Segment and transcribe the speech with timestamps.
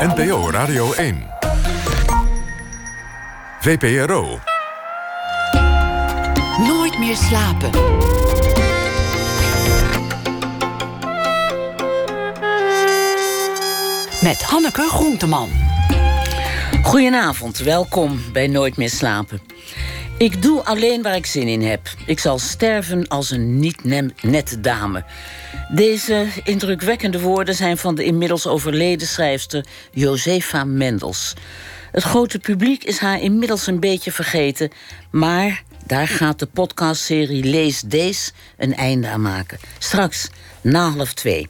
[0.00, 1.26] NPO Radio 1.
[3.60, 4.38] VPRO.
[6.66, 7.70] Nooit meer slapen.
[14.22, 15.48] Met Hanneke Groenteman.
[16.82, 19.40] Goedenavond, welkom bij Nooit meer slapen.
[20.18, 21.80] Ik doe alleen waar ik zin in heb.
[22.06, 25.04] Ik zal sterven als een niet-nette dame.
[25.70, 31.34] Deze indrukwekkende woorden zijn van de inmiddels overleden schrijfster Josefa Mendels.
[31.92, 34.70] Het grote publiek is haar inmiddels een beetje vergeten,
[35.10, 39.58] maar daar gaat de podcastserie Lees Dees een einde aan maken.
[39.78, 40.28] Straks
[40.60, 41.48] na half twee.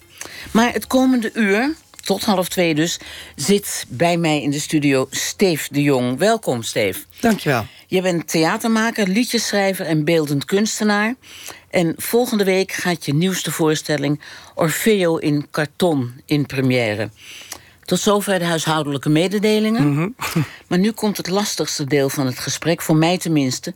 [0.50, 2.98] Maar het komende uur, tot half twee dus,
[3.36, 6.18] zit bij mij in de studio Steef de Jong.
[6.18, 7.06] Welkom, Steef.
[7.20, 7.66] Dankjewel.
[7.86, 11.14] Je bent theatermaker, liedjeschrijver en beeldend kunstenaar.
[11.70, 14.20] En volgende week gaat je nieuwste voorstelling
[14.54, 17.10] Orfeo in karton in première.
[17.84, 19.92] Tot zover de huishoudelijke mededelingen.
[19.92, 20.08] Mhm.
[20.68, 23.74] Maar nu komt het lastigste deel van het gesprek, voor mij tenminste.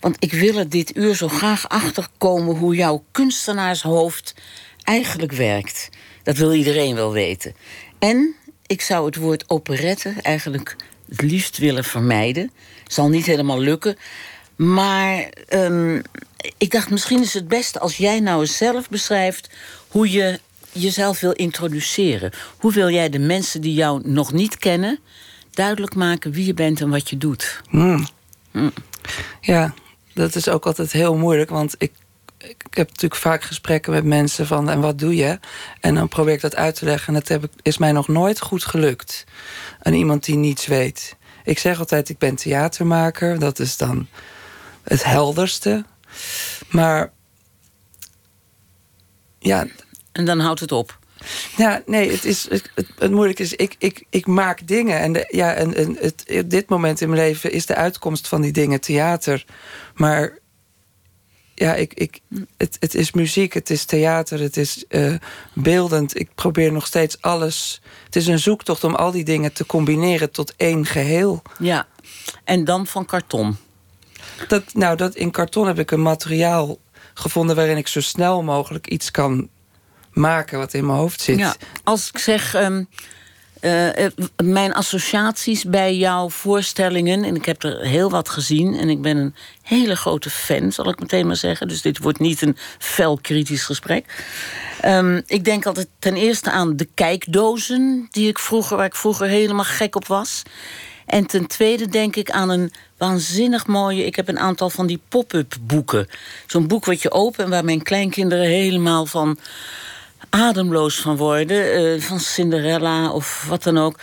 [0.00, 4.34] Want ik wil er dit uur zo graag achterkomen hoe jouw kunstenaarshoofd
[4.82, 5.88] eigenlijk werkt.
[6.22, 7.54] Dat wil iedereen wel weten.
[7.98, 8.34] En
[8.66, 10.76] ik zou het woord operette eigenlijk
[11.08, 12.50] het liefst willen vermijden.
[12.86, 13.96] Zal niet helemaal lukken.
[14.56, 16.00] Maar ehm,
[16.58, 19.50] ik dacht, misschien is het beste als jij nou eens zelf beschrijft
[19.88, 20.40] hoe je
[20.72, 22.32] jezelf wil introduceren.
[22.56, 24.98] Hoe wil jij de mensen die jou nog niet kennen
[25.50, 27.62] duidelijk maken wie je bent en wat je doet?
[27.68, 28.06] Hmm.
[28.50, 28.70] Hm.
[29.40, 29.74] Ja,
[30.14, 31.92] dat is ook altijd heel moeilijk, want ik,
[32.38, 35.38] ik heb natuurlijk vaak gesprekken met mensen van en wat doe je?
[35.80, 38.08] En dan probeer ik dat uit te leggen en dat heb ik, is mij nog
[38.08, 39.24] nooit goed gelukt.
[39.82, 41.16] Aan iemand die niets weet.
[41.44, 44.06] Ik zeg altijd, ik ben theatermaker, dat is dan
[44.82, 45.84] het helderste.
[46.68, 47.12] Maar
[49.38, 49.66] ja,
[50.12, 50.98] En dan houdt het op.
[51.56, 55.00] Ja, nee, het, is, het, het, het moeilijke is, ik, ik, ik maak dingen.
[55.00, 58.28] En, de, ja, en, en het, op dit moment in mijn leven is de uitkomst
[58.28, 59.44] van die dingen theater.
[59.94, 60.38] Maar
[61.54, 62.20] ja, ik, ik,
[62.56, 65.14] het, het is muziek, het is theater, het is eh,
[65.54, 66.20] beeldend.
[66.20, 67.82] Ik probeer nog steeds alles.
[68.04, 71.42] Het is een zoektocht om al die dingen te combineren tot één geheel.
[71.58, 71.86] Ja.
[72.44, 73.56] En dan van karton.
[74.48, 76.78] Dat, nou, dat, in karton heb ik een materiaal
[77.14, 79.48] gevonden waarin ik zo snel mogelijk iets kan
[80.10, 81.38] maken wat in mijn hoofd zit.
[81.38, 81.54] Ja.
[81.84, 82.54] Als ik zeg.
[82.54, 82.82] ehm,
[83.60, 84.12] eh, eh,
[84.44, 89.16] mijn associaties bij jouw voorstellingen, en ik heb er heel wat gezien, en ik ben
[89.16, 91.68] een hele grote fan, zal ik meteen maar zeggen.
[91.68, 94.24] Dus dit wordt niet een fel kritisch gesprek.
[94.80, 99.26] Ehm, ik denk altijd ten eerste aan de kijkdozen die ik vroeger, waar ik vroeger
[99.26, 100.42] helemaal gek op was.
[101.10, 104.04] En ten tweede denk ik aan een waanzinnig mooie.
[104.04, 106.08] Ik heb een aantal van die pop-up boeken.
[106.46, 109.38] Zo'n boek wat je opent en waar mijn kleinkinderen helemaal van
[110.28, 111.72] ademloos van worden.
[111.72, 113.98] eh, van Cinderella of wat dan ook.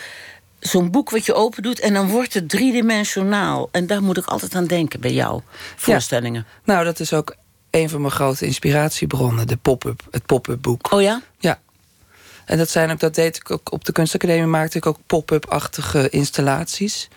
[0.59, 3.69] Zo'n boek wat je open doet en dan wordt het driedimensionaal.
[3.71, 5.41] En daar moet ik altijd aan denken bij jou.
[5.75, 6.45] Voorstellingen.
[6.63, 7.35] Nou, dat is ook
[7.71, 10.91] een van mijn grote inspiratiebronnen, de pop-up, het pop-up boek.
[10.91, 11.21] Oh ja?
[11.39, 11.59] Ja.
[12.47, 16.09] En dat, zijn ook, dat deed ik ook op de kunstacademie, maakte ik ook pop-up-achtige
[16.09, 17.09] installaties.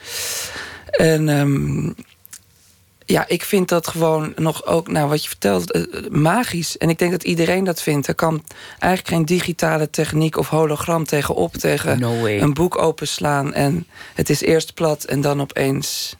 [0.90, 1.92] En ehm,
[3.04, 6.78] ja, ik vind dat gewoon nog ook, nou wat je vertelt, eh, magisch.
[6.78, 8.06] En ik denk dat iedereen dat vindt.
[8.06, 8.44] Er kan
[8.78, 13.54] eigenlijk geen digitale techniek of hologram tegenop tegen No een boek openslaan.
[13.54, 16.16] En het is eerst plat en dan opeens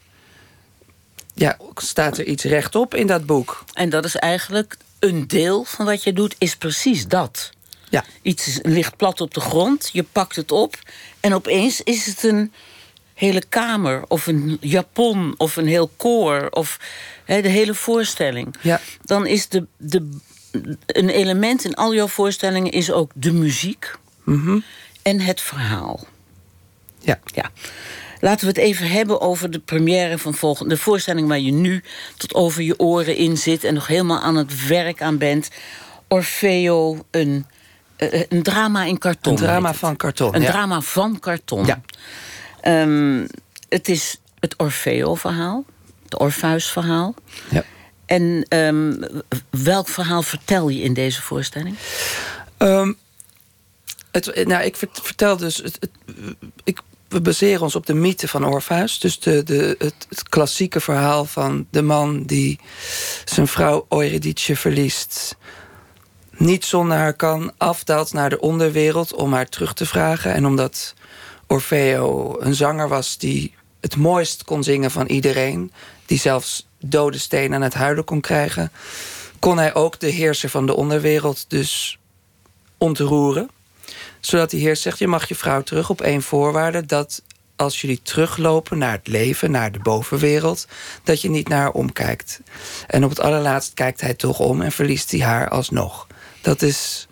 [1.33, 3.63] ja, staat er iets rechtop in dat boek.
[3.73, 7.51] En dat is eigenlijk een deel van wat je doet, is precies dat.
[7.91, 8.05] Ja.
[8.21, 10.79] Iets ligt plat op de grond, je pakt het op
[11.19, 12.53] en opeens is het een
[13.13, 16.79] hele kamer of een japon of een heel koor of
[17.25, 18.55] de hele voorstelling.
[18.61, 18.81] Ja.
[19.03, 20.09] Dan is de, de,
[20.85, 23.95] een element in al jouw voorstellingen is ook de muziek
[25.01, 26.07] en het verhaal.
[26.99, 27.19] Ja.
[27.25, 27.51] Ja.
[28.19, 30.73] Laten we het even hebben over de première van volgende.
[30.73, 31.83] De voorstelling waar je nu
[32.17, 35.49] tot over je oren in zit en nog helemaal aan het werk aan bent.
[36.07, 37.45] Orfeo, een,
[38.29, 39.33] een drama in karton.
[39.33, 40.51] Een drama van karton, Een ja.
[40.51, 41.65] drama van karton.
[41.65, 41.81] Ja.
[42.61, 43.27] Ehm,
[43.69, 45.65] het is het Orfeo-verhaal,
[46.03, 47.13] het Orpheus-verhaal.
[47.49, 47.63] Ja.
[48.05, 48.93] En ehm,
[49.49, 51.75] welk verhaal vertel je in deze voorstelling?
[52.57, 52.93] Ehm,
[54.11, 55.57] het, nou, ik vert- vertel dus.
[55.57, 55.89] Het, het-
[56.63, 58.99] ik, we baseren ons op de mythe van Orpheus.
[58.99, 62.59] Dus de, de, het, het klassieke verhaal van de man die
[63.25, 65.35] zijn vrouw Eurydice verliest.
[66.41, 70.33] Niet zonder haar kan, afdaalt naar de onderwereld om haar terug te vragen.
[70.33, 70.93] En omdat
[71.47, 75.71] Orfeo een zanger was die het mooist kon zingen van iedereen,
[76.05, 78.71] die zelfs dode stenen aan het huilen kon krijgen,
[79.39, 81.99] kon hij ook de heerser van de onderwereld dus
[82.77, 83.49] ontroeren.
[84.19, 86.85] Zodat die heer zegt: Je mag je vrouw terug op één voorwaarde.
[86.85, 87.21] Dat
[87.55, 90.67] als jullie teruglopen naar het leven, naar de bovenwereld,
[91.03, 92.41] dat je niet naar haar omkijkt.
[92.87, 96.07] En op het allerlaatst kijkt hij toch om en verliest hij haar alsnog.
[96.41, 97.07] Dat is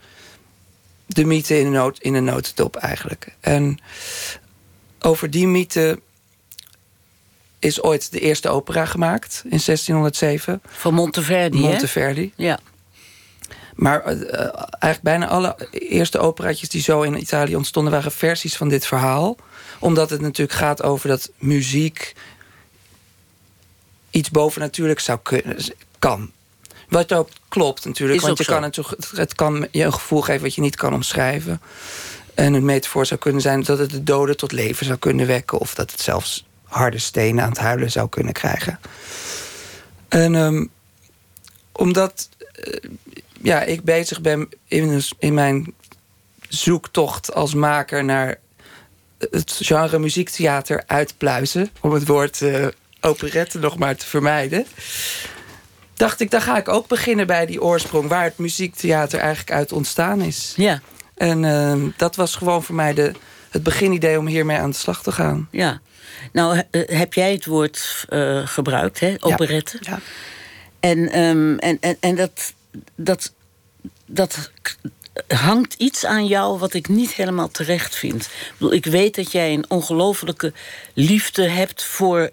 [1.05, 3.35] de mythe in een, nood, in een notendop eigenlijk.
[3.39, 3.79] En
[4.99, 5.99] over die mythe
[7.59, 10.61] is ooit de eerste opera gemaakt in 1607.
[10.67, 12.33] Van Monteverdi, Monteverdi.
[12.35, 12.43] Hè?
[12.43, 12.59] Ja.
[13.75, 17.91] Maar uh, eigenlijk bijna alle eerste operaatjes die zo in Italië ontstonden...
[17.93, 19.37] waren versies van dit verhaal.
[19.79, 22.13] Omdat het natuurlijk gaat over dat muziek...
[24.09, 25.57] iets bovennatuurlijks zou kunnen,
[25.99, 26.31] kan.
[26.89, 28.21] Wat ook klopt natuurlijk.
[28.21, 28.77] want je kan het,
[29.15, 31.61] het kan je een gevoel geven wat je niet kan omschrijven.
[32.33, 35.59] En een metafoor zou kunnen zijn dat het de doden tot leven zou kunnen wekken.
[35.59, 38.79] Of dat het zelfs harde stenen aan het huilen zou kunnen krijgen.
[40.07, 40.69] En um,
[41.71, 42.29] omdat
[42.67, 42.91] uh,
[43.41, 45.73] ja, ik bezig ben in, in mijn
[46.47, 48.39] zoektocht als maker naar
[49.17, 51.69] het genre muziektheater uitpluizen.
[51.81, 52.67] Om het woord uh,
[53.01, 54.65] operette nog maar te vermijden.
[55.99, 58.07] Dacht ik, dan ga ik ook beginnen bij die oorsprong...
[58.07, 60.53] waar het muziektheater eigenlijk uit ontstaan is.
[60.55, 60.81] Ja.
[61.15, 63.11] En uh, dat was gewoon voor mij de,
[63.49, 65.47] het beginidee om hiermee aan de slag te gaan.
[65.51, 65.81] Ja.
[66.31, 69.15] Nou, heb jij het woord uh, gebruikt, hè?
[69.19, 69.77] Operette.
[69.81, 69.91] Ja.
[69.91, 69.99] ja.
[70.79, 72.53] En, um, en, en, en dat,
[72.95, 73.33] dat,
[74.05, 74.51] dat
[75.27, 78.25] hangt iets aan jou wat ik niet helemaal terecht vind.
[78.25, 80.53] Ik, bedoel, ik weet dat jij een ongelofelijke
[80.93, 82.29] liefde hebt voor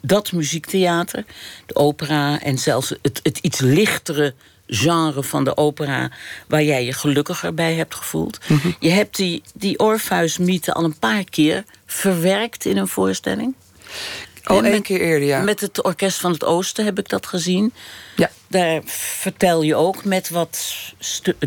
[0.00, 1.24] dat muziektheater,
[1.66, 4.34] de opera en zelfs het, het iets lichtere
[4.66, 6.10] genre van de opera
[6.46, 8.38] waar jij je gelukkiger bij hebt gevoeld.
[8.46, 8.76] Mm -hmm.
[8.80, 13.54] Je hebt die, die Orpheus-mythe al een paar keer verwerkt in een voorstelling.
[14.44, 15.40] Al één keer eerder, ja.
[15.40, 17.72] Met het Orkest van het Oosten heb ik dat gezien.
[18.16, 18.30] Ja.
[18.46, 18.80] Daar
[19.20, 20.74] vertel je ook met wat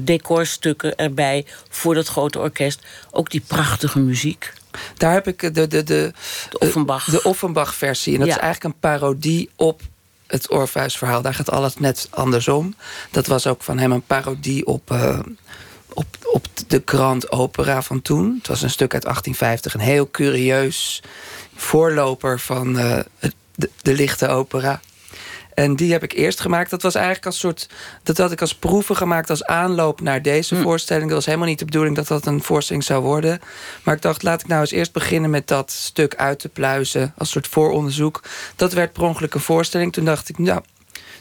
[0.02, 2.80] decorstukken erbij voor dat grote orkest.
[3.12, 4.54] Ook die prachtige muziek.
[4.98, 6.14] Daar heb ik de, de, de, de
[6.60, 7.06] Offenbach.
[7.10, 8.14] De Offenbach-versie.
[8.14, 8.36] En dat Ja.
[8.36, 9.82] is eigenlijk een parodie op
[10.28, 11.22] het Orpheus-verhaal.
[11.22, 12.76] Daar gaat alles net andersom.
[13.12, 15.20] Dat was ook van hem een parodie op, eh,
[15.94, 18.36] op, op de Grand Opera van toen.
[18.38, 19.74] Het was een stuk uit 1850.
[19.74, 21.02] Een heel curieus
[21.56, 23.00] voorloper van eh,
[23.82, 24.82] de lichte opera.
[25.54, 26.70] En die heb ik eerst gemaakt.
[26.70, 27.70] Dat was eigenlijk als soort.
[28.04, 31.06] Dat had ik als proeven gemaakt als aanloop naar deze voorstelling.
[31.06, 33.40] Dat was helemaal niet de bedoeling dat dat een voorstelling zou worden.
[33.84, 37.14] Maar ik dacht, laat ik nou eens eerst beginnen met dat stuk uit te pluizen.
[37.18, 38.24] Als soort vooronderzoek.
[38.56, 39.94] Dat werd per ongeluk een voorstelling.
[39.94, 40.62] Toen dacht ik, nou,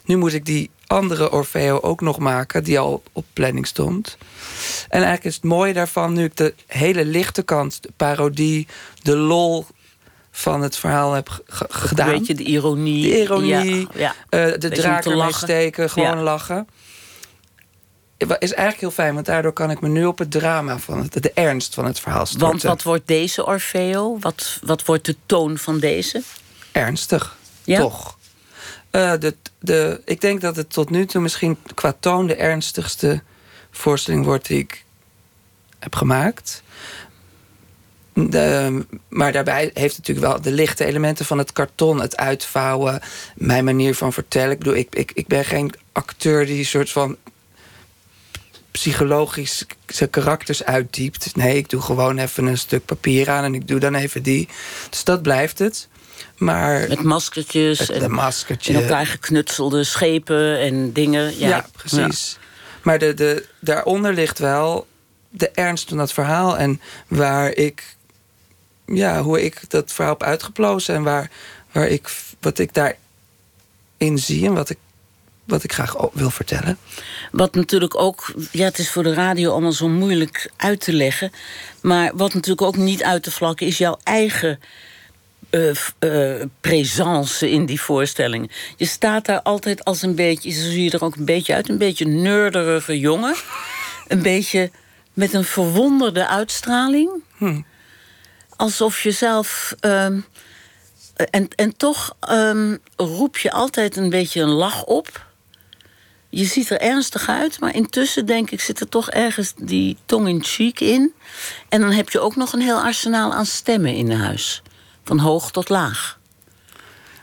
[0.04, 2.64] nu moet ik die andere Orfeo ook nog maken.
[2.64, 4.18] Die al op planning stond.
[4.88, 8.66] En eigenlijk is het mooie daarvan, nu ik de hele lichte kant, de parodie,
[9.02, 9.66] de lol
[10.30, 12.08] van het verhaal heb ge- ge- gedaan.
[12.08, 13.02] Een beetje de ironie.
[13.10, 14.14] De ironie, Ja, ja.
[14.28, 16.22] eh, de draak ermee steken, gewoon Ja.
[16.22, 16.68] lachen.
[18.16, 21.22] Is eigenlijk heel fijn, want daardoor kan ik me nu op het drama van het,
[21.22, 22.48] de ernst van het verhaal storten.
[22.48, 24.18] Want wat wordt deze Orfeo?
[24.18, 26.22] Wat, wat wordt de toon van deze?
[26.72, 27.78] Ernstig, Ja?
[27.78, 28.18] toch?
[28.90, 33.22] Eh, de, de, ik denk dat het tot nu toe misschien qua toon de ernstigste
[33.70, 34.84] voorstelling wordt die ik
[35.78, 36.62] heb gemaakt.
[38.28, 43.00] De, maar daarbij heeft het natuurlijk wel de lichte elementen van het karton, het uitvouwen,
[43.34, 44.50] mijn manier van vertellen.
[44.50, 47.16] Ik bedoel, ik, ik, ik ben geen acteur die een soort van
[48.70, 51.36] psychologisch zijn karakters uitdiept.
[51.36, 54.48] Nee, ik doe gewoon even een stuk papier aan en ik doe dan even die.
[54.90, 55.88] Dus dat blijft het.
[56.36, 58.72] Maar Met maskertjes het, en maskertje.
[58.72, 61.38] in elkaar geknutselde schepen en dingen.
[61.38, 62.38] Ja, Ja, precies.
[62.82, 64.86] Maar de, de, daaronder ligt wel
[65.30, 66.58] de ernst van dat verhaal.
[66.58, 67.96] En waar ik,
[68.94, 70.94] ja, hoe ik dat verhaal heb uitgeplozen.
[70.94, 71.30] En waar,
[71.72, 74.78] waar ik, wat ik daarin zie en wat ik,
[75.44, 76.78] wat ik graag wil vertellen.
[77.32, 81.32] Wat natuurlijk ook, ja, het is voor de radio allemaal zo moeilijk uit te leggen.
[81.80, 84.60] Maar wat natuurlijk ook niet uit te vlakken is jouw eigen
[86.60, 88.50] présence in die voorstelling.
[88.76, 91.68] Je staat daar altijd als een beetje, zo zie je er ook een beetje uit,
[91.68, 93.34] een beetje neurderige jongen.
[94.08, 94.70] Een beetje
[95.12, 97.10] met een verwonderde uitstraling.
[98.60, 99.74] Alsof je zelf.
[99.80, 100.20] ehm,
[101.30, 105.26] en, en toch ehm, roep je altijd een beetje een lach op.
[106.28, 110.28] Je ziet er ernstig uit, maar intussen denk ik zit er toch ergens die tong
[110.28, 111.14] in cheek in.
[111.68, 114.62] En dan heb je ook nog een heel arsenaal aan stemmen in huis.
[115.04, 116.18] Van hoog tot laag.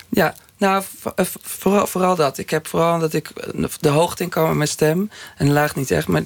[0.10, 0.84] Ja, nou,
[1.16, 2.38] eh, vooral, vooral dat.
[2.38, 5.10] Ik heb vooral dat ik eh, de hoogte in kan met mijn stem.
[5.36, 6.08] En laag niet echt.
[6.08, 6.26] Met,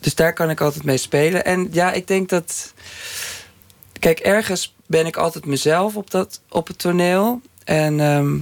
[0.00, 1.44] dus daar kan ik altijd mee spelen.
[1.44, 2.72] En ja, ik denk dat...
[4.04, 7.40] Kijk, ergens ben ik altijd mezelf op, dat, op het toneel.
[7.64, 8.38] En ehm,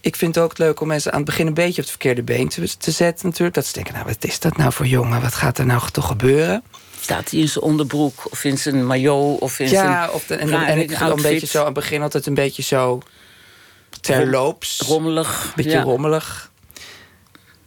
[0.00, 2.22] ik vind het ook leuk om mensen aan het begin een beetje op het verkeerde
[2.22, 3.54] been te, te zetten natuurlijk.
[3.54, 5.20] Dat ze denken, nou wat is dat nou voor jongen?
[5.20, 6.62] Wat gaat er nou toch gebeuren?
[7.00, 9.90] Staat hij in zijn onderbroek of in zijn maillot of in zijn...
[9.90, 12.34] Ja, of de, en, en ik ga een beetje zo aan het begin altijd een
[12.34, 13.02] beetje zo
[14.00, 14.80] terloops.
[14.80, 15.44] Rommelig.
[15.44, 15.82] Een beetje ja.
[15.82, 16.50] rommelig.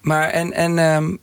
[0.01, 1.15] Maar en, en ehm,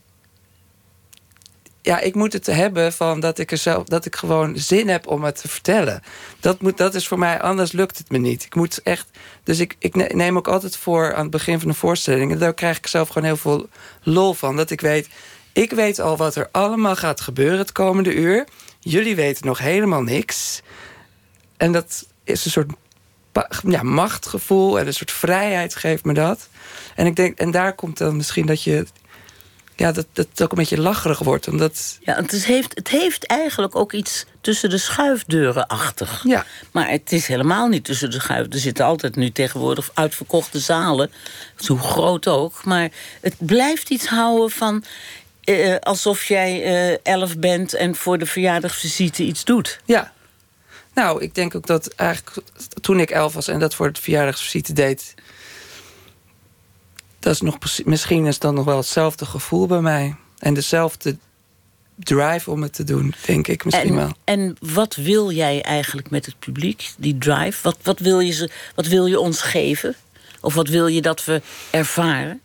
[1.87, 5.07] ja, ik moet het hebben van dat ik er zelf, dat ik gewoon zin heb
[5.07, 6.01] om het te vertellen.
[6.39, 8.43] Dat, moet, dat is voor mij, anders lukt het me niet.
[8.43, 9.07] Ik moet echt.
[9.43, 12.31] Dus ik, ik ne- neem ook altijd voor aan het begin van de voorstelling.
[12.31, 13.69] En daar krijg ik zelf gewoon heel veel
[14.01, 14.55] lol van.
[14.55, 15.09] Dat ik weet,
[15.53, 18.47] ik weet al wat er allemaal gaat gebeuren het komende uur.
[18.79, 20.61] Jullie weten nog helemaal niks.
[21.57, 22.71] En dat is een soort
[23.67, 26.49] ja, machtgevoel en een soort vrijheid geeft me dat.
[26.95, 28.85] En ik denk, en daar komt dan misschien dat je.
[29.77, 31.47] Ja, dat, dat het ook een beetje lacherig wordt.
[31.47, 31.97] Omdat.
[32.01, 36.23] Ja, het, is, heeft, het heeft eigenlijk ook iets tussen de schuifdeuren-achtig.
[36.23, 36.45] Ja.
[36.71, 38.53] Maar het is helemaal niet tussen de schuif.
[38.53, 41.11] Er zitten altijd nu tegenwoordig uitverkochte zalen.
[41.67, 42.63] Hoe groot ook.
[42.63, 42.89] Maar
[43.21, 44.83] het blijft iets houden van...
[45.43, 49.79] eh, alsof jij eh, elf bent en voor de verjaardagsvisite iets doet.
[49.85, 50.13] Ja.
[50.93, 52.37] Nou, ik denk ook dat eigenlijk
[52.81, 55.13] toen ik elf was en dat voor het verjaardagsvisite deed.
[57.27, 60.15] Dat is nog, misschien is dat nog wel hetzelfde gevoel bij mij.
[60.37, 61.17] En dezelfde
[61.95, 64.07] drive om het te doen, denk ik misschien wel.
[64.23, 67.63] En, en wat wil jij eigenlijk met het publiek, die drive?
[67.63, 69.95] Wat, wat, wil je ze, wat wil je ons geven?
[70.41, 71.41] Of wat wil je dat we
[71.71, 72.41] ervaren?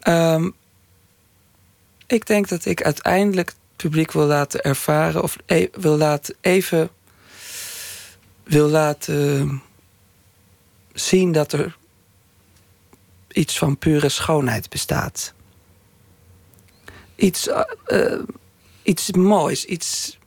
[0.00, 0.50] Ehm,
[2.06, 6.90] ik denk dat ik uiteindelijk het publiek wil laten ervaren, of e- wil laten even
[8.44, 9.62] wil laten
[10.92, 11.77] zien dat er
[13.38, 15.32] iets van pure schoonheid bestaat.
[17.16, 18.20] Iets, eh, eh,
[18.82, 20.18] iets moois, iets.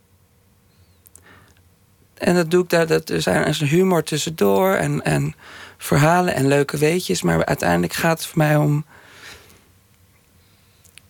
[2.14, 2.88] En dat doe ik daar.
[2.88, 5.36] Dat er zijn er humor tussendoor en, en
[5.78, 7.22] verhalen en leuke weetjes.
[7.22, 8.86] Maar uiteindelijk gaat het voor mij om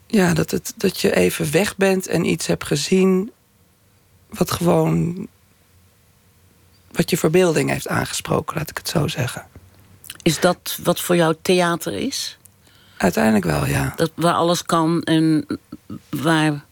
[0.08, 3.32] ja, dat, het, dat je even weg bent en iets hebt gezien.
[4.30, 5.28] wat gewoon.
[6.92, 9.51] wat je verbeelding heeft aangesproken, laat ik het zo zeggen.
[10.24, 12.38] Is dat wat voor jou theater is?
[12.98, 13.94] Uiteindelijk wel, ja.
[13.96, 15.46] Dat, waar alles kan en
[16.10, 16.66] waar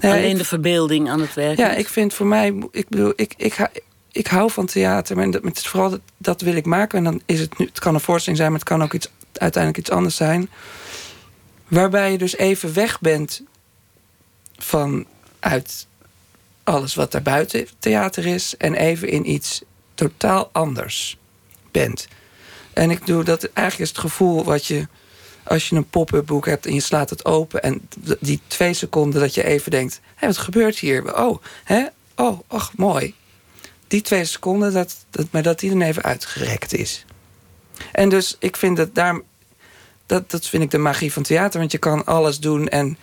[0.00, 1.78] ja, alleen ik- de verbeelding aan het werk Ja, is?
[1.78, 3.68] ik vind voor mij, ik bedoel, ik, ik,
[4.12, 6.98] ik hou van theater, maar dat, het is vooral dat, dat wil ik maken.
[6.98, 9.08] En dan is het nu, het kan een voorstelling zijn, maar het kan ook iets,
[9.32, 10.50] uiteindelijk iets anders zijn.
[11.68, 13.42] Waarbij je dus even weg bent
[14.56, 15.06] van
[15.40, 15.86] uit
[16.64, 19.62] alles wat daar buiten theater is, en even in iets
[19.94, 21.18] totaal anders
[21.72, 22.08] bent.
[22.72, 24.86] En ik doe dat eigenlijk is het gevoel wat je
[25.42, 27.88] als je een pop-up boek hebt en je slaat het open en
[28.20, 31.16] die twee seconden dat je even denkt: hé, wat gebeurt hier?
[31.16, 31.86] Oh, hè?
[32.16, 33.14] Oh, ach, mooi.
[33.88, 37.04] Die twee seconden, dat, dat, maar dat die dan even uitgerekt is.
[37.92, 39.20] En dus ik vind dat daar.
[40.06, 42.98] Dat, dat vind ik de magie van theater, want je kan alles doen en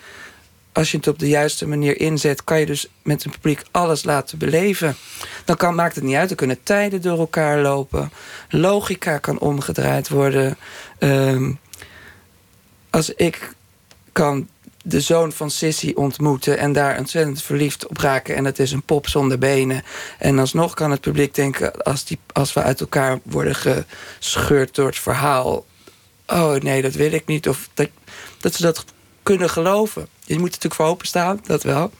[0.78, 4.04] als je het op de juiste manier inzet, kan je dus met een publiek alles
[4.04, 4.96] laten beleven.
[5.46, 8.12] Dan kan, maakt het niet uit, er kunnen tijden door elkaar lopen.
[8.50, 10.58] Logica kan omgedraaid worden.
[11.00, 11.52] Ehm,
[12.90, 13.54] als ik
[14.12, 14.48] kan
[14.84, 18.84] de zoon van Sissy ontmoeten en daar ontzettend verliefd op raken en het is een
[18.84, 19.84] pop zonder benen.
[20.18, 24.88] En alsnog kan het publiek denken, als, die, als we uit elkaar worden gescheurd door
[24.88, 25.66] het verhaal.
[26.28, 27.50] Oh nee, dat wil ik niet.
[27.50, 27.90] Of dat,
[28.40, 28.86] dat ze dat
[29.24, 30.08] kunnen geloven.
[30.28, 31.92] Je moet er natuurlijk voor openstaan, dat wel.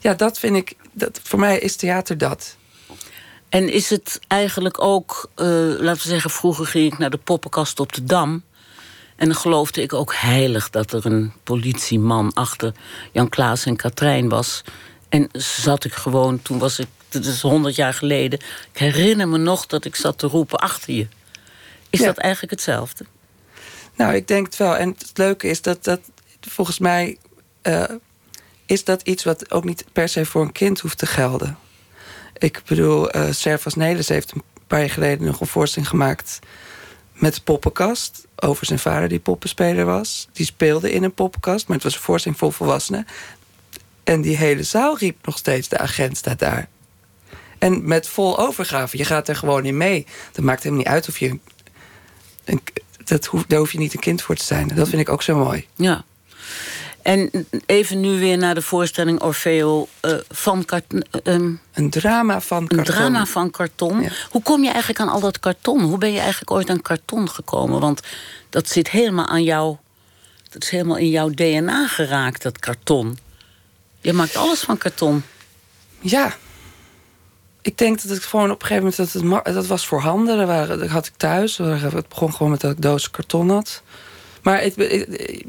[0.00, 0.76] Ja, dat vind ik.
[0.92, 2.56] Dat, voor mij is theater dat.
[3.48, 5.46] En is het eigenlijk ook, eh,
[5.78, 8.42] laten we zeggen, vroeger ging ik naar de poppenkast op de Dam.
[9.16, 12.72] En dan geloofde ik ook heilig dat er een politieman achter
[13.12, 14.62] Jan Klaas en Katrijn was.
[15.08, 18.38] En zat ik gewoon, toen was ik, dat is honderd jaar geleden.
[18.72, 21.06] Ik herinner me nog dat ik zat te roepen achter je.
[21.90, 22.06] Is Ja.
[22.06, 23.04] dat eigenlijk hetzelfde?
[23.96, 24.76] Nou, ik denk het wel.
[24.76, 26.00] En het leuke is dat dat
[26.48, 27.16] volgens mij
[27.62, 27.84] eh,
[28.66, 31.58] is dat iets wat ook niet per se voor een kind hoeft te gelden.
[32.38, 36.38] Ik bedoel, eh Servas Nelis heeft een paar jaar geleden nog een voorstelling gemaakt
[37.12, 38.26] met poppenkast.
[38.36, 40.28] Over zijn vader die poppenspeler was.
[40.32, 43.06] Die speelde in een poppenkast, maar het was een voorstelling voor volwassenen.
[44.04, 46.68] En die hele zaal riep nog steeds: de agent staat daar.
[47.58, 48.96] En met vol overgave.
[48.96, 50.06] Je gaat er gewoon in mee.
[50.32, 51.38] Dat maakt helemaal niet uit of je.
[52.44, 52.60] Een,
[53.04, 54.68] dat hoef, daar hoef je niet een kind voor te zijn.
[54.68, 55.66] Dat vind ik ook zo mooi.
[55.74, 56.04] Ja.
[57.02, 57.30] En
[57.66, 61.04] even nu weer naar de voorstelling Orfeo eh, van karton.
[61.22, 62.94] Een drama van Een karton.
[62.94, 64.00] drama van karton.
[64.02, 64.08] Ja.
[64.30, 65.80] Hoe kom je eigenlijk aan al dat karton?
[65.80, 67.80] Hoe ben je eigenlijk ooit aan karton gekomen?
[67.80, 68.00] Want
[68.50, 69.76] dat zit helemaal aan jou.
[70.50, 73.18] Dat is helemaal in jouw DNA geraakt, dat karton.
[74.00, 75.22] Je maakt alles van karton.
[76.00, 76.36] Ja.
[77.62, 79.12] ik denk dat het gewoon op een gegeven moment...
[79.12, 80.36] dat, het, dat was voorhanden.
[80.38, 81.56] Dat, waren, dat had ik thuis.
[81.56, 83.82] Het begon gewoon met dat ik doos karton had.
[84.42, 85.44] Maar het, het-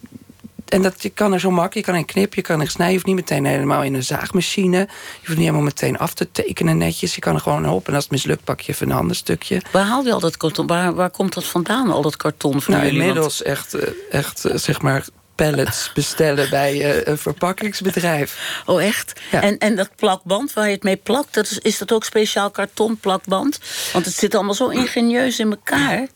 [0.70, 2.88] en dat, je kan er zo makkelijk, je kan een knip, je kan er snijden.
[2.88, 4.78] Je hoeft niet meteen helemaal in een zaagmachine.
[4.78, 4.86] Je
[5.18, 7.16] hoeft niet helemaal meteen af te tekenen netjes.
[7.16, 9.62] Je kan er gewoon op en als het mislukt pak je even een ander stukje.
[9.72, 10.68] Waar haal je al dat karton?
[10.68, 13.00] Waar, waar komt dat vandaan, al dat karton van Nou, jullie?
[13.00, 15.06] Want- inmiddels echt, eh, echt eh, zeg maar
[15.36, 18.62] pallets bestellen bij eh, een verpakkingsbedrijf.
[18.66, 19.22] Oh, echt?
[19.32, 19.42] Ja.
[19.42, 22.50] En, en dat plakband waar je het mee plakt, dat is, is dat ook speciaal
[22.52, 23.60] karton plakband?
[23.94, 26.08] Want het zit allemaal zo ingenieus in elkaar.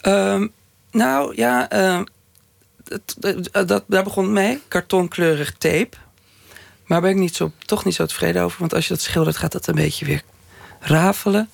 [0.00, 0.46] Ehm,
[0.90, 2.04] nou ja, ehm,
[2.88, 4.62] het- dat, daar begon het mee.
[4.68, 5.96] Kartonkleurig tape.
[6.86, 8.58] Maar ben ik niet zo, toch niet zo tevreden over.
[8.60, 10.22] Want als je dat schildert, gaat dat een beetje weer
[10.80, 11.48] rafelen.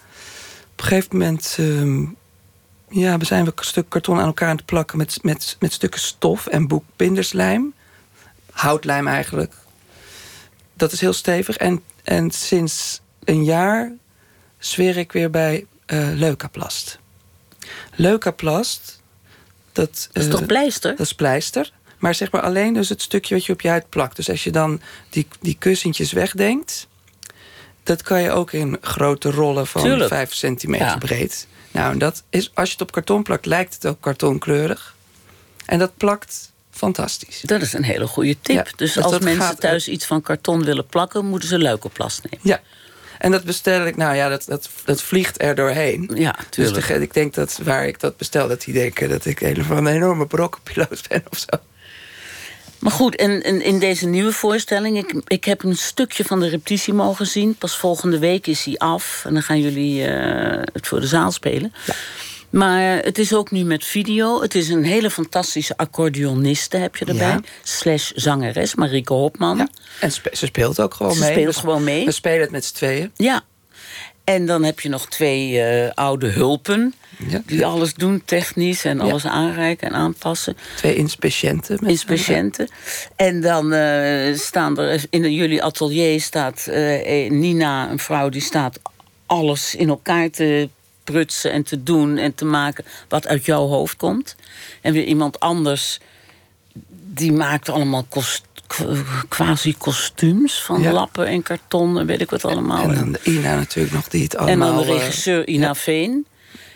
[0.73, 2.05] Op een gegeven moment ehm,
[2.89, 4.99] ja, we zijn we een stuk karton aan elkaar aan het plakken...
[4.99, 7.75] met, met, met stukken stof en boekbinderslijm.
[8.51, 9.55] Houtlijm eigenlijk.
[10.75, 11.57] Dat is heel stevig.
[11.57, 13.93] En, en sinds een jaar
[14.59, 16.99] zweer ik weer bij eh Leukaplast.
[17.95, 19.02] Leukaplast,
[19.73, 20.91] dat, Dat is eh, toch pleister?
[20.91, 21.73] dat is pleister.
[21.99, 24.17] Maar zeg maar alleen dus het stukje wat je op je huid plakt.
[24.17, 26.87] Dus als je dan die, die kussentjes wegdenkt...
[27.83, 30.09] dat kan je ook in grote rollen van Tuurlijk.
[30.09, 30.97] 5 centimeter Ja.
[30.99, 31.47] breed.
[31.71, 34.95] Nou, en dat is, als je het op karton plakt, lijkt het ook kartonkleurig.
[35.67, 37.41] En dat plakt fantastisch.
[37.41, 38.67] Dat is een hele goede tip.
[38.67, 42.39] Ja, dus als mensen gaat- thuis iets van karton willen plakken, moeten ze leukoplast nemen.
[42.43, 42.61] Ja.
[43.23, 46.11] En dat bestel ik, nou ja, dat, dat, dat vliegt er doorheen.
[46.15, 46.75] Ja, Dus tuurlijk.
[46.77, 49.77] degene- ik denk dat waar ik dat bestel, dat die denken dat ik een van
[49.77, 51.59] een enorme brokkenpiloot ben of zo.
[52.79, 56.49] Maar goed, en, en in deze nieuwe voorstelling, ik, ik heb een stukje van de
[56.49, 57.55] repetitie mogen zien.
[57.55, 61.31] Pas volgende week is hij af en dan gaan jullie eh, het voor de zaal
[61.31, 61.73] spelen.
[62.53, 64.43] Maar het is ook nu met video.
[64.43, 67.27] Het is een hele fantastische accordeoniste heb je erbij.
[67.29, 67.41] Ja.
[67.63, 69.57] Slash zangeres, Marieke Hopman.
[69.57, 69.69] Ja.
[70.01, 71.31] En spe- ze speelt ook gewoon Ze mee.
[71.33, 72.05] speelt We- gewoon mee.
[72.05, 73.11] We spelen het met z'n tweeën.
[73.17, 73.43] Ja.
[74.25, 76.95] En dan heb je nog twee eh, oude hulpen.
[77.29, 77.43] Ja.
[77.47, 80.57] Die alles doen technisch en alles aanreiken en aanpassen.
[80.77, 81.79] Twee inspeciënten.
[81.79, 82.69] Inspeciënten.
[83.17, 88.79] En dan eh, staan er in jullie atelier staat eh, Nina, een vrouw die staat
[89.27, 90.69] alles in elkaar te
[91.05, 94.37] prutsen en te doen en te maken wat uit jouw hoofd komt.
[94.81, 95.99] En weer iemand anders
[97.15, 98.43] die maakt allemaal kost,
[99.29, 100.93] quasi kostuums van Ja.
[100.93, 102.83] lappen en karton en weet ik wat allemaal.
[102.83, 104.77] En dan de Ina natuurlijk nog, die het En allemaal...
[104.77, 106.27] dan de eh, regisseur Ina Veen.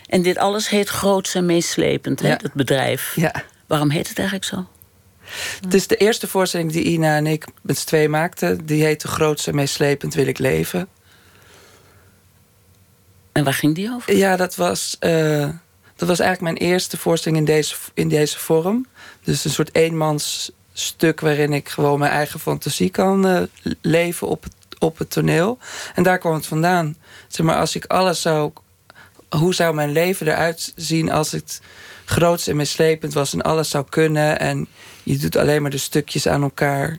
[0.07, 3.13] En dit alles heet groots en meeslepend, hè, dat bedrijf.
[3.17, 3.33] Ja.
[3.67, 4.67] Waarom heet het eigenlijk zo?
[5.61, 8.67] Het is de eerste voorstelling die Ina en ik met z'n tweeën maakten.
[8.67, 10.89] Die heet De grootste en meest slepend wil ik leven.
[13.37, 14.17] En waar ging die over?
[14.17, 15.49] Ja, dat was, eh,
[15.97, 18.87] dat was eigenlijk mijn eerste voorstelling in deze, in deze vorm.
[19.25, 23.43] Dus een soort eenmans stuk waarin ik gewoon mijn eigen fantasie kan eh,
[23.81, 25.59] leven op het, op het toneel.
[25.95, 26.97] En daar kwam het vandaan.
[27.29, 28.53] Zeg maar, als ik alles zou...
[29.29, 31.61] Hoe zou mijn leven eruit zien als het
[32.05, 33.33] groots en meeslepend was...
[33.33, 34.69] en alles zou kunnen en
[35.03, 36.99] je doet alleen maar de stukjes aan elkaar...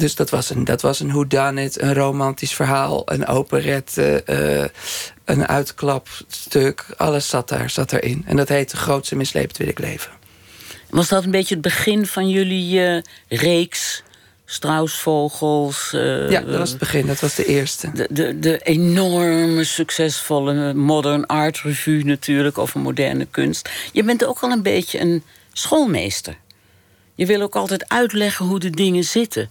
[0.00, 4.64] Dus dat was een, dat was een whodunit, een romantisch verhaal, een operette, eh,
[5.24, 6.86] een uitklapstuk.
[6.96, 8.24] Alles zat daar, zat erin.
[8.26, 10.12] En dat heette Grootste Misleept Wil ik Leven.
[10.90, 14.02] Was dat een beetje het begin van jullie eh, reeks?
[14.44, 15.92] Struisvogels?
[15.92, 17.90] eh, ja, dat was het begin, dat was de eerste.
[17.94, 23.70] de, de, de enorme succesvolle Modern Art Revue natuurlijk over moderne kunst.
[23.92, 26.36] Je bent ook al een beetje een schoolmeester.
[27.14, 29.50] Je wil ook altijd uitleggen hoe de dingen zitten.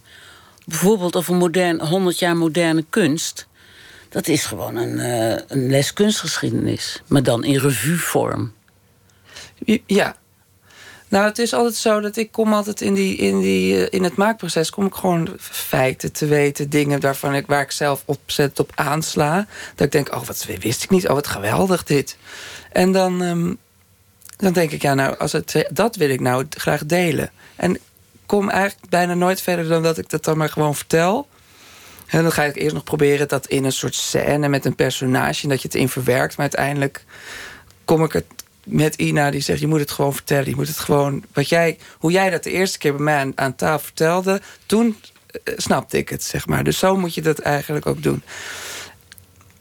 [0.66, 3.48] Bijvoorbeeld over modern, 100 jaar moderne kunst.
[4.08, 7.02] Dat is gewoon een, eh, een les kunstgeschiedenis.
[7.06, 8.52] Maar dan in revuevorm.
[9.86, 10.16] Ja.
[11.08, 14.04] Nou, het is altijd zo dat ik kom altijd in, die, in, die, eh, in
[14.04, 14.70] het maakproces...
[14.70, 19.46] kom ik gewoon feiten te weten, dingen waarvan ik, waar ik zelf opzet op aansla.
[19.74, 22.16] Dat ik denk, oh, wat wist ik niet, oh, wat geweldig dit.
[22.72, 23.54] En dan, ehm,
[24.36, 27.30] dan denk ik, ja, nou, als het, dat wil ik nou graag delen.
[27.56, 27.78] En
[28.30, 31.28] kom eigenlijk bijna nooit verder dan dat ik dat dan maar gewoon vertel...
[32.06, 35.42] En dan ga ik eerst nog proberen dat in een soort scène met een personage...
[35.42, 37.04] en dat je het in verwerkt, maar uiteindelijk
[37.84, 38.24] kom ik het
[38.64, 40.48] met Ina die zegt: Je moet het gewoon vertellen.
[40.48, 41.24] Je moet het gewoon.
[41.32, 45.54] Wat jij, hoe jij dat de eerste keer bij mij aan, tafel vertelde, toen eh,
[45.56, 46.64] snapte ik het, zeg maar.
[46.64, 48.22] Dus zo moet je dat eigenlijk ook doen.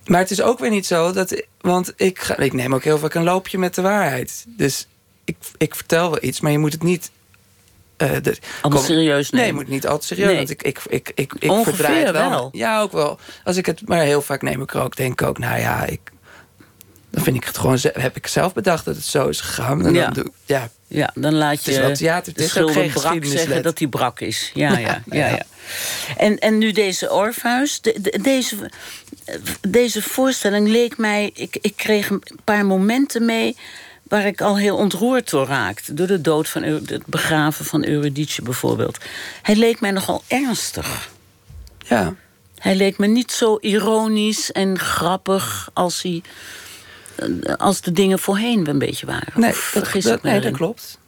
[0.05, 1.43] Maar het is ook weer niet zo dat.
[1.61, 4.45] Want ik, ga, ik neem ook heel vaak een loopje met de waarheid.
[4.47, 4.87] Dus
[5.23, 7.11] ik, ik vertel wel iets, maar je moet het niet.
[8.21, 9.55] De- kom- serieus Nee, nemen.
[9.55, 10.27] moet niet altijd serieus.
[10.27, 10.35] Nee.
[10.37, 12.29] Want ik, ik, ik, ik, verdraai het wel.
[12.29, 12.49] wel.
[12.51, 13.19] Ja, ook wel.
[13.43, 15.85] Als ik het, maar heel vaak neem ik er ook, denk ik ook, nou ja,
[15.85, 15.99] ik,
[17.11, 19.85] dan vind ik het gewoon, heb ik zelf bedacht dat het zo is gegaan.
[19.85, 20.03] En Ja.
[20.05, 23.63] dan doe, ja, Ja, dan laat je is wel theater, het is geen brak zeggen
[23.63, 24.51] dat hij brak is.
[24.53, 25.01] Ja, ja, ja.
[25.05, 25.41] ja, Ja, ja.
[26.17, 27.81] En, en nu deze Orpheus.
[27.81, 28.55] De, de- deze,
[29.61, 31.31] deze voorstelling leek mij...
[31.33, 33.55] Ik, ik kreeg een paar momenten mee
[34.09, 35.93] waar ik al heel ontroerd door raakte.
[35.93, 38.97] Door de dood van het begraven van Eurydice bijvoorbeeld.
[39.41, 41.09] Hij leek mij nogal ernstig.
[41.87, 42.15] Ja.
[42.57, 46.21] Hij leek me niet zo ironisch en grappig als, hij,
[47.57, 49.33] als de dingen voorheen een beetje waren.
[49.41, 50.99] Nee, Of dat, dat, nee, dat klopt.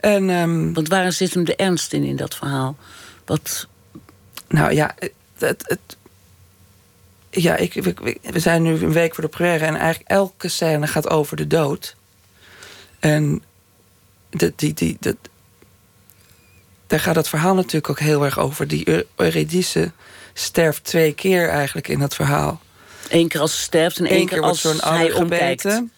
[0.00, 2.76] En ehm, Want waar zit hem de ernst in, in dat verhaal?
[3.24, 3.66] Wat,
[4.48, 4.94] nou ja,
[5.38, 5.96] het, het-
[7.34, 7.72] ja ik,
[8.22, 11.46] we, zijn nu een week voor de première en eigenlijk elke scène gaat over de
[11.46, 11.96] dood.
[13.00, 13.42] En
[14.30, 15.16] de, die, die, dat,
[16.86, 18.68] daar gaat het verhaal natuurlijk ook heel erg over.
[18.68, 19.92] Die Eu- Eurydice
[20.32, 22.60] sterft twee keer eigenlijk in dat verhaal.
[23.08, 25.60] één keer als ze sterft en één Eén keer keer wordt als zo'n hij omkijkt.
[25.60, 25.92] gebeten.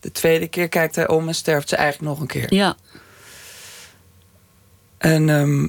[0.00, 2.54] De tweede keer kijkt hij om en sterft ze eigenlijk nog een keer.
[2.54, 2.76] Ja,
[4.98, 5.66] En ehm,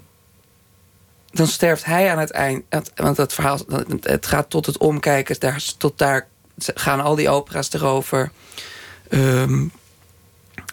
[1.35, 2.63] dan sterft hij aan het eind.
[2.95, 3.59] Want- dat verhaal,
[4.01, 5.35] het gaat tot het omkijken.
[5.39, 8.31] Daar, tot daar gaan al die opera's erover.
[9.09, 9.65] Ehm,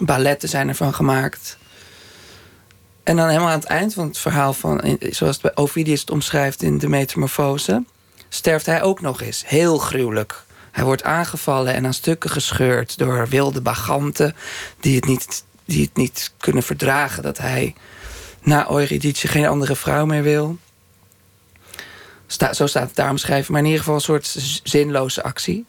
[0.05, 1.59] balletten zijn ervan gemaakt.
[3.03, 4.99] En dan helemaal aan het eind van het verhaal van...
[5.01, 7.85] zoals Ovidius het omschrijft in de Metamorfose...
[8.29, 9.47] sterft hij ook nog eens.
[9.47, 10.45] Heel gruwelijk.
[10.71, 12.99] Hij wordt aangevallen en aan stukken gescheurd...
[12.99, 14.35] door wilde baganten
[14.81, 17.23] die het niet, die het niet kunnen verdragen...
[17.23, 17.75] dat hij
[18.43, 20.59] na Eurydice geen andere vrouw meer wil.
[22.27, 23.53] Sta, zo staat het daar omschreven.
[23.53, 25.65] Maar in ieder geval een soort zinloze actie.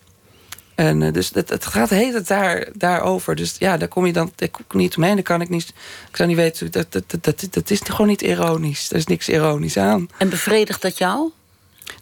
[0.76, 3.36] En eh, dus het, het gaat hele tijd daar, daarover.
[3.36, 5.14] Dus ja, daar kom je dan daar kom ik niet omheen.
[5.14, 5.74] Daar kan ik niet.
[6.10, 6.72] Ik zou niet weten.
[6.72, 8.90] Dat, dat, dat, dat, dat is gewoon niet ironisch.
[8.90, 10.10] Er is niks ironisch aan.
[10.18, 11.32] en bevredigt dat jou?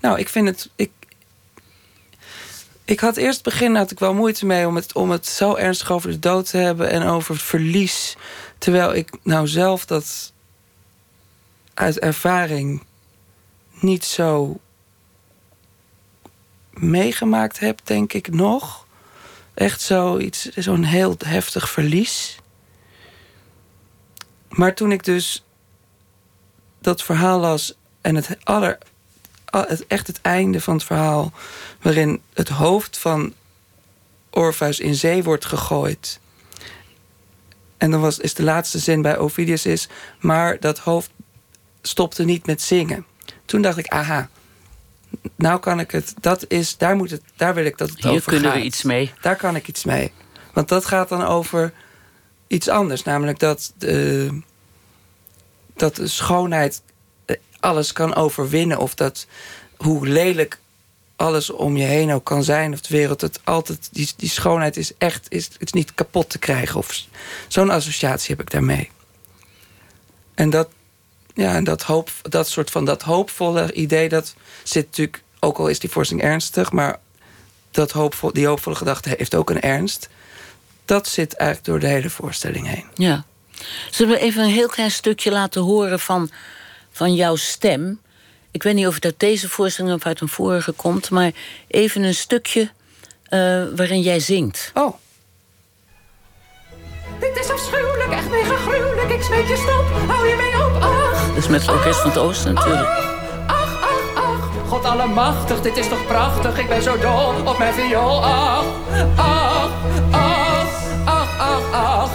[0.02, 0.70] Nou, ik vind het.
[0.76, 0.92] Ik,
[2.86, 5.56] ik had eerst het begin had ik wel moeite mee om het, om het zo
[5.56, 8.16] ernstig over de dood te hebben en over het verlies.
[8.58, 10.34] Terwijl ik nou zelf dat
[11.74, 12.84] uit ervaring
[13.80, 14.60] niet zo
[16.74, 18.86] meegemaakt heb, denk ik nog.
[19.54, 22.38] Echt zoiets, zo'n heel heftig verlies.
[24.50, 25.44] Maar toen ik dus
[26.80, 28.78] dat verhaal las en het aller,
[29.46, 31.32] al- het, echt het einde van het verhaal,
[31.82, 33.34] waarin het hoofd van
[34.30, 36.20] Orpheus in zee wordt gegooid.
[37.78, 39.88] En dan was, is de laatste zin bij Ovidius is,
[40.20, 41.10] maar dat hoofd
[41.82, 43.06] stopte niet met zingen.
[43.46, 44.30] Toen dacht ik, aha,
[45.36, 48.12] nou kan ik het, dat is, daar, moet het, daar wil ik dat het Hier
[48.12, 48.60] over kunnen gaat.
[48.60, 49.14] we iets mee.
[49.22, 50.12] Daar kan ik iets mee.
[50.54, 51.74] Want dat gaat dan over
[52.48, 53.04] iets anders.
[53.04, 54.30] Namelijk dat de,
[55.76, 56.82] dat de schoonheid
[57.26, 58.78] eh, alles kan overwinnen.
[58.78, 59.28] Of dat
[59.78, 60.60] hoe lelijk
[61.16, 62.74] alles om je heen ook kan zijn.
[62.74, 66.30] Of de wereld, het altijd, die, die schoonheid is echt is, het is niet kapot
[66.30, 66.78] te krijgen.
[66.78, 67.06] Of
[67.48, 68.90] Zo'n associatie heb ik daarmee.
[70.34, 70.70] En dat,
[71.34, 75.68] ja, en dat, hoop, dat soort van dat hoopvolle idee, dat zit natuurlijk, ook al
[75.68, 77.00] is die voorstelling ernstig, maar
[77.72, 80.10] dat hoopvol, die hoopvolle gedachte heeft ook een ernst.
[80.86, 82.86] Dat zit eigenlijk door de hele voorstelling heen.
[82.96, 83.24] Ja.
[83.92, 86.30] Zullen we even een heel klein stukje laten horen van,
[86.92, 88.00] van jouw stem?
[88.52, 91.32] Ik weet niet of het uit deze voorstelling of uit een vorige komt, maar
[91.68, 92.72] even een stukje
[93.24, 94.72] eh, waarin jij zingt.
[94.74, 94.96] Oh,
[97.20, 99.10] Dit is afschuwelijk, echt mega gruwelijk.
[99.10, 101.01] Ik smeek je stop, hou je mee op, ach.
[101.36, 102.90] Is met het Orkest van het Oosten natuurlijk.
[103.48, 104.68] Ach, ach, ach.
[104.68, 106.60] God allemachtig, dit is toch prachtig.
[106.60, 108.64] Ik ben zo dol op mijn viool, ach.
[109.16, 109.70] Ach,
[110.12, 110.68] ach,
[111.06, 112.10] ach, ach, ach.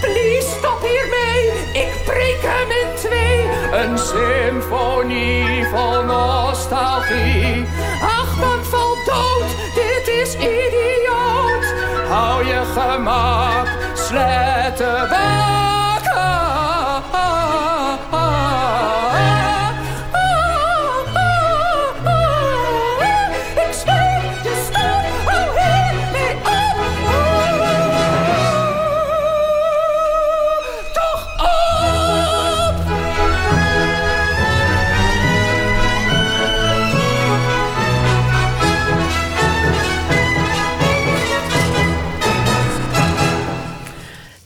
[0.00, 1.46] Please, stop hiermee.
[1.72, 3.50] Ik breek hem in twee.
[3.80, 7.66] Een symfonie vol nostalgie.
[8.02, 9.74] Ach, man, val dood.
[9.74, 11.74] Dit is idioot.
[12.08, 14.51] Hou je gemak, slettenbak.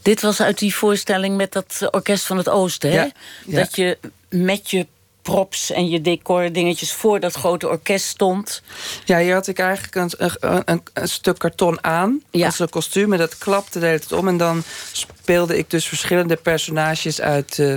[0.07, 2.95] Dit was uit die voorstelling met dat Orkest van het Oosten, hè?
[2.95, 3.11] Ja,
[3.45, 3.59] ja.
[3.59, 3.97] Dat je
[4.29, 4.87] met je
[5.21, 8.61] props en je decor dingetjes voor dat grote orkest stond.
[9.05, 12.21] ja, hier had ik eigenlijk een, een, een, een stuk karton aan.
[12.31, 12.45] Ja.
[12.45, 13.13] Als een kostuum.
[13.13, 14.27] En dat klapte de hele tijd om.
[14.27, 17.75] En dan speelde ik dus verschillende personages uit eh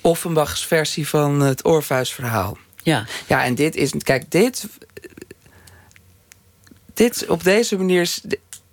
[0.00, 2.58] Offenbachs versie van het Orpheus-verhaal.
[2.82, 3.06] Ja.
[3.26, 3.92] Ja, en dit is.
[3.98, 4.66] Kijk, dit.
[6.94, 8.14] Dit op deze manier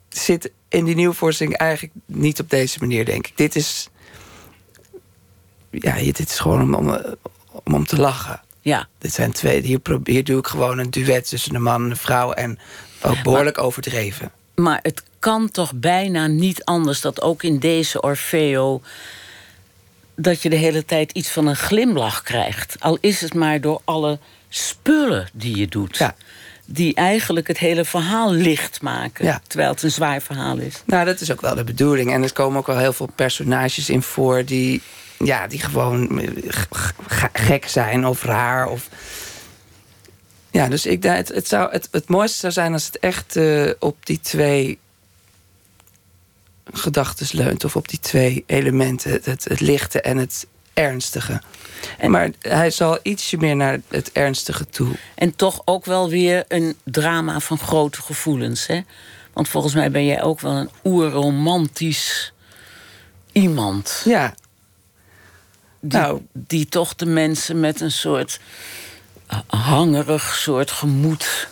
[0.09, 3.37] zit in die nieuwe voorstelling eigenlijk niet op deze manier, denk ik.
[3.37, 3.89] Dit is.
[5.69, 7.17] Ja, dit is gewoon om, om,
[7.63, 8.41] om, om te lachen.
[8.61, 8.87] Ja.
[8.97, 11.89] Dit zijn twee, hier, probeer, hier doe ik gewoon een duet tussen een man en
[11.89, 12.31] een vrouw...
[12.31, 12.59] en
[13.01, 14.31] ook behoorlijk overdreven.
[14.55, 18.81] Maar het kan toch bijna niet anders dat ook in deze Orfeo...
[20.15, 22.75] dat je de hele tijd iets van een glimlach krijgt.
[22.79, 25.97] Al is het maar door alle spullen die je doet.
[25.97, 26.15] Ja.
[26.65, 29.25] Die eigenlijk het hele verhaal licht maken.
[29.25, 29.41] Ja.
[29.47, 30.83] Terwijl het een zwaar verhaal is.
[30.85, 32.13] Nou, dat is ook wel de bedoeling.
[32.13, 34.45] En er komen ook wel heel veel personages in voor...
[34.45, 34.81] die,
[35.19, 36.29] ja, die gewoon eh,
[37.33, 38.67] gek zijn of raar.
[38.67, 38.89] Of...
[40.51, 43.69] Ja, dus ik, het, het, zou, het, het mooiste zou zijn als het echt eh,
[43.79, 44.79] op die twee
[46.73, 47.63] gedachten leunt.
[47.63, 49.11] Of op die twee elementen.
[49.11, 51.41] Het, het lichte en het ernstige.
[52.07, 54.95] Maar hij zal ietsje meer naar het ernstige toe.
[55.15, 58.67] En toch ook wel weer een drama van grote gevoelens.
[58.67, 58.81] Hè?
[59.33, 62.33] Want volgens mij ben jij ook wel een oerromantisch
[63.31, 64.01] iemand.
[64.05, 64.33] Ja,
[65.79, 66.21] Die, Nou.
[66.33, 68.39] die toch de mensen met een soort
[69.47, 71.47] hangerig soort gemoed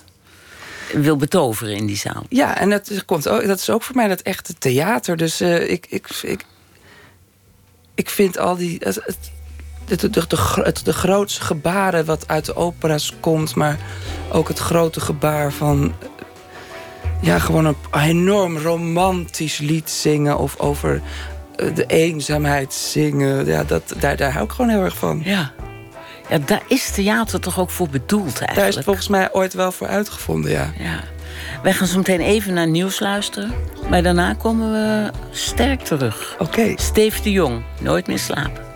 [0.94, 2.24] wil betoveren in die zaal.
[2.30, 5.18] Ja, en dat is, komt ook, dat is ook voor mij dat echte theater.
[5.18, 6.46] Dus eh, ik, ik, ik,
[7.96, 8.78] ik vind al die.
[8.84, 9.18] Het, het,
[9.90, 13.78] de, de, de, het, de grootste gebaren wat uit de opera's komt, maar
[14.32, 15.94] ook het grote gebaar van.
[17.22, 21.02] Ja, gewoon een enorm romantisch lied zingen of over
[21.56, 23.46] eh, de eenzaamheid zingen.
[23.46, 25.22] Ja, dat, daar, daar hou ik gewoon heel erg van.
[25.24, 25.52] Ja.
[26.30, 28.56] ja, daar is theater toch ook voor bedoeld eigenlijk.
[28.56, 30.72] Daar is het volgens mij ooit wel voor uitgevonden, ja.
[30.78, 31.00] Ja.
[31.64, 33.54] Wij gaan zo meteen even naar nieuws luisteren.
[33.90, 36.36] Maar daarna komen we sterk terug.
[36.40, 36.74] Oké.
[36.76, 38.69] Steve de Jong, nooit meer slapen.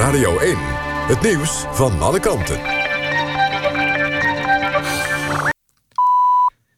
[0.00, 0.56] Radio 1.
[1.08, 2.60] Het nieuws van alle kanten.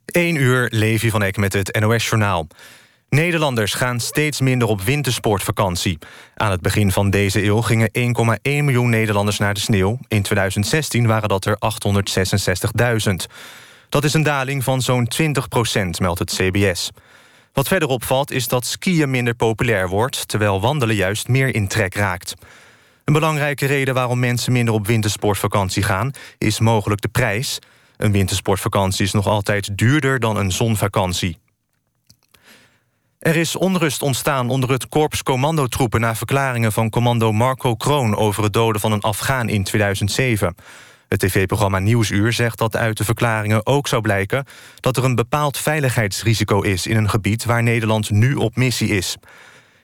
[0.06, 2.46] 1 uur, Levi van Eck met het NOS-journaal.
[3.08, 5.98] Nederlanders gaan steeds minder op wintersportvakantie.
[6.34, 8.02] Aan het begin van deze eeuw gingen 1,1
[8.42, 9.98] miljoen Nederlanders naar de sneeuw.
[10.08, 11.56] In 2016 waren dat er
[13.08, 13.14] 866.000.
[13.88, 16.90] Dat is een daling van zo'n 20 procent, meldt het CBS.
[17.52, 20.28] Wat verder opvalt is dat skiën minder populair wordt...
[20.28, 22.34] terwijl wandelen juist meer in trek raakt.
[23.12, 26.10] Een belangrijke reden waarom mensen minder op wintersportvakantie gaan...
[26.38, 27.58] is mogelijk de prijs.
[27.96, 31.38] Een wintersportvakantie is nog altijd duurder dan een zonvakantie.
[33.18, 36.00] Er is onrust ontstaan onder het korps commandotroepen...
[36.00, 38.16] na verklaringen van commando Marco Kroon...
[38.16, 40.54] over het doden van een Afghaan in 2007.
[41.08, 44.44] Het tv-programma Nieuwsuur zegt dat uit de verklaringen ook zou blijken...
[44.80, 47.44] dat er een bepaald veiligheidsrisico is in een gebied...
[47.44, 49.16] waar Nederland nu op missie is.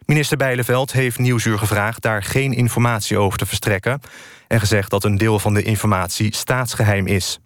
[0.09, 2.03] Minister Bijleveld heeft Nieuwsuur gevraagd...
[2.03, 4.01] daar geen informatie over te verstrekken...
[4.47, 7.39] en gezegd dat een deel van de informatie staatsgeheim is.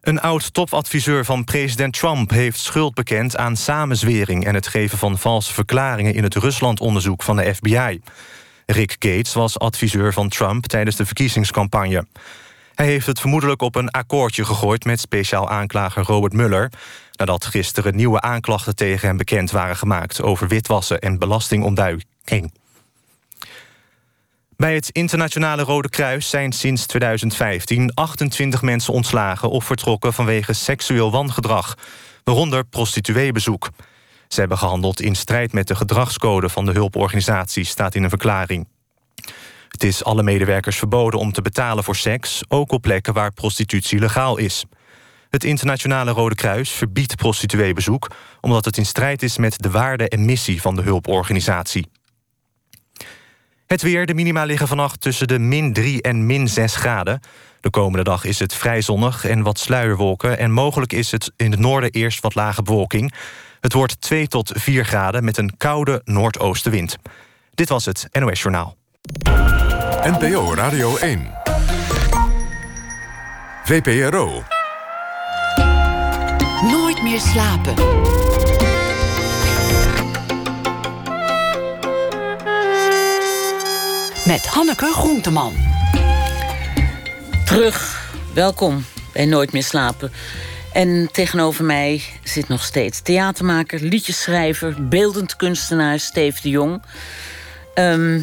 [0.00, 5.52] Een oud-topadviseur van president Trump heeft schuld bekend aan samenzwering en het geven van valse
[5.52, 8.00] verklaringen in het Rusland-onderzoek van de FBI.
[8.66, 12.06] Rick Gates was adviseur van Trump tijdens de verkiezingscampagne.
[12.74, 16.70] Hij heeft het vermoedelijk op een akkoordje gegooid met speciaal aanklager Robert Mueller,
[17.16, 22.52] nadat gisteren nieuwe aanklachten tegen hem bekend waren gemaakt over witwassen en belastingontduiking.
[24.56, 31.10] Bij het Internationale Rode Kruis zijn sinds 2015 28 mensen ontslagen of vertrokken vanwege seksueel
[31.10, 31.74] wangedrag,
[32.24, 33.70] waaronder prostitueebezoek.
[34.28, 38.68] Ze hebben gehandeld in strijd met de gedragscode van de hulporganisatie, staat in een verklaring.
[39.68, 43.98] Het is alle medewerkers verboden om te betalen voor seks, ook op plekken waar prostitutie
[43.98, 44.64] legaal is.
[45.34, 50.24] Het Internationale Rode Kruis verbiedt prostitueebezoek omdat het in strijd is met de waarde en
[50.24, 51.86] missie van de hulporganisatie.
[53.66, 57.20] Het weer, de minima liggen vannacht tussen de min 3 en min 6 graden.
[57.60, 60.38] De komende dag is het vrij zonnig en wat sluierwolken...
[60.38, 63.14] en mogelijk is het in het noorden eerst wat lage bewolking.
[63.60, 66.96] Het wordt 2 tot 4 graden met een koude noordoostenwind.
[67.54, 68.76] Dit was het NOS Journaal.
[70.02, 71.30] NPO Radio 1.
[73.64, 74.53] VPRO.
[77.18, 77.74] Slapen.
[84.26, 85.52] Met Hanneke Groenteman.
[87.44, 90.12] Terug, welkom bij Nooit meer slapen.
[90.72, 96.82] En tegenover mij zit nog steeds theatermaker, liedjesschrijver, beeldend kunstenaar Steve de Jong.
[97.74, 98.20] Ehm,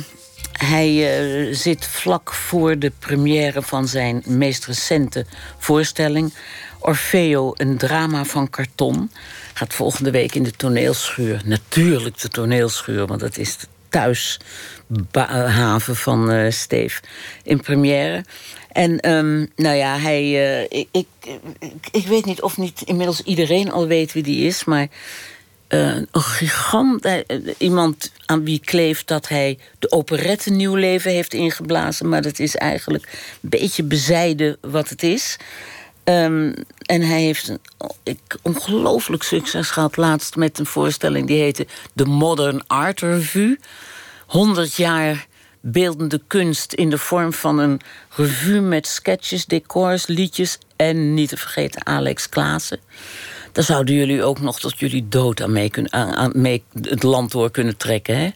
[0.52, 5.26] hij eh, zit vlak voor de première van zijn meest recente
[5.58, 6.34] voorstelling.
[6.82, 9.12] Orfeo, een drama van karton.
[9.54, 11.42] Gaat volgende week in de toneelschuur.
[11.46, 17.02] Natuurlijk de toneelschuur, want dat is de thuishaven van uh, Steef.
[17.44, 18.24] In première.
[18.72, 20.24] En ehm, nou ja, hij.
[20.24, 21.08] Uh, ik, ik,
[21.92, 24.88] ik, weet niet of niet inmiddels iedereen al weet wie die is, maar.
[25.74, 27.08] Uh, een gigant,
[27.58, 32.10] iemand aan wie kleeft dat hij de operette nieuw leven heeft ingeblazen.
[32.10, 33.04] Maar dat is eigenlijk
[33.42, 35.38] een beetje bezijden wat het is.
[36.12, 36.54] Um,
[36.86, 37.60] en hij heeft een
[38.04, 43.60] ik, ongelooflijk succes gehad laatst met een voorstelling die heette The Modern Art Revue.
[44.26, 45.28] 100 jaar
[45.62, 51.38] beeldende kunst in de vorm van een revue met sketches, decors, liedjes en niet te
[51.38, 52.80] vergeten Alex Klaassen.
[53.52, 57.32] Daar zouden jullie ook nog tot jullie dood aan mee, kunnen, aan, mee het land
[57.32, 58.30] door kunnen trekken, hè?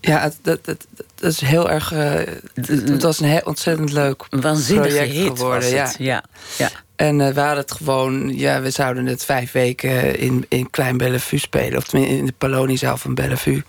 [0.00, 1.92] Ja, dat, dat, dat is heel erg.
[1.92, 2.20] Uh,
[2.54, 5.72] het was een heel ontzettend leuk Waanzinnige project hit geworden.
[5.72, 5.96] Was het.
[5.98, 6.24] Ja.
[6.58, 6.70] ja.
[6.96, 10.96] En uh, we hadden het gewoon, ja, we zouden het vijf weken in, in Klein
[10.96, 11.78] Bellevue spelen.
[11.78, 13.62] Of tenminste in de Poloniezaal van Bellevue.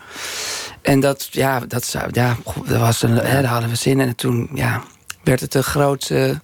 [0.82, 4.08] En dat, ja, dat, zou, ja, dat was een, hè, daar hadden we zin in.
[4.08, 4.84] En toen ja,
[5.24, 6.40] werd het een grote...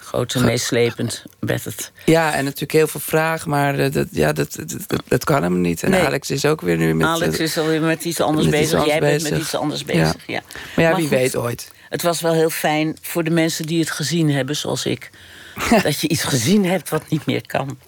[0.00, 1.92] Groot en meeslepend werd het.
[2.04, 5.60] Ja, en natuurlijk heel veel vragen, maar uh, dat, ja, dat, dat, dat, kan hem
[5.60, 5.82] niet.
[5.82, 6.02] En Nee.
[6.02, 7.06] Alex is ook weer nu met...
[7.06, 8.86] Alex is alweer met iets anders met iets bezig.
[8.86, 10.26] Jij bent met iets anders bezig.
[10.26, 10.42] Ja.
[10.76, 11.70] Maar ja, wie goed, weet ooit.
[11.88, 15.10] Het was wel heel fijn voor de mensen die het gezien hebben, zoals ik.
[15.82, 17.78] dat je iets gezien hebt wat niet meer kan.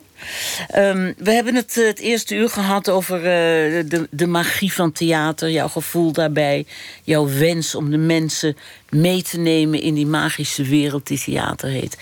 [0.69, 5.51] Ehm, we hebben het eh, het eerste uur gehad over eh, de, magie van theater,
[5.51, 6.67] jouw gevoel daarbij,
[7.03, 8.57] jouw wens om de mensen
[8.89, 11.99] mee te nemen in die magische wereld die theater heet.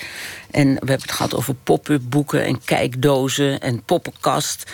[0.50, 4.72] En we hebben het gehad over pop-up boeken en kijkdozen en poppenkast.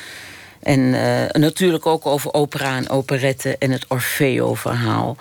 [0.60, 5.16] En eh, natuurlijk ook over opera en operette en het Orfeo-verhaal.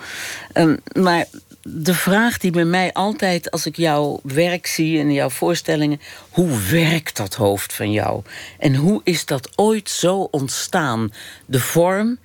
[0.53, 1.25] Ehm, maar
[1.61, 6.59] de vraag die bij mij altijd, als ik jouw werk zie en jouw voorstellingen, hoe
[6.69, 8.23] werkt dat hoofd van jou?
[8.59, 11.13] En hoe is dat ooit zo ontstaan?
[11.45, 12.17] De vorm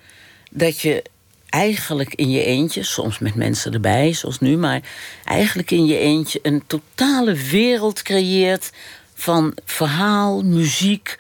[0.50, 1.04] dat je
[1.48, 4.80] eigenlijk in je eentje, soms met mensen erbij, zoals nu, maar
[5.24, 8.70] eigenlijk in je eentje een totale wereld creëert
[9.14, 11.18] van verhaal, muziek,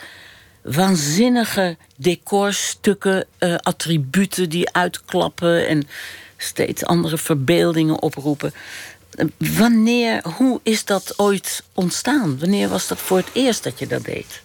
[0.62, 5.88] waanzinnige decorstukken, eh, attributen die uitklappen en
[6.44, 8.54] steeds andere verbeeldingen oproepen.
[9.38, 12.38] Wanneer, hoe is dat ooit ontstaan?
[12.38, 14.42] Wanneer was dat voor het eerst dat je dat deed?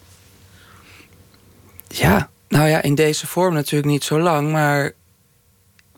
[1.87, 4.91] Ja, nou ja, in deze vorm natuurlijk niet zo lang, maar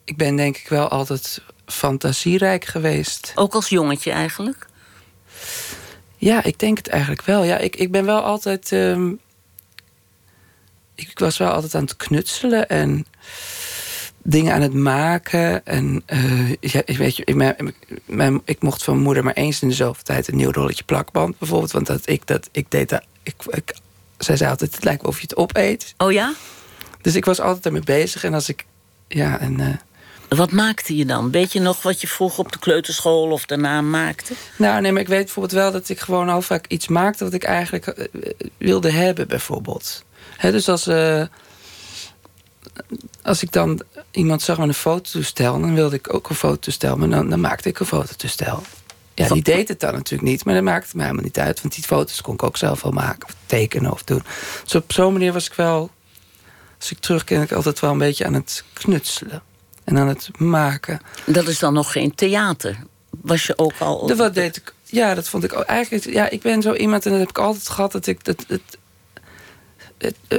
[0.03, 3.31] ik ben denk ik wel altijd fantasierijk geweest.
[3.35, 4.67] Ook als jongetje eigenlijk?
[6.17, 7.43] Ja, ik denk het eigenlijk wel.
[7.43, 8.71] Ja, ik, ik ben wel altijd.
[8.71, 9.11] ehm,
[10.95, 13.05] ik was wel altijd aan het knutselen en
[14.23, 15.65] dingen aan het maken.
[15.65, 17.73] En eh, ja, weet je, ik, mijn,
[18.05, 20.83] mijn- ik mocht van mijn moeder maar eens in de zoveel tijd een nieuw rolletje
[20.83, 21.71] plakband bijvoorbeeld.
[21.71, 23.03] Want dat ik dat ik deed dat.
[23.23, 23.75] Ik, ik,
[24.17, 25.93] zij zei altijd: het lijkt wel of je het opeet.
[25.97, 26.33] Oh ja?
[27.01, 28.23] Dus ik was altijd ermee bezig.
[28.23, 28.65] En als ik.
[29.07, 29.59] Ja, en.
[29.59, 31.31] eh, Wat maakte je dan?
[31.31, 34.33] Weet je nog wat je vroeger op de kleuterschool of daarna maakte?
[34.57, 37.33] Nou, nee, maar ik weet bijvoorbeeld wel dat ik gewoon al vaak iets maakte wat
[37.33, 38.05] ik eigenlijk eh,
[38.57, 40.03] wilde hebben, bijvoorbeeld.
[40.41, 40.89] Dus als,
[43.21, 43.81] als ik dan
[44.11, 47.69] iemand zag met een fototoestel, dan wilde ik ook een fototoestel, maar dan, dan maakte
[47.69, 48.61] ik een fototoestel.
[49.15, 51.61] Ja, die deed het dan natuurlijk niet, maar dat maakte het mij helemaal niet uit,
[51.61, 54.23] want die foto's kon ik ook zelf wel maken, of tekenen of doen.
[54.63, 55.89] Dus op zo'n manier was ik wel,
[56.79, 59.41] als ik terugken, ik altijd wel een beetje aan het knutselen
[59.83, 60.99] en aan het maken.
[61.25, 62.77] Dat is dan nog geen theater.
[63.21, 64.05] Was je ook al.
[64.07, 64.73] De, wat deed ik?
[64.85, 66.05] Ja, dat vond ik ook eigenlijk.
[66.05, 68.77] Ja, ik ben zo iemand en dat heb ik altijd gehad dat ik dat het-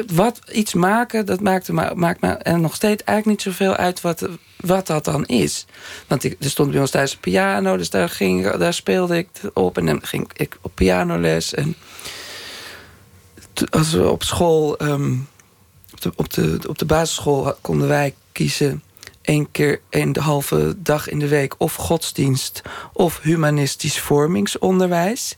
[0.07, 4.29] wat iets maken, dat maakte maakt me en nog steeds eigenlijk niet zoveel uit wat,
[4.57, 5.67] wat dat dan is.
[6.07, 9.29] Want ik, er stond bij ons thuis een piano, dus daar, ging, daar speelde ik
[9.53, 11.55] op en dan ging ik op pianoles.
[11.55, 11.77] En
[13.71, 15.13] als we op school, ehm,
[15.93, 18.83] op, de, op, de, op de basisschool konden wij kiezen
[19.23, 25.37] één keer een halve dag in de week of godsdienst of humanistisch vormingsonderwijs.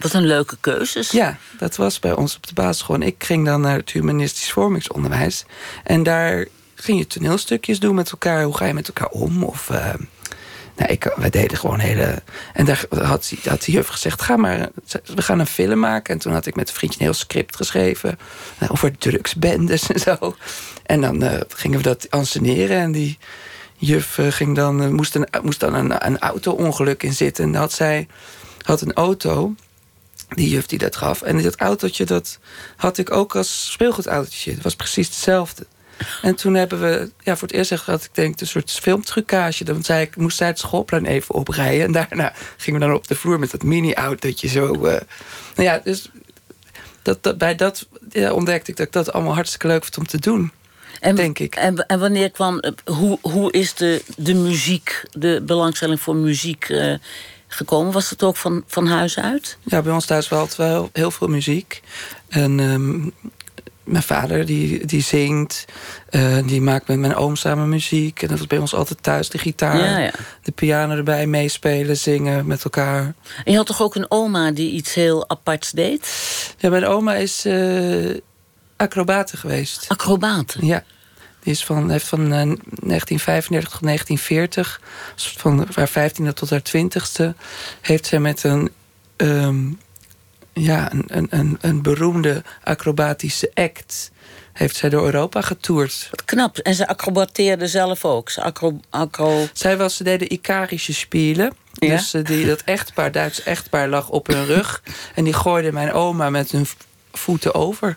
[0.00, 1.10] Wat een leuke keuzes.
[1.10, 3.00] Ja, dat was bij ons op de basisschool.
[3.00, 5.44] Ik ging dan naar het humanistisch vormingsonderwijs.
[5.84, 8.42] En daar ging je toneelstukjes doen met elkaar.
[8.42, 9.42] Hoe ga je met elkaar om?
[9.44, 9.94] Of, eh,
[10.76, 12.22] nou, ik, deden gewoon hele...
[12.52, 14.68] En daar had, die- juf gezegd, ga maar,
[15.14, 16.14] we gaan een film maken.
[16.14, 18.18] En toen had ik met een vriendje een heel script geschreven.
[18.58, 20.36] eh, over drugsbendes en zo.
[20.86, 22.76] En dan eh, gingen we dat anseneren.
[22.78, 23.18] En die
[23.76, 27.44] juf ging dan, eh, moest, moest dan een, een auto-ongeluk in zitten.
[27.44, 28.06] En had zij
[28.62, 29.54] had een auto
[30.28, 31.22] die juf die dat gaf.
[31.22, 32.38] En dat autootje, dat
[32.76, 34.50] had ik ook als speelgoedautootje.
[34.50, 35.66] Het was precies hetzelfde.
[36.22, 39.64] En toen hebben we ja, voor het eerst gehad, ik denk, een soort filmtrucage.
[39.64, 41.86] Dan zei ik, moest zij het schoolplein even oprijden.
[41.86, 44.74] En daarna gingen we dan op de vloer met dat mini-autootje zo.
[44.74, 45.00] Uh, nou
[45.54, 46.10] ja, dus
[47.02, 50.06] dat, dat, bij dat ja, ontdekte ik dat ik dat allemaal hartstikke leuk vond om
[50.06, 50.52] te doen.
[51.00, 51.54] En, denk ik.
[51.54, 56.94] En, en wanneer kwam, hoe, hoe is de, de muziek, de belangstelling voor muziek uh,
[57.52, 57.92] gekomen?
[57.92, 59.58] Was het ook van, van huis uit?
[59.62, 61.82] Ja, bij ons thuis wel, wel heel veel muziek.
[62.28, 63.12] En um,
[63.84, 65.64] mijn vader die, die zingt.
[66.10, 68.22] Uh, die maakt met mijn oom samen muziek.
[68.22, 69.28] En dat was bij ons altijd thuis.
[69.28, 70.12] De gitaar, ja, ja.
[70.42, 73.14] de piano erbij, meespelen, zingen met elkaar.
[73.44, 76.10] En je had toch ook een oma die iets heel aparts deed?
[76.58, 78.16] Ja, mijn oma is uh,
[78.76, 79.84] acrobate geweest.
[79.88, 80.66] Acrobate?
[80.66, 80.84] Ja.
[81.42, 84.80] Die is van, heeft van uh, 1935 tot 1940,
[85.16, 87.36] van haar 15e tot haar 20e,
[87.80, 88.70] heeft zij met een
[89.16, 89.78] um,
[90.52, 94.10] ja, een, een, een beroemde acrobatische act
[94.52, 96.08] heeft zij door Europa getoerd.
[96.10, 96.58] Wat knap.
[96.58, 98.30] En ze acrobateerde zelf ook.
[98.30, 99.46] Ze acro, acro...
[99.52, 101.52] Zij was, ze deden Icarische spelen.
[101.72, 101.96] Ja?
[101.96, 104.82] Dus uh, die, dat echtpaar, Duits echtpaar, lag op hun rug.
[105.14, 106.66] en die gooide mijn oma met hun
[107.12, 107.96] voeten over.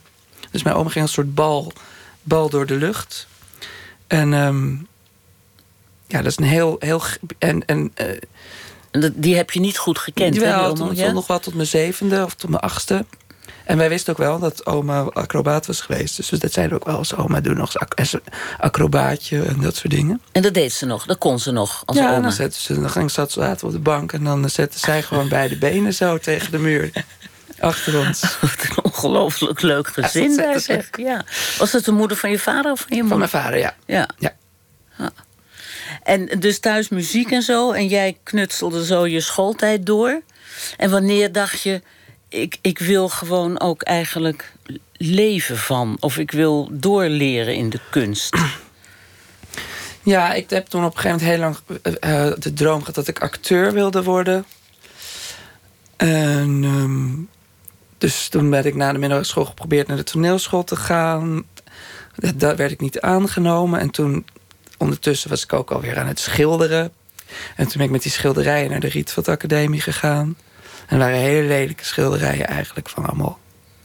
[0.52, 1.74] Dus mijn oma ging een soort bal,
[2.22, 3.28] bal door de lucht.
[4.08, 4.88] En um,
[6.08, 6.76] ja, dat is een heel...
[6.80, 7.02] heel
[7.38, 7.94] en, en
[8.92, 10.76] uh, die heb je niet goed gekend, Jawel, hè?
[10.76, 11.12] Tot, ja?
[11.12, 13.06] nog wel tot mijn zevende of tot mijn achtste.
[13.66, 16.16] En wij wisten ook wel dat oma acrobaat was geweest.
[16.16, 18.22] Dus dat zeiden ook wel als oma doe nog eens een
[18.60, 20.22] acrobaatje en dat soort dingen.
[20.32, 22.22] En dat deed ze nog, dat kon ze nog als ja, oma.
[22.22, 25.04] dan, zette ze, dan ging zat ze later op de bank en dan zette zij
[25.04, 26.92] gewoon beide benen zo tegen de muur.
[27.66, 28.22] Achter ons.
[28.42, 30.90] Wat een ongelooflijk leuk gezin daar zeg.
[30.98, 31.26] Ja.
[31.58, 33.30] Was dat de moeder van je vader of van je moeder?
[33.30, 33.76] Van mijn vader, ja.
[33.86, 34.10] Ja.
[34.18, 35.12] ja.
[36.04, 37.72] En dus thuis muziek en zo.
[37.72, 40.22] En jij knutselde zo je schooltijd door.
[40.78, 41.82] En wanneer dacht je...
[42.30, 44.52] Ik, ik wil gewoon ook eigenlijk
[44.98, 45.98] leven van.
[46.00, 48.38] Of ik wil doorleren in de kunst.
[50.04, 52.96] Ja, ik heb toen op een gegeven moment heel lang uh, de droom gehad...
[52.96, 54.46] dat ik acteur wilde worden.
[55.98, 56.64] En...
[56.64, 57.30] Um,
[57.98, 61.44] dus toen ben ik na de middelbare school geprobeerd naar de toneelschool te gaan.
[62.36, 63.80] Daar werd ik niet aangenomen.
[63.80, 64.26] En toen
[64.78, 66.92] ondertussen was ik ook alweer aan het schilderen.
[67.56, 70.38] En toen ben ik met die schilderijen naar de Rietveld Academie gegaan.
[70.88, 73.40] En waren hele lelijke schilderijen eigenlijk van allemaal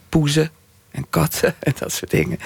[0.09, 0.51] poezen
[0.91, 2.39] en katten en dat soort dingen.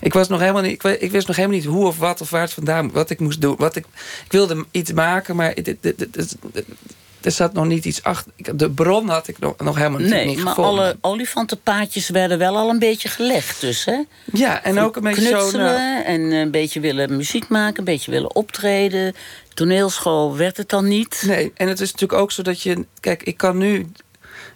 [0.00, 2.40] Ik, was nog helemaal niet, ik, wist nog helemaal niet hoe of wat of waar
[2.40, 3.56] het vandaan wat ik moest doen.
[3.58, 3.84] Wat ik,
[4.24, 5.54] ik wilde iets maken, maar
[7.22, 8.32] er zat nog niet iets achter.
[8.56, 10.84] De bron had ik nog, nog helemaal nee, niet maar gevonden.
[10.84, 14.02] alle olifantenpaadjes werden wel al een beetje gelegd dus, hè?
[14.32, 15.38] Ja, en ook een beetje zo...
[15.38, 19.14] Knutselen en een beetje willen muziek maken, een beetje willen optreden.
[19.54, 21.22] Toneelschool werd het dan niet.
[21.26, 22.86] Nee, en het is natuurlijk ook zo dat je...
[23.00, 23.86] Kijk, ik kan nu...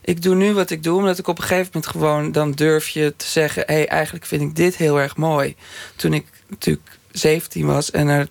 [0.00, 2.32] Ik doe nu wat ik doe, omdat ik op een gegeven moment gewoon...
[2.32, 5.56] dan durf je te zeggen, hé, hey, eigenlijk vind ik dit heel erg mooi.
[5.96, 8.28] Toen ik natuurlijk 17 was en er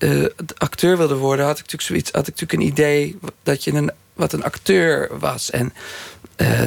[0.00, 0.26] uh,
[0.56, 3.90] acteur wilde worden, had ik natuurlijk zoiets, had ik natuurlijk een idee dat je een
[4.14, 5.72] wat een acteur was en
[6.36, 6.60] uh,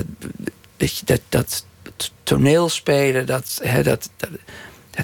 [1.05, 4.29] dat, dat dat toneelspelen dat, hè, dat, dat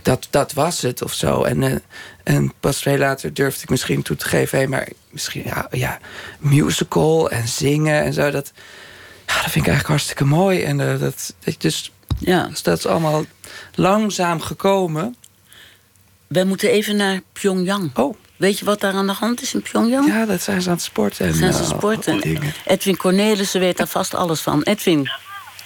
[0.01, 1.43] dat, dat was het of zo.
[1.43, 1.75] En, uh,
[2.23, 4.57] en pas veel later durfde ik misschien toe te geven...
[4.57, 5.99] Hey, maar misschien ja, ja,
[6.39, 8.32] musical en zingen en zo.
[8.32, 8.51] Dat,
[9.25, 10.63] ja, dat vind ik eigenlijk hartstikke mooi.
[10.63, 12.47] En uh, dat, dat, dus, ja.
[12.47, 13.25] dus dat is allemaal
[13.75, 15.15] langzaam gekomen.
[16.30, 17.97] Wij moeten even naar Pyongyang.
[17.97, 18.15] Oh.
[18.38, 20.07] Weet je wat daar aan de hand is in Pyongyang?
[20.07, 21.25] Ja, dat zijn ze aan het sporten.
[21.25, 22.27] En, zijn ze sporten.
[22.27, 24.63] Uh, Edwin Cornelissen weet daar vast alles van.
[24.63, 25.09] Edwin,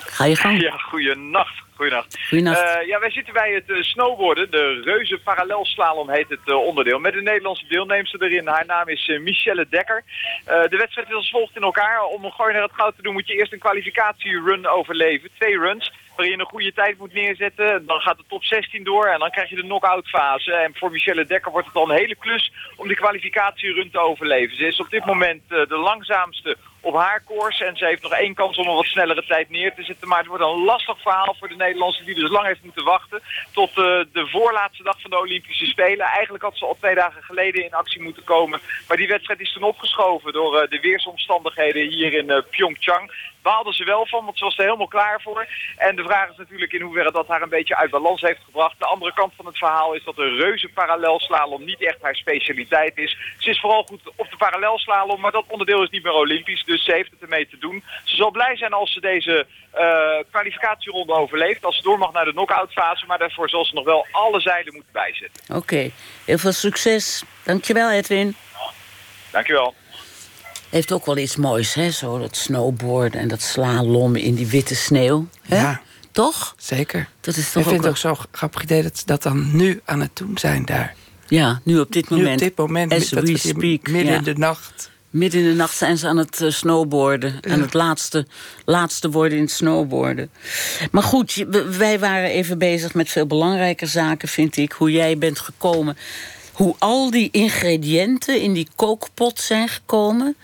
[0.06, 0.62] ga je gang.
[0.62, 1.62] Ja, goeienacht.
[1.76, 2.18] Goedenacht.
[2.28, 2.64] Goedenacht.
[2.64, 4.52] Uh, ja, wij zitten bij het uh, snowboarden.
[4.52, 7.00] De reuze parallelslalom heet het uh, onderdeel.
[7.00, 8.48] Met een Nederlandse deelnemster erin.
[8.48, 10.04] Haar naam is Michelle Dekker.
[10.46, 12.04] de wedstrijd is als volgt in elkaar.
[12.04, 15.30] Om een gooi naar het goud te doen moet je eerst een kwalificatierun overleven.
[15.40, 17.86] Twee runs waarin je een goede tijd moet neerzetten.
[17.86, 20.54] Dan gaat de top 16 door en dan krijg je de knock-out fase.
[20.54, 24.56] En voor Michelle Dekker wordt het dan een hele klus om die kwalificatierun te overleven.
[24.56, 27.62] Ze is op dit moment de langzaamste op haar koers.
[27.62, 30.08] En ze heeft nog één kans om een wat snellere tijd neer te zetten.
[30.08, 33.22] Maar het wordt een lastig verhaal voor de Nederlandse die dus lang heeft moeten wachten.
[33.52, 33.76] Tot uh,
[34.12, 36.06] de voorlaatste dag van de Olympische Spelen.
[36.06, 38.60] Eigenlijk had ze al twee dagen geleden in actie moeten komen.
[38.88, 43.12] Maar die wedstrijd is toen opgeschoven door uh, de weersomstandigheden hier in uh, Pyeongchang.
[43.42, 45.48] Baalde ze wel van, want ze was er helemaal klaar voor.
[45.78, 48.80] En de vraag is natuurlijk in hoeverre dat haar een beetje uit balans heeft gebracht.
[48.80, 52.98] De andere kant van het verhaal is dat de reuze parallelslalom niet echt haar specialiteit
[52.98, 53.18] is.
[53.38, 56.64] Ze is vooral goed op de parallelslalom, maar dat onderdeel is niet meer olympisch.
[56.74, 57.84] Dus ze heeft het ermee te doen.
[58.04, 59.46] Ze zal blij zijn als ze deze
[59.76, 59.82] uh,
[60.32, 61.66] kwalificatieronde overleeft.
[61.66, 63.06] Als ze door mag naar de knock-out fase.
[63.06, 65.44] Maar daarvoor zal ze nog wel alle zeilen moeten bijzetten.
[65.48, 65.92] Oké, okay.
[66.26, 67.24] heel veel succes.
[67.44, 68.36] Dankjewel Edwin.
[69.32, 69.74] Dankjewel.
[70.70, 71.92] Heeft ook wel iets moois, hè?
[71.92, 75.28] Zo dat snowboarden en dat slalom in die witte sneeuw.
[75.42, 75.58] Hè?
[75.58, 75.82] Ja.
[76.12, 76.54] Toch?
[76.58, 77.10] Zeker.
[77.22, 77.98] Dat is Ik toch vind het ook...
[77.98, 80.96] zo'n grappig idee dat ze dat dan nu aan het doen zijn daar.
[81.28, 82.28] Ja, nu op dit moment.
[82.28, 83.88] Nu op dit moment, As dat we hier speak.
[83.88, 84.18] midden ja.
[84.18, 84.92] in de nacht.
[85.14, 87.40] Midden in de nacht zijn ze aan het eh, snowboarden.
[87.50, 88.26] Aan het laatste,
[88.66, 90.30] laatste worden in het snowboarden.
[90.92, 91.46] Maar goed,
[91.78, 94.72] wij waren even bezig met veel belangrijke zaken, vind ik.
[94.72, 95.98] Hoe jij bent gekomen.
[96.52, 100.36] Hoe al die ingrediënten in die kookpot zijn gekomen.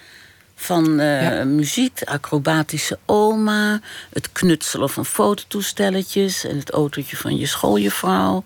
[0.55, 1.43] Van eh, Ja.
[1.43, 3.81] muziek, de acrobatische oma...
[4.13, 6.45] het knutselen van fototoestelletjes...
[6.45, 8.43] en het autootje van je schooljuffrouw...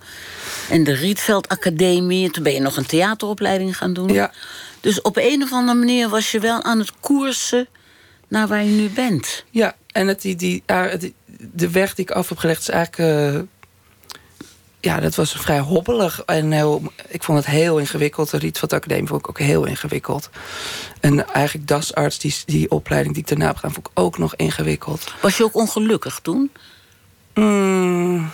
[0.69, 2.25] en de Rietveld Academie.
[2.25, 4.13] En toen ben je nog een theateropleiding gaan doen.
[4.13, 4.31] Ja.
[4.83, 7.67] Dus op een of andere manier was je wel aan het koersen...
[8.27, 9.43] naar waar je nu bent.
[9.49, 10.93] Ja, en het, die, die, ah,
[11.37, 13.33] de weg die ik af heb gelegd is eigenlijk...
[13.33, 13.41] eh,
[14.79, 16.23] ja, dat was vrij hobbelig.
[16.25, 18.29] En heel, ik vond het heel ingewikkeld.
[18.29, 20.29] De Rietveld Academie vond ik ook heel ingewikkeld.
[20.99, 23.73] En eigenlijk DAS-arts, die, die opleiding die ik daarna heb gedaan...
[23.73, 25.13] vond ik ook nog ingewikkeld.
[25.21, 26.51] Was je ook ongelukkig toen?
[27.33, 28.31] Mm,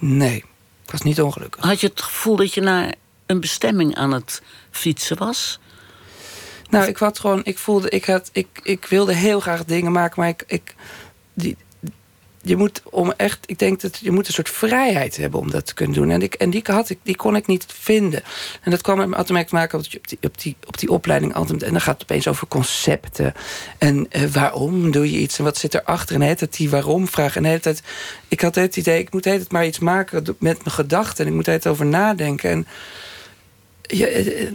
[0.00, 0.36] nee,
[0.84, 1.64] ik was niet ongelukkig.
[1.64, 2.94] Had je het gevoel dat je naar
[3.26, 5.60] een bestemming aan het fietsen was?
[6.72, 10.20] Nou, ik had gewoon, ik voelde, ik had, ik, ik wilde heel graag dingen maken,
[10.20, 10.74] maar ik, ik
[11.34, 11.56] die,
[12.42, 15.66] je moet om echt, ik denk dat je moet een soort vrijheid hebben om dat
[15.66, 16.10] te kunnen doen.
[16.10, 18.22] En, ik, en die, had ik, die kon ik niet vinden.
[18.62, 21.62] En dat kwam met mee te maken op die, op, die, op die opleiding altijd.
[21.62, 23.34] En dan gaat het opeens over concepten.
[23.78, 26.14] En eh, waarom doe je iets en wat zit erachter?
[26.14, 27.36] En de hele die waarom vraag.
[27.36, 27.82] En de hele tijd,
[28.28, 31.24] ik had het idee, ik moet tijd maar iets maken met mijn gedachten.
[31.24, 32.50] En ik moet het over nadenken.
[32.50, 32.66] En
[33.82, 34.46] eh,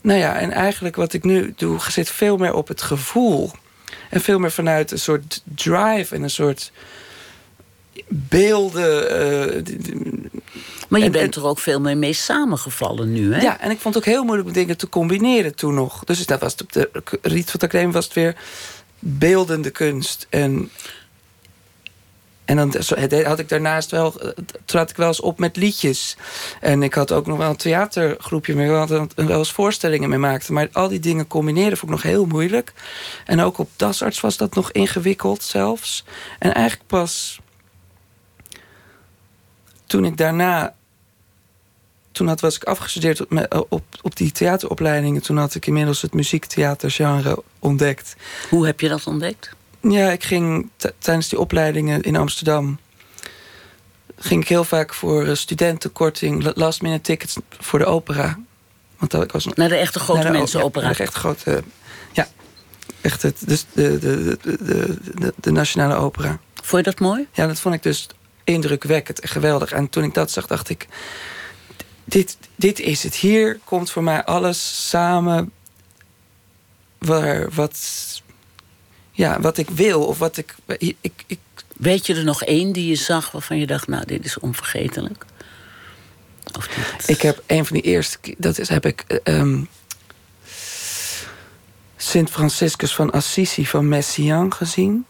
[0.00, 3.50] nou ja, en eigenlijk wat ik nu doe, zit veel meer op het gevoel.
[4.10, 6.72] En veel meer vanuit een soort drive en een soort
[8.08, 9.10] beelden.
[9.10, 9.62] eh,
[10.88, 13.40] Maar je En- bent en- er ook veel meer mee samengevallen nu, hè?
[13.40, 16.04] ja, en ik vond het ook heel moeilijk om dingen te combineren toen nog.
[16.04, 16.90] Dus dat was het op de
[17.22, 18.36] Rietveld Academie was het weer
[18.98, 20.26] beeldende kunst.
[20.30, 20.70] En,
[22.48, 22.74] en dan
[23.24, 24.30] had ik daarnaast wel, eh,
[24.64, 26.16] trad ik wel eens op met liedjes.
[26.60, 30.18] En ik had ook nog wel een theatergroepje mee, waar we wel eens voorstellingen mee
[30.18, 30.54] maakten.
[30.54, 32.72] Maar al die dingen combineren vond ik nog heel moeilijk.
[33.24, 36.04] En ook op DASarts was dat nog ingewikkeld zelfs.
[36.38, 37.40] En eigenlijk pas
[39.86, 40.74] toen ik daarna
[42.12, 45.22] toen had, was ik afgestudeerd op, me- op, op die theateropleidingen.
[45.22, 48.16] Toen had ik inmiddels het muziektheatergenre ontdekt.
[48.50, 49.56] Hoe heb je dat ontdekt?
[49.80, 52.78] Ja, ik ging tijdens die opleidingen in Amsterdam...
[54.18, 56.42] ging ik heel vaak voor eh, studentenkorting...
[56.42, 58.38] la- last minute tickets voor de opera.
[58.98, 60.80] Want dat, was Naar de echte grote naar de- mensenopera.
[60.80, 61.62] Ja, naar de echt grote...
[62.12, 62.28] Ja,
[63.00, 66.38] echt het, dus de, de, de, de, de, de nationale opera.
[66.54, 67.26] Vond je dat mooi?
[67.32, 68.06] Ja, dat vond ik dus
[68.44, 69.72] indrukwekkend en geweldig.
[69.72, 70.86] En toen ik dat zag, dacht ik...
[72.04, 73.14] Dit, dit is het.
[73.14, 75.52] Hier komt voor mij alles samen...
[76.98, 77.78] Waar, wat,
[79.18, 80.04] ja, wat ik wil.
[80.04, 80.94] Of wat ik, ik,
[81.26, 81.38] ik...
[81.76, 83.88] Weet je er nog één die je zag waarvan je dacht...
[83.88, 85.24] nou, dit is onvergetelijk?
[86.56, 86.68] Of?
[87.06, 88.18] Ik heb een van die eerste...
[88.36, 89.04] Dat is, heb ik...
[89.06, 89.62] eh, ehm,
[91.96, 95.04] Sint Franciscus van Assisi van Messiaen gezien.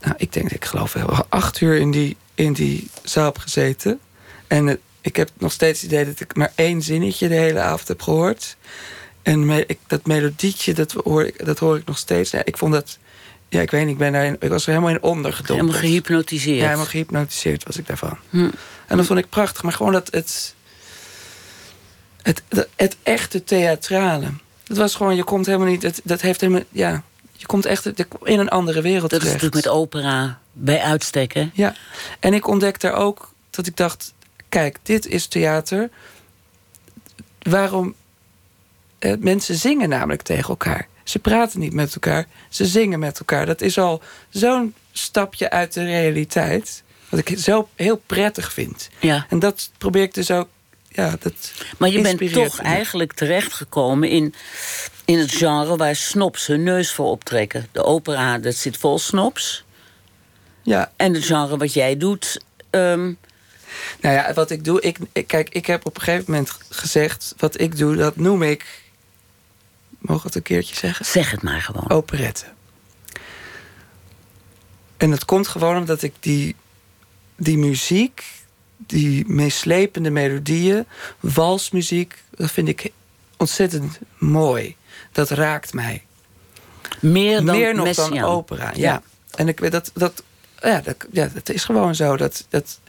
[0.00, 4.00] Nou, ik denk, ik geloof, we hebben acht uur in die, in die zaal gezeten.
[4.46, 7.88] En ik heb nog steeds het idee dat ik maar één zinnetje de hele avond
[7.88, 8.56] heb gehoord.
[9.22, 12.30] En me- ik, dat melodietje, dat hoor, ik, dat hoor ik nog steeds.
[12.30, 12.98] Ja, ik vond dat...
[13.56, 15.58] Ja, ik weet niet, ik, ben daarin, ik was er helemaal in ondergedompeld.
[15.58, 16.58] Helemaal gehypnotiseerd.
[16.58, 18.18] Ja, helemaal gehypnotiseerd was ik daarvan.
[18.30, 18.50] Hm.
[18.86, 19.62] En dat vond ik prachtig.
[19.62, 20.54] Maar gewoon dat het...
[22.22, 24.26] Het, het, het echte theatrale.
[24.64, 25.82] Dat was gewoon, je komt helemaal niet...
[25.82, 26.62] Het, dat heeft helemaal...
[26.70, 27.02] Ja,
[27.32, 27.86] je komt echt
[28.22, 29.42] in een andere wereld Dat is terecht.
[29.42, 31.50] natuurlijk met opera bij uitstek, hè?
[31.52, 31.74] Ja,
[32.20, 34.14] en ik ontdekte ook dat ik dacht...
[34.48, 35.90] Kijk, dit is theater.
[37.38, 37.94] Waarom...
[38.98, 40.88] Eh, mensen zingen namelijk tegen elkaar.
[41.08, 43.46] Ze praten niet met elkaar, ze zingen met elkaar.
[43.46, 46.82] Dat is al zo'n stapje uit de realiteit.
[47.08, 48.88] Wat ik zo heel prettig vind.
[49.00, 49.26] Ja.
[49.28, 50.48] En dat probeer ik dus ook...
[50.88, 51.32] Ja, dat
[51.78, 52.62] Maar je bent toch me.
[52.62, 54.34] eigenlijk terechtgekomen in,
[55.04, 57.68] in het genre waar snobs hun neus voor optrekken.
[57.72, 59.64] De opera, dat zit vol snobs.
[60.62, 62.40] Ja, En het genre wat jij doet,
[62.70, 63.04] ehm,
[64.00, 64.80] nou ja, wat ik doe...
[64.80, 67.34] Ik- kijk, ik heb op een gegeven moment gezegd...
[67.36, 68.84] wat ik doe, dat noem ik...
[70.06, 71.04] Mogen we het een keertje zeggen?
[71.04, 71.90] zeg het maar gewoon.
[71.90, 72.44] operette.
[74.96, 76.56] En dat komt gewoon omdat ik die,
[77.36, 78.24] die muziek,
[78.76, 80.86] die meeslepende melodieën,
[81.20, 82.92] walsmuziek, dat vind ik
[83.36, 84.76] ontzettend mooi.
[85.12, 86.04] Dat raakt mij.
[87.00, 88.14] Meer dan Meer nog Messiaen.
[88.14, 88.64] dan opera.
[88.64, 88.72] Ja.
[88.74, 89.02] Ja.
[89.34, 90.22] En ik weet dat, dat,
[90.62, 92.16] ja, dat, ja, dat is gewoon zo.
[92.16, 92.80] Dat, dat,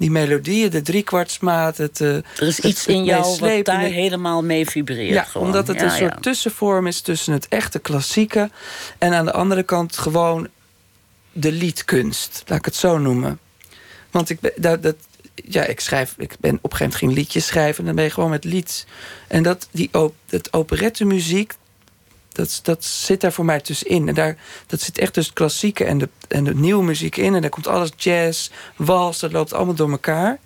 [0.00, 2.00] die melodieën, de driekwartsmaat, het.
[2.00, 5.14] eh, Er is het- iets in jou wat daar helemaal mee vibreert.
[5.14, 5.46] ja, gewoon.
[5.46, 6.20] omdat het Ja, een soort ja.
[6.20, 8.50] tussenvorm is tussen het echte klassieke
[8.98, 10.48] en aan de andere kant gewoon
[11.32, 13.38] de liedkunst, laat ik het zo noemen.
[14.10, 14.96] Want ik ben, dat, dat,
[15.34, 18.04] ja, ik schrijf, ik ben op een gegeven moment ging liedjes schrijven en dan ben
[18.04, 18.86] je gewoon met lied.
[19.28, 21.52] En dat, die op, dat operette muziek,
[22.32, 24.08] dat, dat zit daar voor mij tussenin.
[24.08, 27.34] En daar, dat zit echt tussen het klassieke en de, en de nieuwe muziek in.
[27.34, 30.38] En daar komt alles jazz, wals, dat loopt allemaal door elkaar.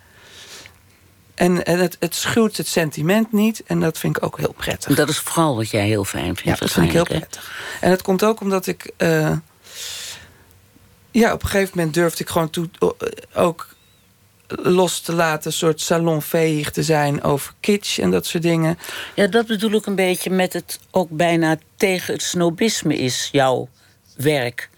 [1.35, 3.63] En, en het, het schuwt het sentiment niet.
[3.65, 4.95] En dat vind ik ook heel prettig.
[4.95, 6.41] Dat is vooral wat jij heel fijn vindt.
[6.43, 7.17] Ja, dat vind ik heel hè?
[7.17, 7.77] prettig.
[7.81, 8.91] En het komt ook omdat ik...
[8.97, 9.31] eh,
[11.11, 12.69] ja, op een gegeven moment durfde ik gewoon toe,
[13.33, 13.74] ook
[14.47, 15.47] los te laten...
[15.47, 18.77] een soort salonveeg te zijn over kitsch en dat soort dingen.
[19.15, 23.69] Ja, dat bedoel ik een beetje met het ook bijna tegen het snobisme is, jouw
[24.15, 24.69] werk.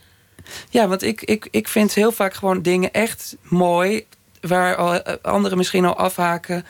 [0.69, 4.05] Ja, want ik, ik, ik vind heel vaak gewoon dingen echt mooi...
[4.41, 6.65] waar eh, anderen misschien al afhaken...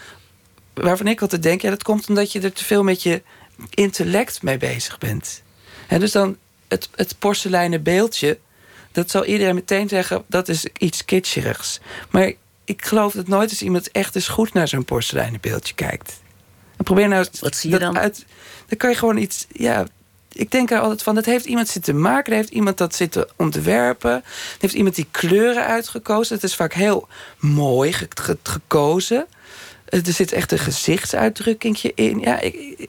[0.74, 1.62] waarvan ik altijd denk...
[1.62, 3.22] ja, dat komt omdat je er te veel met je
[3.70, 5.41] intellect mee bezig bent.
[5.88, 6.38] En dus dan
[6.68, 8.39] het, het porseleinen beeldje...
[8.91, 11.80] dat zal iedereen meteen zeggen, dat is iets kitscherigs.
[12.10, 12.34] Maar
[12.68, 14.53] ik geloof dat nooit eens iemand echt eens goed...
[14.53, 16.22] naar zo'n porseleinen beeldje kijkt.
[16.78, 17.97] En probeer nou Wat zie je dan?
[17.97, 18.26] Uit,
[18.68, 19.45] dan kan je gewoon iets...
[19.51, 19.86] Ja,
[20.32, 22.32] ik denk er altijd van, dat heeft iemand zitten maken...
[22.32, 24.11] dat heeft iemand dat zitten ontwerpen...
[24.51, 26.36] dat heeft iemand die kleuren uitgekozen.
[26.36, 27.07] Het is vaak heel
[27.39, 29.26] mooi ge- ge- gekozen.
[29.86, 32.20] Er zit echt een gezichtsuitdrukkingje in.
[32.20, 32.88] Ja, ik,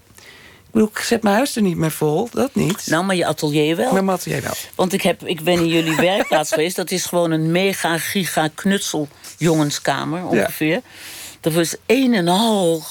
[0.69, 2.87] ik, ik bedoel, ik zet mijn huis er niet meer vol, dat niet.
[2.87, 3.93] Nou, maar je atelier wel.
[3.93, 4.53] Maar Mathieu wel.
[4.75, 6.77] Want ik, heb, ik ben in jullie werkplaats geweest.
[6.77, 9.09] Dat is gewoon een mega giga knutsel
[9.39, 10.81] jongenskamer ongeveer.
[11.41, 12.83] Er was een en al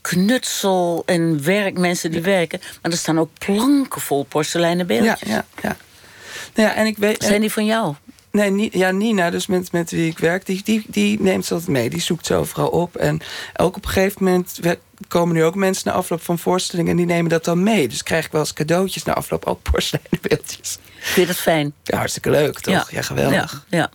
[0.00, 2.60] knutsel en werk, mensen die werken.
[2.82, 5.28] Maar er staan ook planken vol porseleinen Ja, beeldjes.
[5.28, 5.76] ja, ja.
[6.54, 7.24] Nou ja, en ik weet...
[7.24, 7.94] Zijn die van jou?
[8.32, 11.52] Nee, Ni- ja, Nina, dus met, met wie ik werk, die, die, die neemt ze
[11.54, 11.90] altijd mee.
[11.90, 12.96] Die zoekt ze overal op.
[12.96, 13.20] En
[13.56, 14.78] ook op een gegeven moment we-
[15.08, 16.90] komen nu ook mensen na afloop van voorstellingen...
[16.90, 17.88] en die nemen dat dan mee.
[17.88, 20.78] Dus krijg ik wel eens cadeautjes na afloop, ook porseleinen beeldjes.
[20.98, 21.72] Vind je dat fijn?
[21.82, 22.90] Ja, hartstikke leuk, toch?
[22.90, 23.64] Ja, geweldig.
[23.68, 23.90] Ja, ja.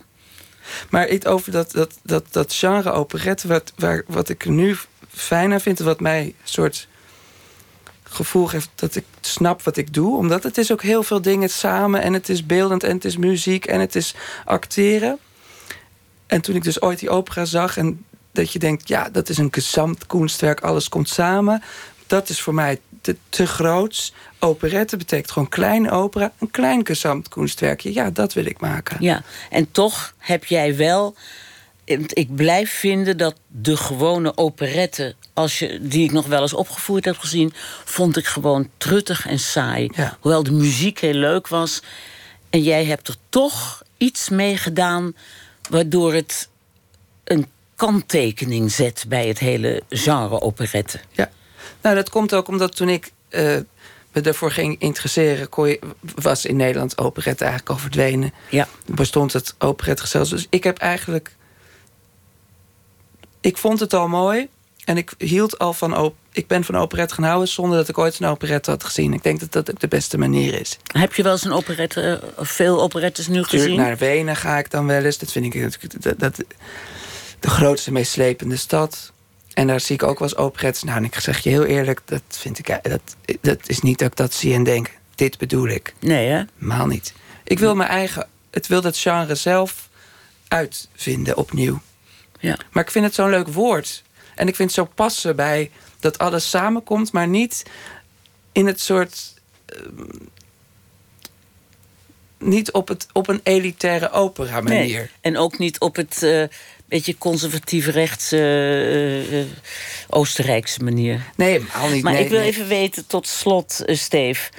[0.89, 4.77] Maar iets over dat, dat, dat, dat genre operette, wat, waar, wat ik nu
[5.09, 5.79] fijn aan vind...
[5.79, 6.87] wat mij soort
[8.09, 10.17] gevoel geeft dat ik snap wat ik doe.
[10.17, 12.01] Omdat het is ook heel veel dingen samen...
[12.01, 15.17] en het is beeldend en het is muziek en het is acteren.
[16.27, 17.77] En toen ik dus ooit die opera zag...
[17.77, 19.51] en dat je denkt, ja, dat is een
[20.07, 21.63] kunstwerk, alles komt samen...
[22.07, 24.13] dat is voor mij te, te groots.
[24.39, 26.83] Operette betekent gewoon kleine opera, een klein
[27.29, 27.93] kunstwerkje.
[27.93, 28.97] Ja, dat wil ik maken.
[28.99, 31.15] Ja, en toch heb jij wel.
[32.07, 37.05] Ik blijf vinden dat de gewone operette, als je, die ik nog wel eens opgevoerd
[37.05, 37.53] heb gezien,
[37.85, 39.89] vond ik gewoon truttig en saai.
[39.95, 40.17] Ja.
[40.19, 41.81] Hoewel de muziek heel leuk was.
[42.49, 45.15] En jij hebt er toch iets mee gedaan,
[45.69, 46.49] waardoor het
[47.23, 50.99] een kanttekening zet bij het hele genre operette.
[51.11, 51.29] Ja,
[51.81, 53.57] nou dat komt ook omdat toen ik eh,
[54.11, 55.79] me daarvoor ging interesseren, kon je,
[56.15, 58.33] was in Nederland operette eigenlijk al verdwenen.
[58.49, 58.67] Ja.
[58.85, 60.37] Bestond het operettegezelschap.
[60.37, 61.35] Dus ik heb eigenlijk.
[63.41, 64.47] Ik vond het al mooi.
[64.85, 65.97] En ik hield al van.
[65.97, 69.13] op- Ik ben van operette gaan houden zonder dat ik ooit een operette had gezien.
[69.13, 70.77] Ik denk dat dat ook de beste manier is.
[70.91, 72.01] Heb je wel eens een operette,
[72.37, 73.75] eh, veel operettes nu gezien?
[73.75, 75.17] naar Wenen ga ik dan wel eens.
[75.17, 76.35] Dat vind ik natuurlijk dat, dat,
[77.39, 79.11] de grootste, meest slepende stad.
[79.53, 80.83] En daar zie ik ook wel eens operettes.
[80.83, 84.07] Nou, en ik zeg je heel eerlijk, dat vind ik dat, dat is niet dat
[84.07, 84.91] ik dat zie en denk.
[85.15, 85.93] Dit bedoel ik.
[85.99, 86.43] Nee, hè?
[86.59, 87.13] Helemaal niet.
[87.43, 88.27] Ik wil mijn eigen.
[88.51, 89.89] Het wil dat genre zelf
[90.47, 91.81] uitvinden opnieuw.
[92.39, 92.57] Ja.
[92.71, 94.03] Maar ik vind het zo'n leuk woord.
[94.35, 97.63] En ik vind het zo passen bij dat alles samenkomt, maar niet
[98.51, 99.33] in het soort.
[99.65, 100.25] ehm,
[102.39, 104.97] niet op, het, op een elitaire opera manier.
[104.97, 105.09] Nee.
[105.21, 106.43] En ook niet op het eh,
[106.85, 109.47] beetje conservatief rechtse eh, eh,
[110.09, 111.21] Oostenrijkse manier.
[111.35, 112.03] Nee, helemaal niet.
[112.03, 112.47] Maar nee, ik wil nee.
[112.47, 114.49] even weten, tot slot, Steef.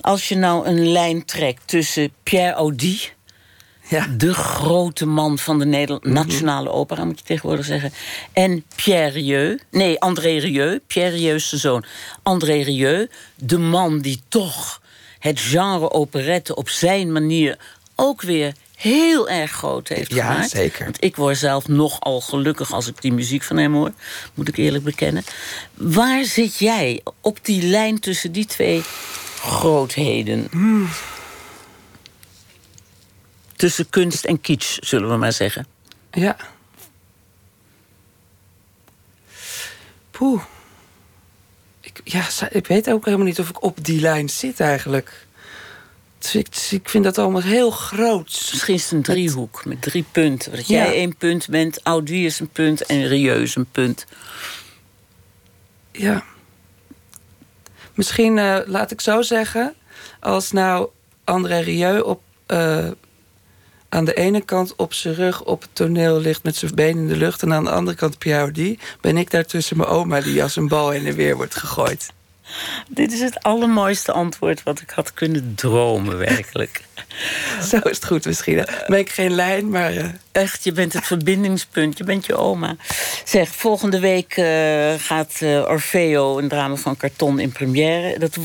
[0.00, 3.00] Als je nou een lijn trekt tussen Pierre Audi...
[3.88, 4.06] Ja.
[4.16, 7.92] de grote man van de Nederland nationale opera, moet je tegenwoordig zeggen...
[8.32, 11.84] en Pierre Rieu, nee, André Rieu, Pierre Rieu's zoon.
[12.22, 14.80] André Rieu, de man die toch
[15.18, 17.58] het genre operette op zijn manier...
[17.94, 20.50] ook weer heel erg groot heeft Ja, gemaakt.
[20.50, 20.84] zeker.
[20.84, 23.92] Want ik word zelf nogal gelukkig als ik die muziek van hem hoor.
[24.34, 25.24] Moet ik eerlijk bekennen.
[25.74, 28.82] Waar zit jij op die lijn tussen die twee
[29.40, 30.48] grootheden?
[33.58, 35.66] Tussen kunst en kitsch, zullen we maar zeggen.
[36.10, 36.36] Ja.
[40.10, 40.42] Poeh.
[41.80, 45.26] Ik, ja, ik weet ook helemaal niet of ik op die lijn zit eigenlijk.
[46.18, 48.48] Dus ik, dus ik vind dat allemaal heel groot.
[48.50, 50.52] Misschien is het een driehoek met drie punten.
[50.52, 50.76] Dat Ja.
[50.84, 54.06] jij één punt bent, Audi is een punt en Rieu is een punt.
[55.92, 56.24] Ja.
[57.94, 59.74] Misschien, eh, laat ik zo zeggen...
[60.20, 60.88] als nou
[61.24, 62.90] André Rieu op, eh,
[63.88, 67.08] aan de ene kant op zijn rug op het toneel ligt met zijn benen in
[67.08, 67.42] de lucht...
[67.42, 70.20] en aan de andere kant Piaudy, ben ik daar tussen mijn oma...
[70.20, 72.12] die als een bal heen en weer wordt gegooid.
[72.88, 76.82] Dit is het allermooiste antwoord wat ik had kunnen dromen, werkelijk.
[77.70, 78.66] Zo is het goed misschien.
[78.86, 79.94] Ben ik geen lijn, maar...
[79.94, 80.08] Uh...
[80.32, 81.98] Echt, je bent het verbindingspunt.
[81.98, 82.76] Je bent je oma.
[83.24, 84.46] Zeg, volgende week uh,
[84.98, 88.18] gaat uh, Orfeo, een drama van karton, in première.
[88.18, 88.36] Dat,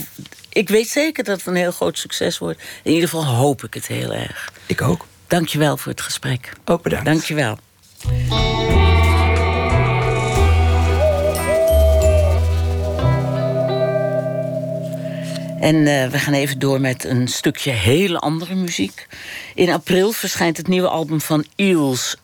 [0.50, 2.62] ik weet zeker dat het een heel groot succes wordt.
[2.84, 4.54] In ieder geval hoop ik het heel erg.
[4.66, 5.06] Ik ook.
[5.28, 6.54] Dank je wel voor het gesprek.
[6.66, 7.06] Ook bedankt.
[7.06, 7.58] Dank je wel.
[15.64, 19.08] En uh, we gaan even door met een stukje hele andere muziek.
[19.56, 22.18] In april verschijnt het nieuwe album van Eels,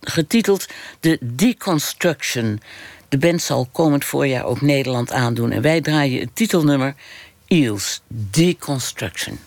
[0.00, 0.66] getiteld
[1.00, 2.60] The Deconstruction.
[3.08, 5.50] De band zal komend voorjaar ook Nederland aandoen.
[5.50, 6.94] En wij draaien het titelnummer
[7.46, 9.38] Eels Deconstruction.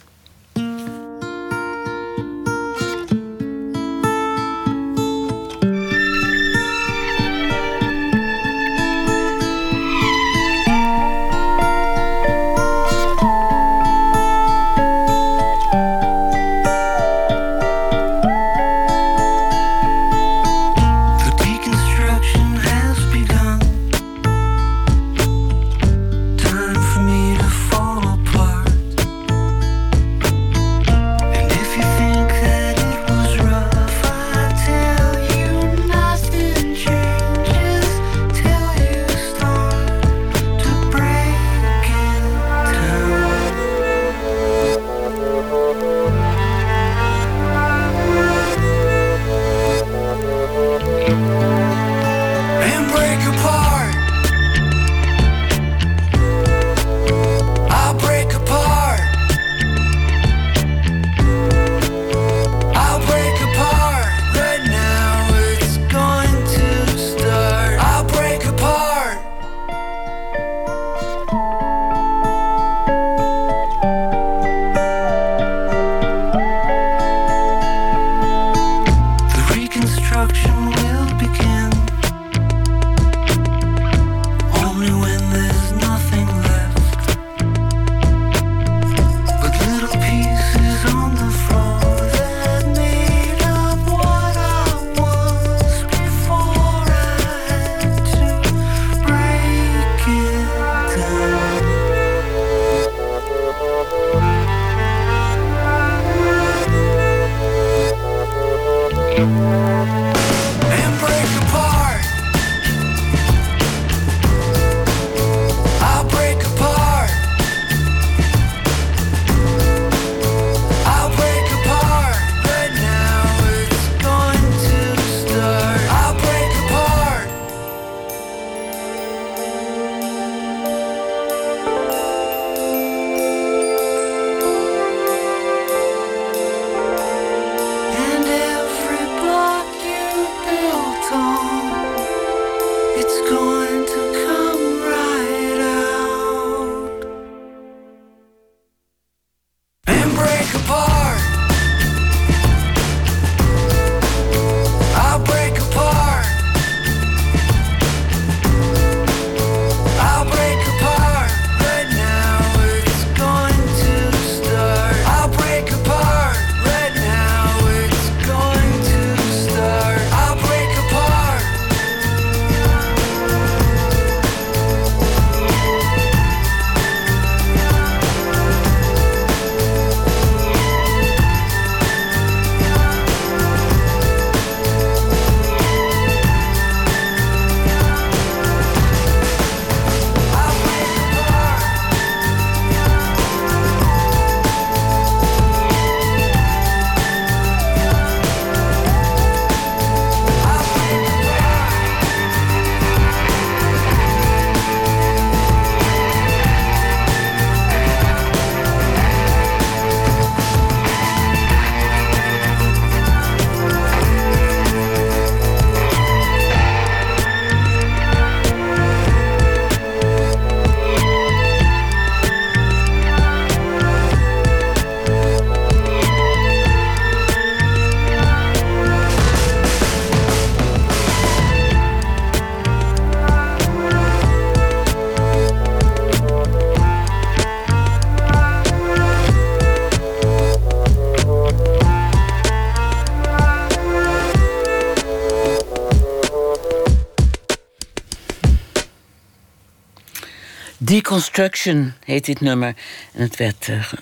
[250.86, 252.76] Deconstruction heet dit nummer.
[253.14, 253.94] En het werd uh,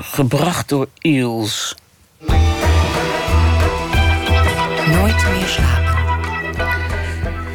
[0.00, 1.74] gebracht door Eels.
[4.86, 5.88] Nooit meer slapen.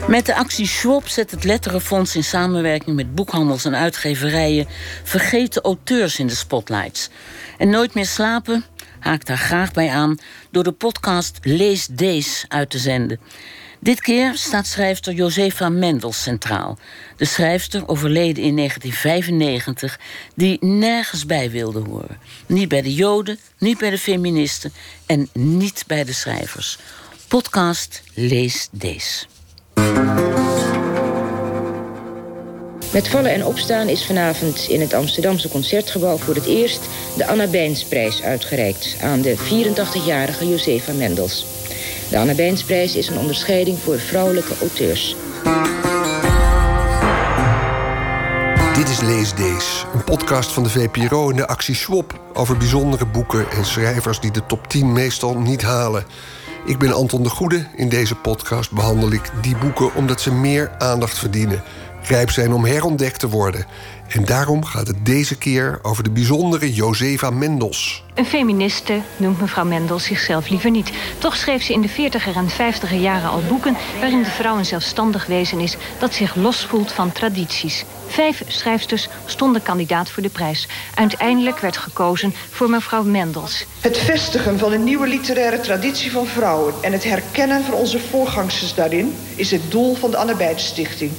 [0.08, 4.68] Met de actie Schwab zet het Letterenfonds in samenwerking met boekhandels en uitgeverijen
[5.04, 7.10] vergeten auteurs in de spotlights.
[7.58, 8.66] En Nooit meer slapen
[9.00, 10.18] haakt daar graag bij aan
[10.52, 13.20] door de podcast Lees Dees uit te zenden.
[13.86, 16.78] Dit keer staat schrijfster Josefa Mendels centraal.
[17.18, 20.00] De schrijfster overleden in 1995,
[20.36, 22.18] die nergens bij wilde horen.
[22.46, 24.74] Niet bij de Joden, niet bij de feministen
[25.06, 26.78] en niet bij de schrijvers.
[27.28, 29.28] Podcast Lees Dees.
[32.92, 36.82] Met vallen en opstaan is vanavond in het Amsterdamse Concertgebouw voor het eerst
[37.18, 41.46] de Anna Bijnsprijs uitgereikt aan de 84-jarige Josefa Mendels.
[42.10, 45.16] De Anna Bijnsprijs is een onderscheiding voor vrouwelijke auteurs.
[48.76, 52.20] Dit is Lees Dees, een podcast van de VPRO en de actie Swap...
[52.34, 56.06] over bijzondere boeken en schrijvers die de top 10 meestal niet halen.
[56.66, 57.68] Ik ben Anton de Goede.
[57.76, 61.64] In deze podcast behandel ik die boeken omdat ze meer aandacht verdienen
[62.08, 63.66] rijp zijn om herontdekt te worden.
[64.08, 68.04] En daarom gaat het deze keer over de bijzondere Josefa Mendels.
[68.14, 70.92] Een feministe noemt mevrouw Mendels zichzelf liever niet.
[71.18, 73.78] Toch schreef ze in de 40er en 50er jaren al boeken...
[74.00, 77.86] waarin de vrouw een zelfstandig wezen is dat zich losvoelt van tradities.
[78.08, 80.68] Vijf schrijfsters stonden kandidaat voor de prijs.
[80.96, 83.66] Uiteindelijk werd gekozen voor mevrouw Mendels.
[83.80, 86.74] Het vestigen van een nieuwe literaire traditie van vrouwen...
[86.82, 89.16] en het herkennen van onze voorgangsters daarin...
[89.36, 91.12] is het doel van de Anne Stichting.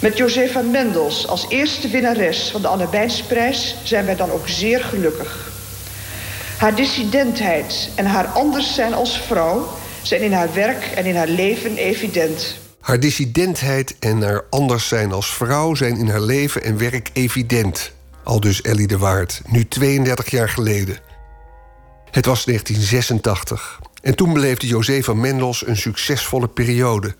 [0.00, 4.80] Met Josefa Mendels als eerste winnares van de Anne Bijnsprijs zijn wij dan ook zeer
[4.80, 5.50] gelukkig.
[6.56, 9.68] Haar dissidentheid en haar anders zijn als vrouw
[10.02, 12.56] zijn in haar werk en in haar leven evident.
[12.80, 17.92] Haar dissidentheid en haar anders zijn als vrouw zijn in haar leven en werk evident.
[18.24, 20.98] Al dus Ellie de Waard, nu 32 jaar geleden.
[22.10, 27.14] Het was 1986 en toen beleefde Josefa Mendels een succesvolle periode.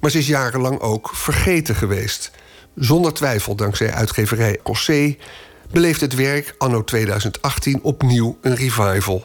[0.00, 2.30] Maar ze is jarenlang ook vergeten geweest.
[2.74, 5.16] Zonder twijfel, dankzij uitgeverij Cossé,
[5.70, 9.24] beleeft het werk anno 2018 opnieuw een revival.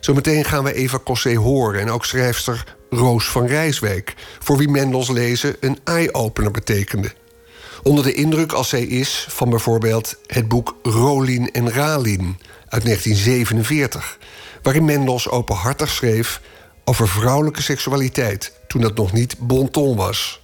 [0.00, 5.08] Zometeen gaan we Eva Cossé horen en ook schrijfster Roos van Rijswijk, voor wie Mendels
[5.08, 7.12] lezen een eye-opener betekende.
[7.82, 12.38] Onder de indruk als zij is van bijvoorbeeld het boek Rolin en Ralin
[12.68, 14.18] uit 1947,
[14.62, 16.40] waarin Mendels openhartig schreef
[16.84, 20.42] over vrouwelijke seksualiteit toen dat nog niet bon ton was.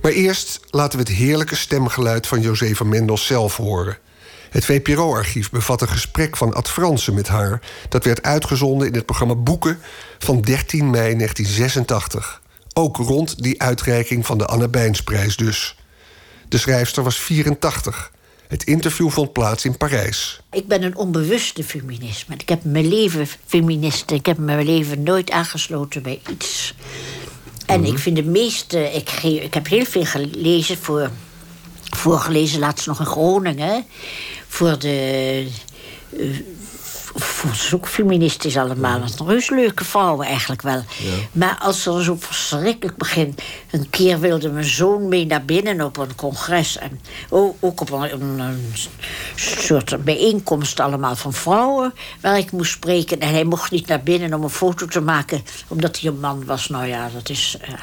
[0.00, 3.98] Maar eerst laten we het heerlijke stemgeluid van Josefa Mendels zelf horen.
[4.50, 7.60] Het VPRO-archief bevat een gesprek van Ad Fransen met haar.
[7.88, 9.78] Dat werd uitgezonden in het programma Boeken
[10.18, 12.42] van 13 mei 1986.
[12.72, 15.76] Ook rond die uitreiking van de Anne Bijnsprijs dus.
[16.48, 18.12] De schrijfster was 84.
[18.48, 20.40] Het interview vond plaats in Parijs.
[20.50, 22.26] Ik ben een onbewuste feminist.
[22.30, 24.10] Ik heb mijn leven feminist.
[24.10, 26.74] Ik heb mijn leven nooit aangesloten bij iets.
[27.66, 27.92] En mhm.
[27.92, 28.92] ik vind de meeste...
[28.92, 31.10] Ik, ik heb heel veel gelezen voor...
[31.96, 33.84] Voorgelezen laatst nog in Groningen.
[34.48, 35.46] Voor de...
[36.10, 36.36] Uh,
[37.14, 39.00] voor ook feministisch allemaal.
[39.00, 40.82] Dat zijn heus leuke vrouwen eigenlijk wel.
[41.32, 43.42] Maar als ze zo verschrikkelijk begint...
[43.70, 46.78] Een keer wilde mijn zoon mee naar binnen op een congres.
[46.78, 48.72] En ook op een, een,
[49.34, 51.94] soort bijeenkomst allemaal van vrouwen...
[52.20, 53.20] waar ik moest spreken.
[53.20, 55.42] En hij mocht niet naar binnen om een foto te maken...
[55.68, 56.68] omdat hij een man was.
[56.68, 57.56] Nou ja, dat is...
[57.68, 57.74] Uh,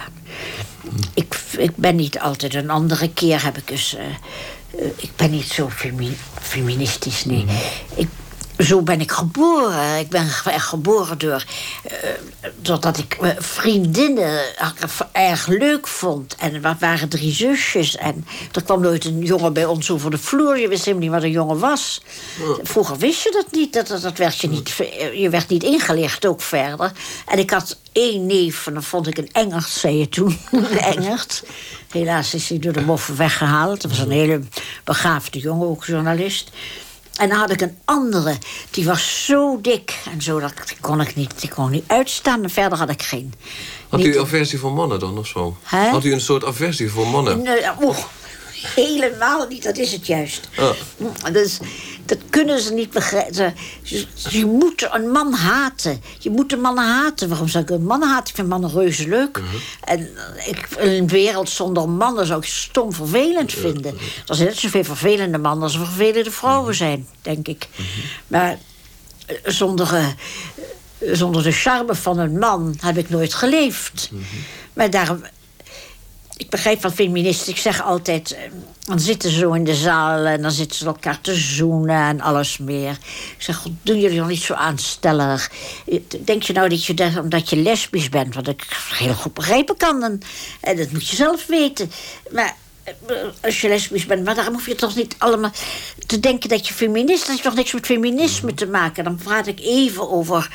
[1.13, 2.53] ik, ik ben niet altijd...
[2.53, 3.95] Een andere keer heb ik dus...
[3.95, 5.69] Uh, ik ben niet zo
[6.41, 7.43] feministisch, nee.
[7.43, 7.49] Mm.
[7.95, 8.07] Ik
[8.57, 9.99] zo ben ik geboren.
[9.99, 10.27] Ik ben
[10.59, 11.43] geboren door,
[11.85, 11.91] uh,
[12.61, 14.39] doordat ik uh, vriendinnen
[15.11, 16.35] erg leuk vond.
[16.35, 17.95] En er waren drie zusjes.
[17.95, 20.59] En er kwam nooit een jongen bij ons over de vloer.
[20.59, 22.01] Je wist helemaal niet wat een jongen was.
[22.61, 23.73] Vroeger wist je dat niet.
[23.73, 24.69] Dat, dat, werd je, niet
[25.13, 26.91] je werd niet ingelicht ook verder.
[27.25, 30.39] En ik had één neef, en dan vond ik een Engert, zei je toen.
[30.51, 31.43] een Engert.
[31.91, 33.81] Helaas is hij door de moffen weggehaald.
[33.81, 34.41] Dat was een hele
[34.83, 36.49] begaafde jongen, ook journalist.
[37.21, 38.37] En dan had ik een andere,
[38.71, 39.99] die was zo dik.
[40.11, 42.43] En zo, dat kon ik niet, die kon niet uitstaan.
[42.43, 43.33] En verder had ik geen...
[43.89, 45.57] Had u aversie voor mannen dan, of zo?
[45.63, 47.41] Had u een soort aversie voor mannen?
[47.41, 47.61] Nee,
[48.61, 50.49] helemaal niet, dat is het juist.
[50.57, 51.33] Ah.
[51.33, 51.59] Dus,
[52.05, 53.55] dat kunnen ze niet begrijpen.
[54.29, 56.01] Je, moet een man haten.
[56.19, 57.29] Je moet een man haten.
[57.29, 58.29] Waarom zou ik een man haten?
[58.29, 59.37] Ik vind mannen reuze leuk.
[59.37, 59.59] Uh-huh.
[59.83, 60.09] En
[60.47, 63.97] ik, een wereld zonder mannen zou ik stom vervelend vinden.
[64.27, 66.87] Er zijn net zoveel vervelende mannen als er vervelende vrouwen uh-huh.
[66.87, 67.67] zijn, denk ik.
[67.71, 68.03] Uh-huh.
[68.27, 68.57] Maar
[69.25, 70.07] eh, zonder, uh,
[71.13, 74.09] zonder de charme van een man heb ik nooit geleefd.
[74.73, 75.23] Maar daarom
[76.41, 77.51] ik begrijp van feministen.
[77.51, 78.41] Ik zeg altijd, eh,
[78.79, 82.21] dan zitten ze zo in de zaal en dan zitten ze elkaar te zoenen en
[82.21, 82.91] alles meer.
[82.91, 85.51] Ik zeg, God, doen jullie nog niet zo aanstellig?
[86.19, 89.77] Denk je nou dat je, dat, omdat je lesbisch bent, wat ik heel goed begrijpen
[89.77, 90.21] kan, en,
[90.61, 91.91] en dat moet je zelf weten.
[92.31, 95.51] Maar eh, als je lesbisch bent, maar daarom hoef je toch niet allemaal
[96.05, 97.19] te denken dat je feminist...
[97.19, 99.03] dat heeft toch niks met feminisme te maken.
[99.03, 100.49] Dan praat ik even over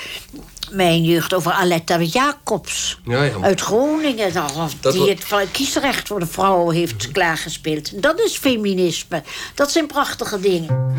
[0.70, 3.32] mijn jeugd over Aletta Jacobs ja, ja.
[3.40, 4.32] uit Groningen.
[4.32, 8.02] Dat die het kiesrecht voor de vrouw heeft klaargespeeld.
[8.02, 9.22] Dat is feminisme.
[9.54, 10.94] Dat zijn prachtige dingen.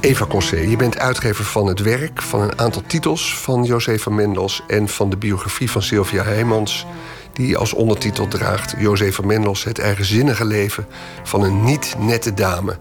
[0.00, 2.22] Eva Cossé, je bent uitgever van het werk...
[2.22, 4.62] van een aantal titels van José van Mendels...
[4.66, 6.86] en van de biografie van Sylvia Heijmans
[7.34, 8.74] die als ondertitel draagt...
[8.78, 10.86] José van Mendels, het eigenzinnige leven
[11.22, 12.78] van een niet-nette dame.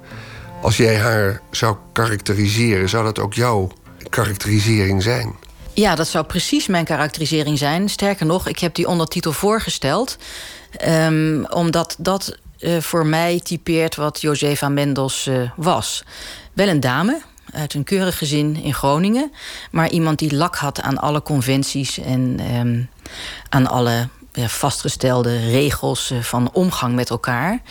[0.62, 3.72] Als jij haar zou karakteriseren, zou dat ook jouw
[4.10, 5.36] karakterisering zijn?
[5.74, 7.90] Ja, dat zou precies mijn karakterisering zijn.
[7.90, 10.18] Sterker nog, ik heb die ondertitel voorgesteld...
[10.88, 16.04] Um, omdat dat uh, voor mij typeert wat José van Mendels uh, was.
[16.54, 19.32] Wel een dame, uit een keurig gezin in Groningen.
[19.72, 22.90] Maar iemand die lak had aan alle conventies en um,
[23.50, 27.62] aan alle vastgestelde regels eh, van omgang met elkaar.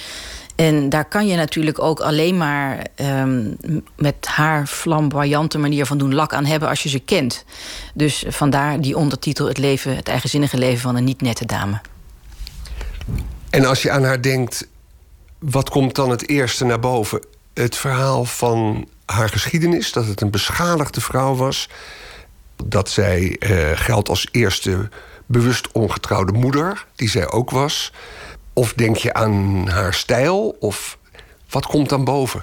[0.56, 3.56] En daar kan je natuurlijk ook alleen maar um,
[3.96, 7.44] met haar flamboyante manier van doen lak aan hebben als je ze kent.
[7.94, 11.80] Dus vandaar die ondertitel: Het, leven, het eigenzinnige leven van een niet-nette dame.
[13.50, 14.68] En als je aan haar denkt,
[15.38, 17.24] wat komt dan het eerste naar boven?
[17.54, 21.68] Het verhaal van haar geschiedenis, dat het een beschadigde vrouw was.
[22.64, 24.88] Dat zij uh, geldt als eerste
[25.32, 27.92] bewust ongetrouwde moeder, die zij ook was?
[28.52, 30.56] Of denk je aan haar stijl?
[30.60, 30.98] Of
[31.50, 32.42] wat komt dan boven?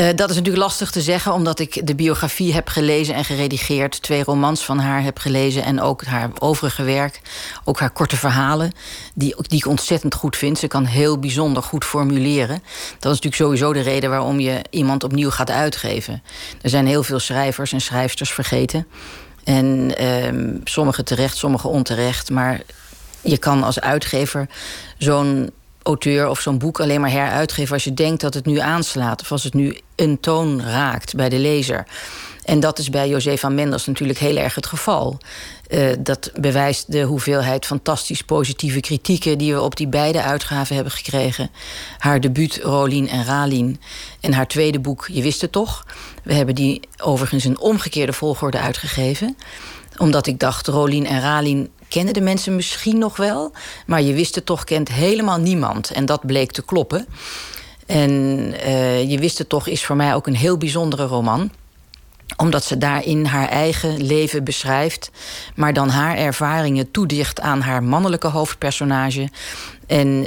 [0.00, 4.02] Uh, dat is natuurlijk lastig te zeggen, omdat ik de biografie heb gelezen en geredigeerd.
[4.02, 7.20] Twee romans van haar heb gelezen en ook haar overige werk.
[7.64, 8.72] Ook haar korte verhalen,
[9.14, 10.58] die, die ik ontzettend goed vind.
[10.58, 12.62] Ze kan heel bijzonder goed formuleren.
[12.98, 16.22] Dat is natuurlijk sowieso de reden waarom je iemand opnieuw gaat uitgeven.
[16.62, 18.86] Er zijn heel veel schrijvers en schrijfsters vergeten.
[19.44, 22.30] En um, sommige terecht, sommige onterecht.
[22.30, 22.60] Maar
[23.20, 24.48] je kan als uitgever
[24.98, 25.50] zo'n
[25.82, 29.32] auteur of zo'n boek alleen maar heruitgeven als je denkt dat het nu aanslaat of
[29.32, 31.86] als het nu een toon raakt bij de lezer.
[32.44, 35.18] En dat is bij José van Mendels natuurlijk heel erg het geval.
[35.68, 40.92] Uh, dat bewijst de hoeveelheid fantastisch positieve kritieken die we op die beide uitgaven hebben
[40.92, 41.50] gekregen.
[41.98, 43.80] Haar debuut Rolien en Ralien
[44.20, 45.86] en haar tweede boek Je wist het toch.
[46.24, 49.36] We hebben die overigens in omgekeerde volgorde uitgegeven
[49.98, 53.52] omdat ik dacht, Rolien en Ralien kennen de mensen misschien nog wel.
[53.86, 55.90] Maar je wist het toch, kent helemaal niemand.
[55.90, 57.06] En dat bleek te kloppen.
[57.86, 58.10] En
[58.66, 61.50] uh, Je wist het toch is voor mij ook een heel bijzondere roman
[62.36, 65.10] omdat ze daarin haar eigen leven beschrijft,
[65.54, 69.28] maar dan haar ervaringen toedicht aan haar mannelijke hoofdpersonage.
[69.86, 70.22] En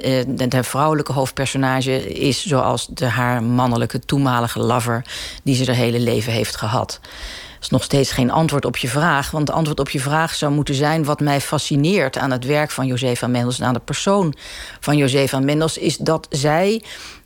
[0.50, 5.06] de, vrouwelijke hoofdpersonage is zoals de, haar mannelijke toenmalige lover,
[5.44, 7.00] die ze haar hele leven heeft gehad.
[7.02, 9.32] Dat is nog steeds geen antwoord op je vraag.
[9.32, 11.04] Want de antwoord op je vraag zou moeten zijn...
[11.04, 13.60] wat mij fascineert aan het werk van José van Mendels...
[13.60, 14.34] en aan de persoon
[14.80, 15.78] van José van Mendels...
[15.78, 16.84] is dat zij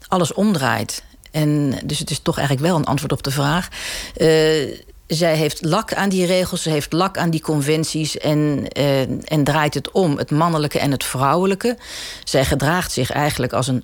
[0.08, 1.04] alles omdraait.
[1.32, 3.68] En dus het is toch eigenlijk wel een antwoord op de vraag.
[4.18, 4.76] Uh,
[5.14, 9.44] zij heeft lak aan die regels, ze heeft lak aan die conventies en, uh, en
[9.44, 11.78] draait het om, het mannelijke en het vrouwelijke.
[12.24, 13.84] Zij gedraagt zich eigenlijk als een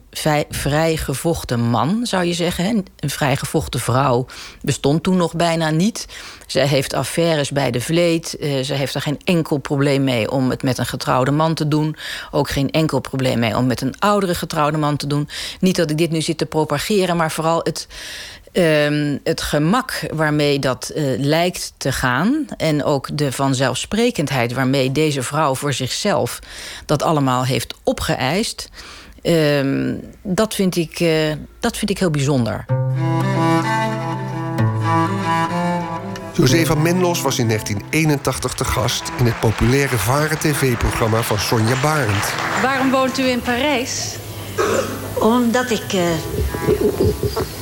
[0.50, 2.86] vrij gevochten man, zou je zeggen.
[3.00, 4.26] Een vrij gevochten vrouw
[4.62, 6.06] bestond toen nog bijna niet.
[6.46, 8.38] Zij heeft affaires bij de vleet.
[8.40, 11.68] Uh, zij heeft er geen enkel probleem mee om het met een getrouwde man te
[11.68, 11.96] doen.
[12.32, 15.30] Ook geen enkel probleem mee om met een oudere getrouwde man te doen.
[15.60, 17.88] Niet dat ik dit nu zit te propageren, maar vooral het
[18.58, 22.46] Um, het gemak waarmee dat uh, lijkt te gaan...
[22.58, 26.40] en ook de vanzelfsprekendheid waarmee deze vrouw voor zichzelf...
[26.86, 28.70] dat allemaal heeft opgeëist...
[29.24, 32.66] Um, dat, vind ik, uh, dat vind ik heel bijzonder.
[36.34, 39.12] José van Menlos was in 1981 te gast...
[39.18, 42.34] in het populaire Varen TV-programma van Sonja Barend.
[42.62, 44.16] Waarom woont u in Parijs?
[45.14, 46.02] Omdat ik uh,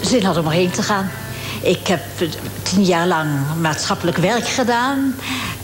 [0.01, 1.11] zin had om erheen te gaan.
[1.61, 2.01] Ik heb
[2.61, 3.29] tien jaar lang
[3.61, 5.15] maatschappelijk werk gedaan.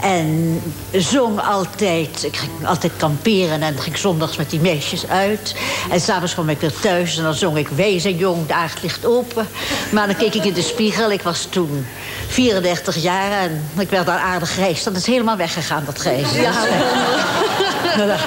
[0.01, 0.61] En
[0.91, 2.23] zong altijd.
[2.23, 5.55] Ik ging altijd kamperen en ging zondags met die meisjes uit.
[5.89, 9.05] En s'avonds kwam ik weer thuis en dan zong ik Wees jong, de aard ligt
[9.05, 9.47] open.
[9.91, 11.11] Maar dan keek ik in de spiegel.
[11.11, 11.85] Ik was toen
[12.27, 14.83] 34 jaar en ik werd al aardig grijs.
[14.83, 16.31] Dat is helemaal weggegaan, dat grijs.
[16.33, 16.53] Ja.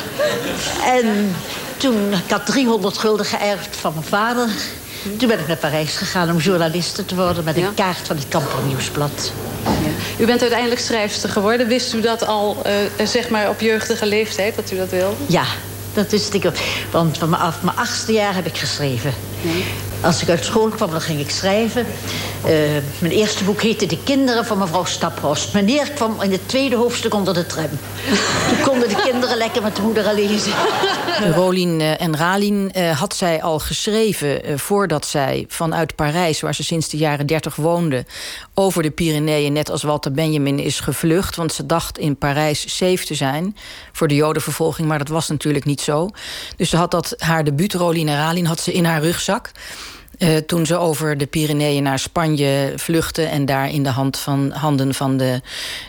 [0.98, 1.34] en
[1.76, 4.48] toen, ik had 300 gulden geërfd van mijn vader.
[5.18, 7.44] Toen ben ik naar Parijs gegaan om journaliste te worden...
[7.44, 9.32] met een kaart van het Kampernieuwsblad.
[9.64, 10.22] Ja.
[10.22, 11.66] U bent uiteindelijk schrijfster geworden.
[11.66, 15.14] Wist u dat al, uh, zeg maar, op jeugdige leeftijd, dat u dat wilde?
[15.26, 15.44] Ja,
[15.94, 16.50] dat wist ik.
[16.90, 19.14] Want vanaf mijn achtste jaar heb ik geschreven.
[20.04, 21.86] Als ik uit school kwam, dan ging ik schrijven.
[21.86, 22.50] Uh,
[22.98, 25.54] mijn eerste boek heette De Kinderen van mevrouw Staphorst.
[25.54, 27.68] Meneer kwam in het tweede hoofdstuk onder de tram.
[28.48, 30.52] Toen konden de kinderen lekker met de moeder lezen.
[31.34, 36.64] Rolien uh, en Ralien uh, had zij al geschreven voordat zij vanuit Parijs, waar ze
[36.64, 38.04] sinds de jaren dertig woonde,
[38.54, 41.36] over de Pyreneeën, net als Walter Benjamin, is gevlucht.
[41.36, 43.56] Want ze dacht in Parijs safe te zijn
[43.92, 46.10] voor de Jodenvervolging, maar dat was natuurlijk niet zo.
[46.56, 49.50] Dus ze had dat, haar debuut, Rolien en Ralien, had ze in haar rugzak.
[50.24, 54.50] Uh, toen ze over de Pyreneeën naar Spanje vluchtte en daar in de hand van,
[54.50, 55.40] handen van de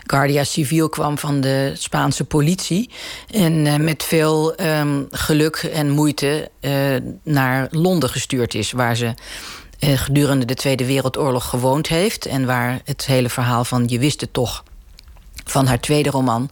[0.06, 2.90] Guardia Civil kwam van de Spaanse politie.
[3.30, 6.72] En uh, met veel um, geluk en moeite uh,
[7.22, 9.14] naar Londen gestuurd is, waar ze
[9.80, 12.26] gedurende de Tweede Wereldoorlog gewoond heeft.
[12.26, 14.64] En waar het hele verhaal van Je wist het toch
[15.50, 16.50] van haar tweede roman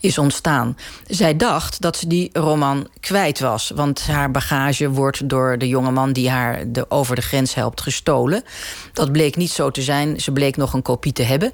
[0.00, 0.76] is ontstaan.
[1.06, 3.72] Zij dacht dat ze die roman kwijt was.
[3.74, 7.80] Want haar bagage wordt door de jonge man die haar de, over de grens helpt
[7.80, 8.44] gestolen.
[8.92, 10.20] Dat bleek niet zo te zijn.
[10.20, 11.52] Ze bleek nog een kopie te hebben.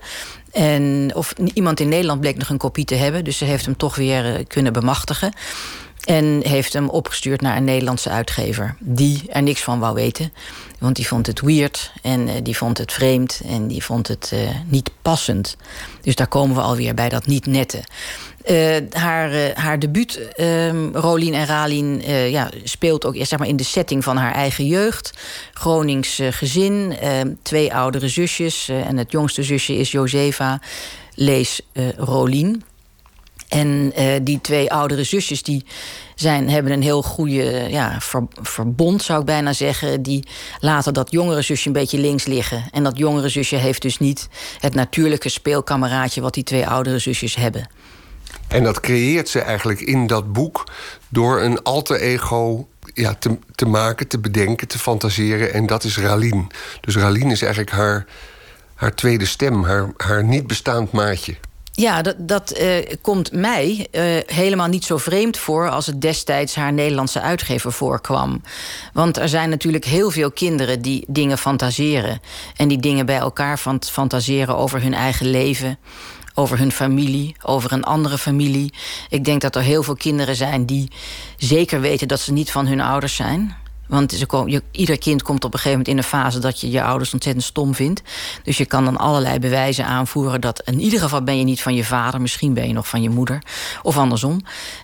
[0.53, 3.25] En, of iemand in Nederland bleek nog een kopie te hebben.
[3.25, 5.33] Dus ze heeft hem toch weer uh, kunnen bemachtigen.
[6.03, 8.75] En heeft hem opgestuurd naar een Nederlandse uitgever.
[8.79, 10.33] Die er niks van wou weten.
[10.79, 14.31] Want die vond het weird en uh, die vond het vreemd en die vond het
[14.35, 15.57] uh, niet passend.
[16.01, 17.83] Dus daar komen we alweer bij dat niet nette.
[18.51, 20.21] Uh, haar, haar debuut,
[20.93, 25.13] Rolien en Ralien, ja, speelt ook zeg maar, in de setting van haar eigen jeugd.
[25.53, 26.97] Gronings gezin,
[27.43, 28.69] twee oudere zusjes.
[28.69, 30.61] en het jongste zusje is Josefa,
[31.15, 31.61] lees
[31.97, 32.63] Rolien.
[33.53, 35.65] En uh, die twee oudere zusjes die
[36.15, 40.03] zijn, hebben een heel goede ja, ver, verbond, zou ik bijna zeggen.
[40.03, 40.27] Die
[40.61, 42.65] laten dat jongere zusje een beetje links liggen.
[42.71, 44.29] En dat jongere zusje heeft dus niet
[44.61, 47.69] het natuurlijke speelkameraadje wat die twee oudere zusjes hebben.
[48.49, 50.67] En dat creëert ze eigenlijk in dat boek
[51.09, 55.53] door een alter ego ja, te, te maken, te bedenken, te fantaseren.
[55.53, 56.47] En dat is Ralien.
[56.81, 58.07] Dus Ralien is eigenlijk haar,
[58.75, 61.37] haar tweede stem, haar, haar niet bestaand maatje.
[61.75, 66.55] Ja, dat, dat uh, komt mij uh, helemaal niet zo vreemd voor als het destijds
[66.55, 68.43] haar Nederlandse uitgever voorkwam.
[68.93, 72.21] Want er zijn natuurlijk heel veel kinderen die dingen fantaseren.
[72.57, 75.79] En die dingen bij elkaar fant fantaseren over hun eigen leven,
[76.35, 78.75] over hun familie, over een andere familie.
[79.09, 80.91] Ik denk dat er heel veel kinderen zijn die
[81.37, 83.57] zeker weten dat ze niet van hun ouders zijn.
[83.93, 86.83] Want ze ieder kind komt op een gegeven moment in een fase dat je je
[86.83, 88.03] ouders ontzettend stom vindt.
[88.43, 91.75] Dus je kan dan allerlei bewijzen aanvoeren dat in ieder geval ben je niet van
[91.75, 93.43] je vader, misschien ben je nog van je moeder
[93.83, 94.41] of andersom.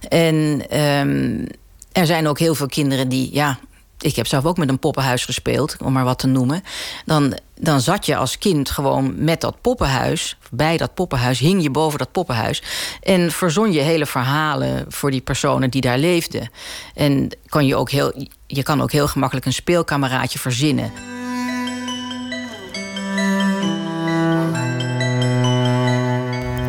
[0.08, 0.34] En
[0.80, 1.46] um,
[1.92, 3.58] er zijn ook heel veel kinderen die, ja,
[3.98, 6.62] ik heb zelf ook met een poppenhuis gespeeld, om maar wat te noemen.
[7.04, 11.70] Dan, dan zat je als kind gewoon met dat poppenhuis, bij dat poppenhuis, hing je
[11.70, 12.62] boven dat poppenhuis.
[13.02, 16.50] En verzon je hele verhalen voor die personen die daar leefden.
[16.94, 20.92] En kan je, ook heel, je kan ook heel gemakkelijk een speelkameraadje verzinnen.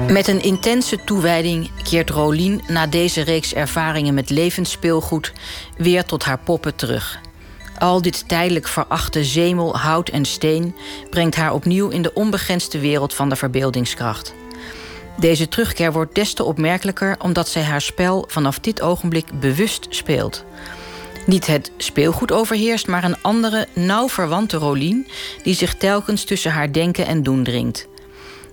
[0.09, 5.33] Met een intense toewijding keert Rolien na deze reeks ervaringen met levensspeelgoed
[5.77, 7.19] weer tot haar poppen terug.
[7.77, 10.75] Al dit tijdelijk verachte zemel, hout en steen
[11.09, 14.33] brengt haar opnieuw in de onbegrensde wereld van de verbeeldingskracht.
[15.17, 20.45] Deze terugkeer wordt des te opmerkelijker omdat zij haar spel vanaf dit ogenblik bewust speelt.
[21.25, 25.07] Niet het speelgoed overheerst, maar een andere, nauw verwante Rolien
[25.43, 27.87] die zich telkens tussen haar denken en doen dringt.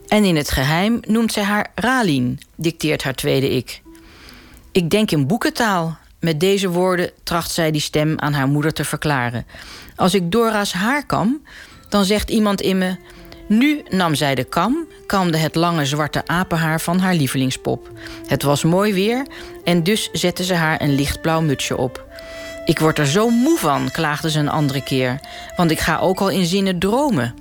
[0.09, 3.83] En in het geheim noemt zij haar Ralien, dicteert haar tweede ik.
[4.73, 5.99] Ik denk in boekentaal.
[6.21, 9.47] Met deze woorden tracht zij die stem aan haar moeder te verklaren.
[9.97, 11.43] Als ik Dora's haar kam,
[11.89, 12.97] dan zegt iemand in me...
[13.49, 17.91] Nu nam zij de kam, kamde het lange zwarte apenhaar van haar lievelingspop.
[18.27, 19.27] Het was mooi weer
[19.65, 22.05] en dus zette ze haar een lichtblauw mutsje op.
[22.65, 25.21] Ik word er zo moe van, klaagde ze een andere keer.
[25.57, 27.35] Want ik ga ook al in zinnen dromen.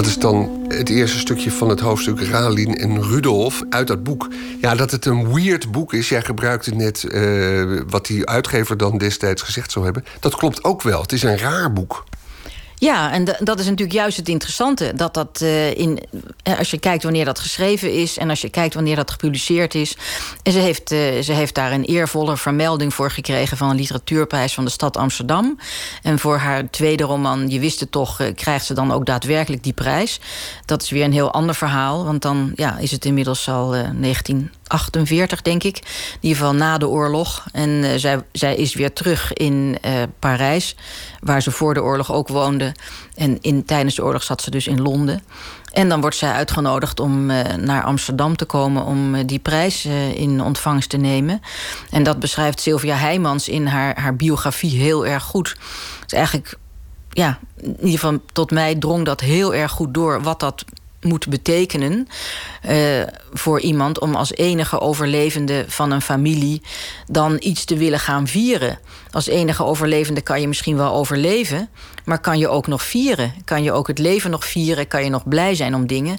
[0.00, 4.28] Dat is dan het eerste stukje van het hoofdstuk Ralien en Rudolf uit dat boek.
[4.60, 6.08] Ja, dat het een weird boek is.
[6.08, 10.04] Jij gebruikte net uh, wat die uitgever dan destijds gezegd zou hebben.
[10.20, 11.02] Dat klopt ook wel.
[11.02, 12.04] Het is een raar boek.
[12.80, 14.92] Ja, en dat is natuurlijk juist het interessante.
[14.94, 15.98] Dat dat uh, in,
[16.42, 19.74] eh, als je kijkt wanneer dat geschreven is en als je kijkt wanneer dat gepubliceerd
[19.74, 19.96] is.
[20.42, 24.54] En ze heeft, uh, ze heeft daar een eervolle vermelding voor gekregen van een literatuurprijs
[24.54, 25.58] van de stad Amsterdam.
[26.02, 29.72] En voor haar tweede roman, Je wist het toch, krijgt ze dan ook daadwerkelijk die
[29.72, 30.20] prijs.
[30.64, 34.50] Dat is weer een heel ander verhaal, want dan ja, is het inmiddels al 19
[34.70, 35.76] 48, denk ik.
[35.76, 37.44] In ieder geval na de oorlog.
[37.52, 40.76] En eh, zij, zij is weer terug in uh, Parijs,
[41.20, 42.74] waar ze voor de oorlog ook woonde.
[43.14, 45.22] En in, tijdens de oorlog zat ze dus in Londen.
[45.72, 49.84] En dan wordt zij uitgenodigd om uh, naar Amsterdam te komen om die prijs
[50.14, 51.42] in ontvangst te nemen.
[51.90, 55.56] En dat beschrijft Sylvia Heijmans in haar, haar biografie heel erg goed.
[56.06, 56.58] Is eigenlijk
[57.10, 60.64] ja, in ieder geval tot mij drong dat heel erg goed door wat dat
[61.00, 62.08] moet betekenen
[62.68, 63.02] uh,
[63.32, 66.62] voor iemand om als enige overlevende van een familie
[67.06, 68.78] dan iets te willen gaan vieren.
[69.10, 71.68] Als enige overlevende kan je misschien wel overleven,
[72.04, 73.34] maar kan je ook nog vieren?
[73.44, 74.88] Kan je ook het leven nog vieren?
[74.88, 76.18] Kan je nog blij zijn om dingen?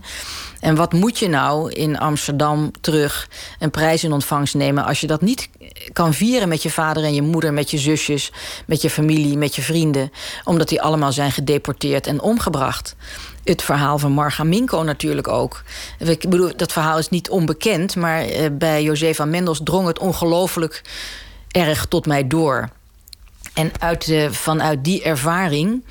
[0.59, 3.29] En wat moet je nou in Amsterdam terug
[3.59, 5.49] een prijs in ontvangst nemen als je dat niet
[5.93, 8.31] kan vieren met je vader en je moeder, met je zusjes,
[8.65, 10.11] met je familie, met je vrienden,
[10.43, 12.95] omdat die allemaal zijn gedeporteerd en omgebracht?
[13.43, 15.63] Het verhaal van Marga Minko natuurlijk ook.
[15.97, 20.81] Ik bedoel, dat verhaal is niet onbekend, maar eh, bij Josefa Mendels drong het ongelooflijk
[21.47, 22.69] erg tot mij door.
[23.53, 25.83] En uit, vanuit die ervaring,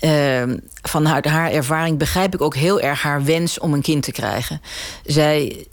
[0.00, 0.42] uh,
[0.82, 4.60] vanuit haar ervaring, begrijp ik ook heel erg haar wens om een kind te krijgen.
[5.04, 5.66] Zij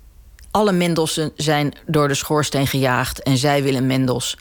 [0.57, 4.37] alle Mendelsen zijn door de schoorsteen gejaagd en zij wil een Mendels.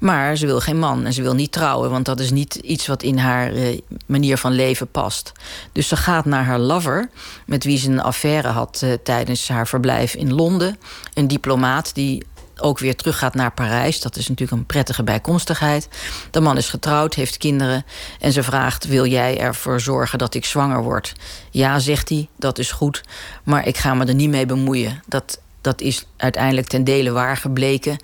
[0.00, 2.86] Maar ze wil geen man en ze wil niet trouwen, want dat is niet iets
[2.86, 5.32] wat in haar uh, manier van leven past.
[5.72, 7.10] Dus ze gaat naar haar lover,
[7.46, 10.78] met wie ze een affaire had uh, tijdens haar verblijf in Londen.
[11.14, 12.26] Een diplomaat die
[12.60, 14.00] ook weer teruggaat naar Parijs.
[14.00, 15.88] Dat is natuurlijk een prettige bijkomstigheid.
[16.30, 17.84] De man is getrouwd, heeft kinderen.
[18.20, 21.12] En ze vraagt: Wil jij ervoor zorgen dat ik zwanger word?
[21.50, 23.02] Ja, zegt hij, dat is goed.
[23.42, 25.02] Maar ik ga me er niet mee bemoeien.
[25.06, 27.96] Dat dat is uiteindelijk ten dele waar gebleken.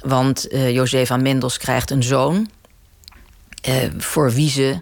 [0.00, 2.50] Want uh, Josefa Mendels krijgt een zoon.
[3.68, 4.80] Uh, voor wie ze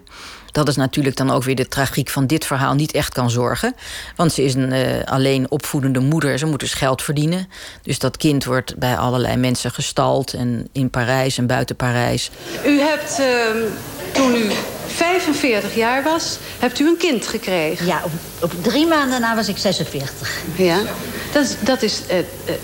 [0.57, 3.75] dat is natuurlijk dan ook weer de tragiek van dit verhaal niet echt kan zorgen.
[4.15, 6.37] Want ze is een uh, alleen opvoedende moeder.
[6.37, 7.49] Ze moet dus geld verdienen.
[7.81, 10.33] Dus dat kind wordt bij allerlei mensen gestald.
[10.33, 12.31] En in Parijs en buiten Parijs.
[12.65, 13.25] U hebt uh,
[14.11, 14.51] toen u
[14.97, 17.85] 45 jaar was, hebt u een kind gekregen.
[17.85, 18.11] Ja, op,
[18.41, 20.41] op drie maanden na was ik 46.
[20.55, 20.79] Ja,
[21.31, 22.17] dat is, dat is uh,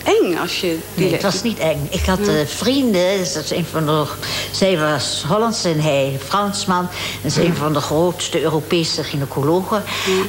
[0.04, 0.78] eng als je...
[0.94, 1.88] Die nee, het was niet eng.
[1.90, 4.06] Ik had uh, vrienden, dus dat is een van de...
[4.52, 6.88] Zij was Hollands en hij Fransman.
[7.22, 9.84] Dat is een van de grootste Europese gynaecologen.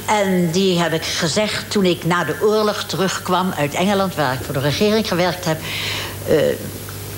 [0.07, 4.15] En die heb ik gezegd toen ik na de oorlog terugkwam uit Engeland...
[4.15, 5.61] waar ik voor de regering gewerkt heb...
[6.31, 6.37] Uh,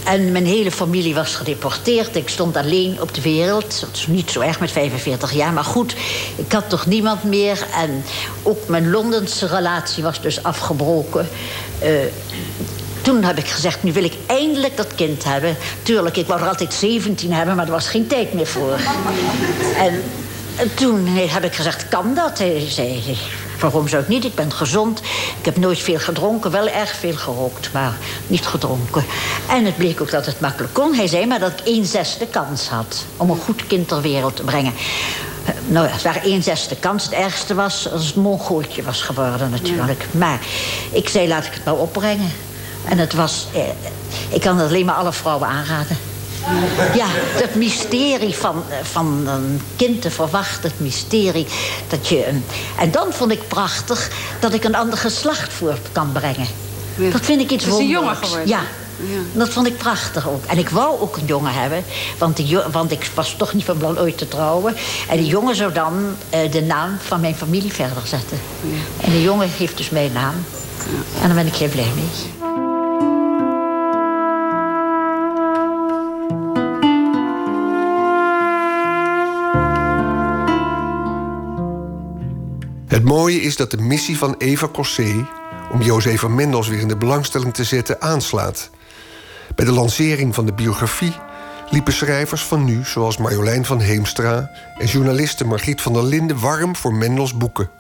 [0.06, 2.16] en mijn hele familie was gedeporteerd.
[2.16, 3.80] Ik stond alleen op de wereld.
[3.80, 5.96] Dat is niet zo erg met 45 jaar, maar goed.
[6.36, 7.66] Ik had toch niemand meer.
[7.74, 8.04] En
[8.42, 11.28] ook mijn Londense relatie was dus afgebroken.
[11.82, 11.88] Uh,
[13.02, 15.56] toen heb ik gezegd, nu wil ik eindelijk dat kind hebben.
[15.82, 18.78] Tuurlijk, ik wou er altijd 17 hebben, maar er was geen tijd meer voor.
[19.78, 20.02] en,
[20.56, 22.38] en toen heb ik gezegd, kan dat?
[22.38, 23.02] Hij zei,
[23.60, 24.24] Waarom zou ik niet?
[24.24, 25.00] Ik ben gezond.
[25.38, 26.50] Ik heb nooit veel gedronken.
[26.50, 27.96] Wel erg veel gerookt, maar
[28.26, 29.04] niet gedronken.
[29.48, 30.94] En het bleek ook dat het makkelijk kon.
[30.94, 33.04] Hij zei maar dat ik één zesde kans had...
[33.16, 34.72] om een goed kind ter wereld te brengen.
[35.44, 37.04] Eh, nou ja, het waren één zesde kans.
[37.04, 40.06] Het ergste was als het mongooltje was geworden natuurlijk.
[40.10, 40.40] Maar
[40.90, 42.32] ik zei, laat ik het nou opbrengen.
[42.88, 43.46] En het was...
[43.54, 43.60] Eh,
[44.28, 45.96] ik kan het alleen maar alle vrouwen aanraden.
[46.94, 50.70] Ja, het mysterie van, van een kind te verwachten.
[50.70, 51.46] Het mysterie
[51.88, 52.40] dat je...
[52.78, 54.10] En dan vond ik prachtig
[54.40, 56.46] dat ik een ander geslacht voort kan brengen.
[57.12, 57.80] Dat vind ik iets wonderlijks.
[57.80, 58.48] Is een jongen geworden?
[58.48, 58.60] Ja.
[58.96, 59.38] Ja.
[59.38, 60.44] Dat vond ik prachtig ook.
[60.44, 61.84] En ik wou ook een jongen hebben.
[62.18, 64.76] Want, die, want ik was toch niet van plan ooit te trouwen.
[65.08, 68.38] En die jongen zou dan uh, de naam van mijn familie verder zetten.
[68.60, 69.06] Ja.
[69.06, 70.34] En de jongen heeft dus mijn naam.
[70.78, 71.20] Ja.
[71.20, 72.35] En daar ben ik heel blij mee.
[82.96, 85.28] Het mooie is dat de missie van Eva Cossé...
[85.72, 88.70] om Josefa Mendels weer in de belangstelling te zetten, aanslaat.
[89.54, 91.12] Bij de lancering van de biografie
[91.70, 92.84] liepen schrijvers van nu...
[92.84, 96.40] zoals Marjolein van Heemstra en journaliste Margriet van der Linden...
[96.40, 97.70] warm voor Mendels boeken.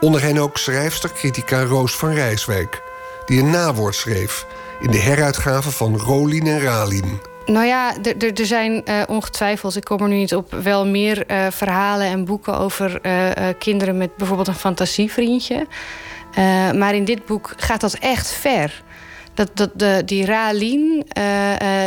[0.00, 2.82] Onder hen ook schrijfster critica Roos van Rijswijk...
[3.26, 4.46] die een nawoord schreef
[4.80, 7.20] in de heruitgave van Rolien en Ralien...
[7.46, 11.46] Nou ja, er zijn uh, ongetwijfeld, ik kom er nu niet op, wel meer uh,
[11.50, 15.66] verhalen en boeken over uh, kinderen met bijvoorbeeld een fantasievriendje.
[16.74, 18.82] maar in dit boek gaat dat echt ver.
[19.34, 21.06] Dat, dat, de, die Ralien,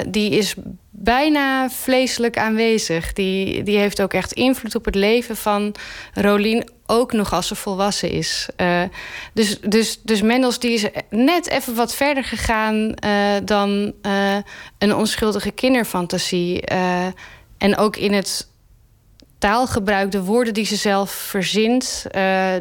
[0.07, 0.55] die is
[0.91, 3.13] bijna vleeselijk aanwezig.
[3.13, 5.75] Die, die heeft ook echt invloed op het leven van
[6.13, 8.49] Rolien, ook nog als ze volwassen is.
[8.57, 8.81] Uh,
[9.33, 14.37] dus, dus, dus Mendels die is net even wat verder gegaan uh, dan uh,
[14.77, 16.61] een onschuldige kinderfantasie.
[17.57, 18.47] en ook in het
[19.37, 22.05] taalgebruik, de woorden die ze zelf verzint,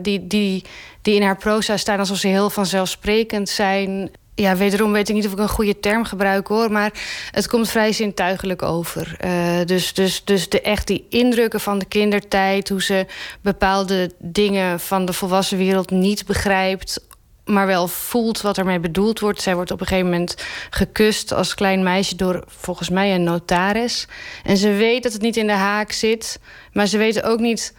[0.02, 0.64] die, die,
[1.02, 5.26] die in haar proza staan alsof ze heel vanzelfsprekend zijn ja, wederom weet ik niet
[5.26, 6.92] of ik een goede term gebruik hoor, maar
[7.30, 9.16] het komt vrij zintuigelijk over.
[9.24, 13.06] Uh, dus dus, dus de, echt die indrukken van de kindertijd, hoe ze
[13.40, 17.00] bepaalde dingen van de volwassen wereld niet begrijpt,
[17.44, 19.42] maar wel voelt wat ermee bedoeld wordt.
[19.42, 24.06] Zij wordt op een gegeven moment gekust als klein meisje door volgens mij een notaris.
[24.44, 26.40] En ze weet dat het niet in de haak zit,
[26.72, 27.74] maar ze weet ook niet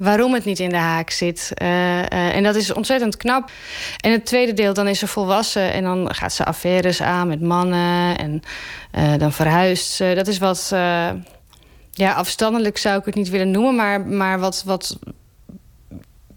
[0.00, 1.52] waarom het niet in de haak zit.
[1.62, 3.50] Uh, uh, en dat is ontzettend knap.
[4.00, 7.40] En het tweede deel, dan is ze volwassen en dan gaat ze affaires aan met
[7.40, 8.42] mannen en
[8.98, 10.12] uh, dan verhuist ze.
[10.14, 10.68] Dat is wat
[11.92, 14.98] ja, afstandelijk zou ik het niet willen noemen, maar, maar wat, wat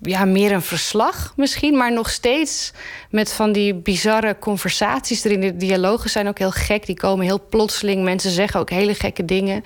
[0.02, 2.72] ja, meer een verslag misschien, maar nog steeds
[3.10, 5.40] met van die bizarre conversaties erin.
[5.40, 8.04] De dialogen zijn ook heel gek, die komen heel plotseling.
[8.04, 9.64] Mensen zeggen ook hele gekke dingen.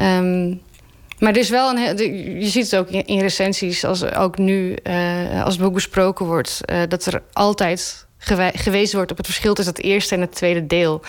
[0.00, 0.62] Um,
[1.18, 1.96] maar er is wel een.
[2.40, 6.60] Je ziet het ook in recensies, als ook nu, uh, als het boek besproken wordt,
[6.66, 8.06] uh, dat er altijd
[8.54, 11.02] gewezen wordt op het verschil tussen het eerste en het tweede deel.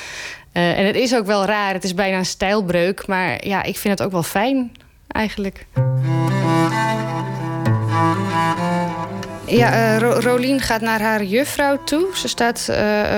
[0.53, 3.77] Uh, en het is ook wel raar, het is bijna een stijlbreuk, maar ja, ik
[3.77, 4.71] vind het ook wel fijn
[5.07, 5.65] eigenlijk.
[9.45, 12.07] Ja, Ro Rolien gaat naar haar juffrouw toe.
[12.13, 12.69] Ze staat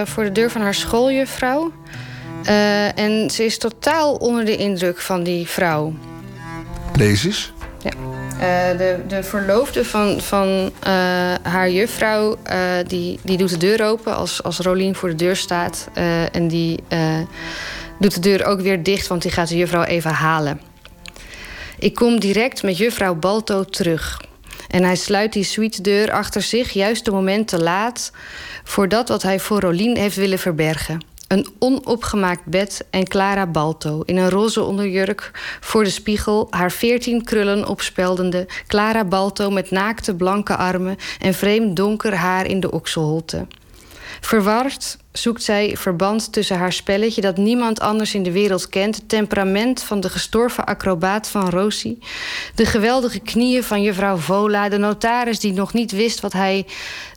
[0.04, 1.72] voor de deur van haar schooljuffrouw.
[2.96, 5.94] en ze is totaal onder de indruk van die vrouw.
[6.98, 7.52] Lees
[7.82, 7.92] Ja.
[8.34, 10.72] Uh, de, de verloofde van, van uh,
[11.42, 12.56] haar juffrouw, uh,
[12.88, 15.90] die, die doet de deur open als, als Rolien voor de deur staat.
[16.32, 16.84] en die
[18.00, 20.62] doet de deur ook weer dicht, want die gaat de juffrouw even halen.
[21.80, 24.22] Ik kom direct met juffrouw Balto terug.
[24.68, 28.12] En hij sluit die suite-deur achter zich juist een moment te laat...
[28.64, 31.07] voor dat wat hij voor Rolien heeft willen verbergen.
[31.28, 35.32] Een onopgemaakt bed en Clara Balto in een roze onderjurk
[35.62, 38.48] voor de spiegel, haar veertien krullen opspeldende.
[38.68, 43.48] Clara Balto met naakte blanke armen en vreemd donker haar in de okselholte.
[44.22, 49.10] Verward zoekt zij verband tussen haar spelletje dat niemand anders in de wereld kent, het
[49.10, 52.00] temperament van de gestorven acrobaat van Rosie,
[52.56, 56.66] de geweldige knieën van juffrouw Vola, de notaris die nog niet wist wat hij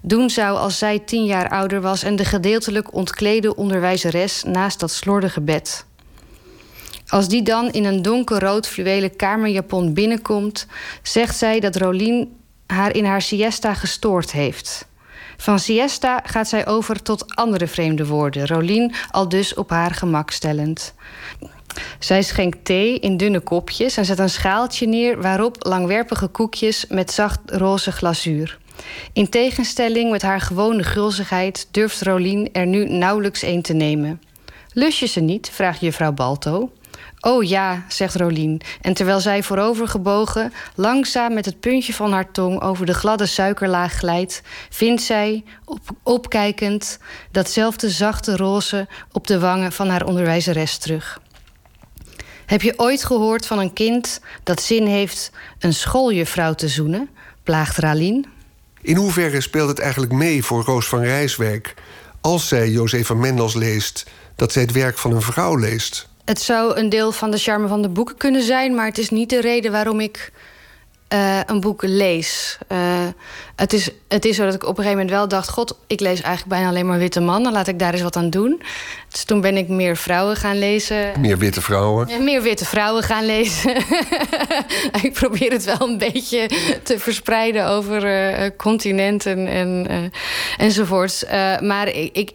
[0.02, 4.90] doen zou als zij tien jaar ouder was en de gedeeltelijk ontklede onderwijzeres naast dat
[4.90, 5.84] slordige bed.
[7.06, 10.66] Als die dan in een donkerrood fluwelen kamerjapon binnenkomt,
[11.02, 12.36] zegt zij dat Rolien
[12.66, 14.88] haar in haar siesta gestoord heeft.
[15.40, 20.30] Van siesta gaat zij over tot andere vreemde woorden, Rolien al dus op haar gemak
[20.30, 20.94] stellend.
[21.98, 27.12] Zij schenkt thee in dunne kopjes en zet een schaaltje neer waarop langwerpige koekjes met
[27.12, 28.58] zacht roze glazuur.
[29.12, 34.20] In tegenstelling met haar gewone gulzigheid durft Rolien er nu nauwelijks een te nemen.
[34.72, 35.50] Lust je ze niet?
[35.50, 36.70] vraagt juffrouw Balto.
[37.20, 38.60] Oh ja, zegt Rolien.
[38.80, 43.92] En terwijl zij voorovergebogen langzaam met het puntje van haar tong over de gladde suikerlaag
[43.92, 46.98] glijdt, vindt zij, op, opkijkend,
[47.30, 51.20] datzelfde zachte roze op de wangen van haar onderwijzeres terug.
[52.46, 57.08] Heb je ooit gehoord van een kind dat zin heeft een schooljuffrouw te zoenen?
[57.42, 58.26] plaagt Ralien.
[58.82, 61.74] In hoeverre speelt het eigenlijk mee voor Roos van Rijswijk
[62.20, 64.06] als zij Josefa Mendels leest
[64.36, 66.09] dat zij het werk van een vrouw leest?
[66.30, 69.10] Het zou een deel van de charme van de boeken kunnen zijn, maar het is
[69.10, 70.32] niet de reden waarom ik
[71.12, 72.58] uh, een boek lees.
[72.72, 72.78] Uh,
[73.56, 76.00] het, is, het is zo dat ik op een gegeven moment wel dacht: God, ik
[76.00, 77.52] lees eigenlijk bijna alleen maar witte mannen.
[77.52, 78.62] Laat ik daar eens wat aan doen.
[79.08, 81.20] Dus toen ben ik meer vrouwen gaan lezen.
[81.20, 82.08] Meer witte vrouwen?
[82.08, 83.76] Ja, meer witte vrouwen gaan lezen.
[85.02, 86.50] ik probeer het wel een beetje
[86.82, 89.86] te verspreiden over uh, continenten en,
[90.58, 91.24] enzovoorts.
[91.60, 92.30] maar ik, ik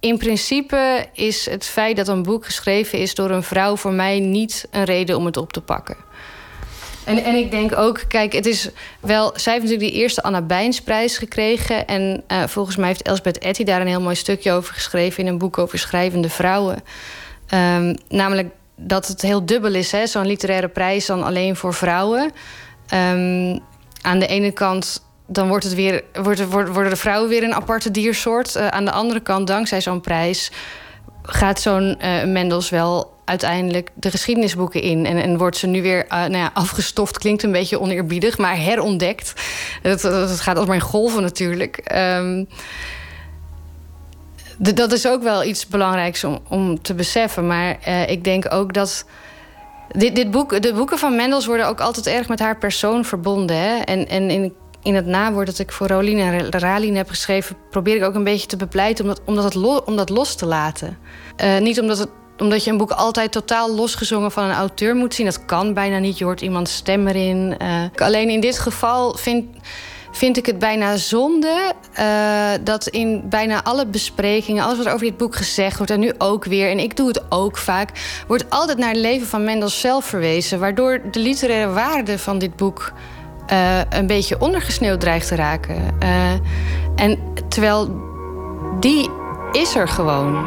[0.00, 4.18] in principe is het feit dat een boek geschreven is door een vrouw voor mij
[4.18, 5.96] niet een reden om het op te pakken.
[7.04, 8.68] En, en ik denk ook, kijk, het is
[9.00, 9.32] wel.
[9.34, 11.86] Zij heeft natuurlijk die eerste Anna Bijnsprijs gekregen.
[11.86, 15.28] En uh, volgens mij heeft Elsbeth Etty daar een heel mooi stukje over geschreven in
[15.28, 16.82] een boek over schrijvende vrouwen.
[17.54, 22.32] Um, namelijk dat het heel dubbel is, zo'n literaire prijs dan alleen voor vrouwen.
[22.94, 23.60] Um,
[24.00, 27.90] aan de ene kant dan wordt het weer, wordt, worden de vrouwen weer een aparte
[27.90, 28.56] diersoort.
[28.56, 30.50] Uh, aan de andere kant, dankzij zo'n prijs,
[31.22, 35.06] gaat zo'n uh, Mendels wel uiteindelijk de geschiedenisboeken in.
[35.06, 38.56] En, en wordt ze nu weer uh, nou ja, afgestoft, klinkt een beetje oneerbiedig, maar
[38.56, 39.32] herontdekt.
[39.82, 40.04] Het
[40.40, 41.82] gaat als maar in golven natuurlijk.
[44.58, 47.46] De, dat is ook wel iets belangrijks om, om te beseffen.
[47.46, 49.04] Maar ik denk ook dat.
[49.88, 53.56] Dit, dit boek, de boeken van Mendels worden ook altijd erg met haar persoon verbonden.
[53.56, 53.76] Hè?
[53.76, 57.96] En, en in in het nawoord dat ik voor Rolien en Ralien heb geschreven, probeer
[57.96, 60.46] ik ook een beetje te bepleiten om dat, om dat, lo, om dat los te
[60.46, 60.98] laten.
[61.44, 62.08] Uh, niet omdat, het,
[62.38, 65.26] omdat je een boek altijd totaal losgezongen van een auteur moet zien.
[65.26, 66.18] Dat kan bijna niet.
[66.18, 67.54] Je hoort iemands stem erin.
[67.62, 69.44] Uh, alleen in dit geval vind,
[70.12, 75.16] vind ik het bijna zonde uh, dat in bijna alle besprekingen, alles wat over dit
[75.16, 77.90] boek gezegd wordt en nu ook weer, en ik doe het ook vaak,
[78.26, 82.56] wordt altijd naar het leven van Mendels zelf verwezen, waardoor de literaire waarde van dit
[82.56, 82.92] boek
[83.52, 85.76] uh, een beetje ondergesneeuwd dreigt te raken.
[86.02, 86.32] Uh,
[86.94, 87.18] en
[87.48, 87.88] terwijl
[88.80, 89.10] die
[89.52, 90.46] is er gewoon.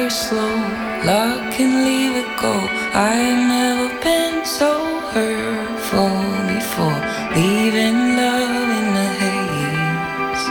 [0.07, 0.55] Fire slow,
[1.05, 2.53] lock and leave it go.
[2.93, 4.71] I've never been so
[5.11, 6.15] hurtful
[6.53, 6.99] before,
[7.35, 10.45] leaving love in the haze.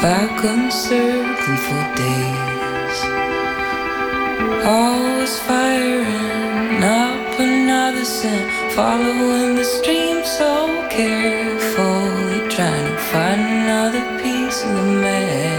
[0.00, 2.98] Falcons circling for days.
[4.66, 10.52] Always firing up another scent, following the stream so
[10.90, 15.53] carefully, trying to find another piece of the map.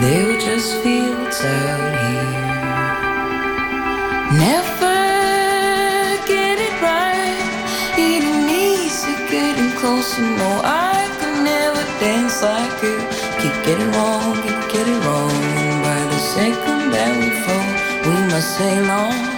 [0.00, 2.38] They were just fields out here.
[4.46, 4.98] Never
[6.26, 7.42] get it right.
[7.98, 10.22] Eating easy, getting closer.
[10.22, 12.96] No, I could never dance like you.
[13.40, 15.32] Keep getting wrong, keep getting wrong.
[15.62, 17.68] And by the second that we fall,
[18.06, 19.37] we must sail on.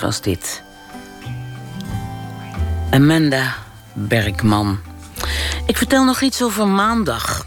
[0.00, 0.62] Was dit.
[2.90, 3.54] Amanda
[3.92, 4.78] Bergman.
[5.66, 7.46] Ik vertel nog iets over maandag.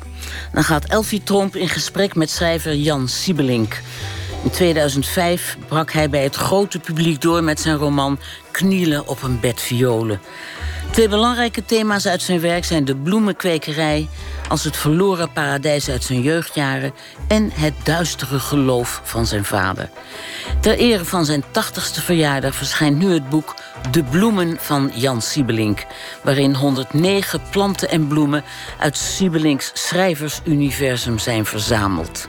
[0.53, 3.81] Dan gaat Elfie Tromp in gesprek met schrijver Jan Siebelink.
[4.43, 8.19] In 2005 brak hij bij het grote publiek door met zijn roman
[8.51, 10.21] Knielen op een bed violen.
[10.91, 14.07] Twee belangrijke thema's uit zijn werk zijn de bloemenkwekerij
[14.51, 16.93] als het verloren paradijs uit zijn jeugdjaren
[17.27, 19.89] en het duistere geloof van zijn vader.
[20.59, 23.55] Ter ere van zijn 80ste verjaardag verschijnt nu het boek
[23.91, 25.85] De Bloemen van Jan Siebelink,
[26.23, 28.43] waarin 109 planten en bloemen
[28.79, 32.27] uit Siebelinks schrijversuniversum zijn verzameld.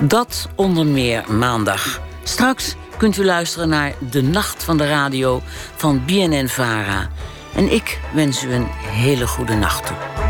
[0.00, 2.00] Dat onder meer maandag.
[2.22, 5.42] Straks kunt u luisteren naar De Nacht van de Radio
[5.76, 7.08] van BNN Vara.
[7.54, 10.29] En ik wens u een hele goede nacht toe.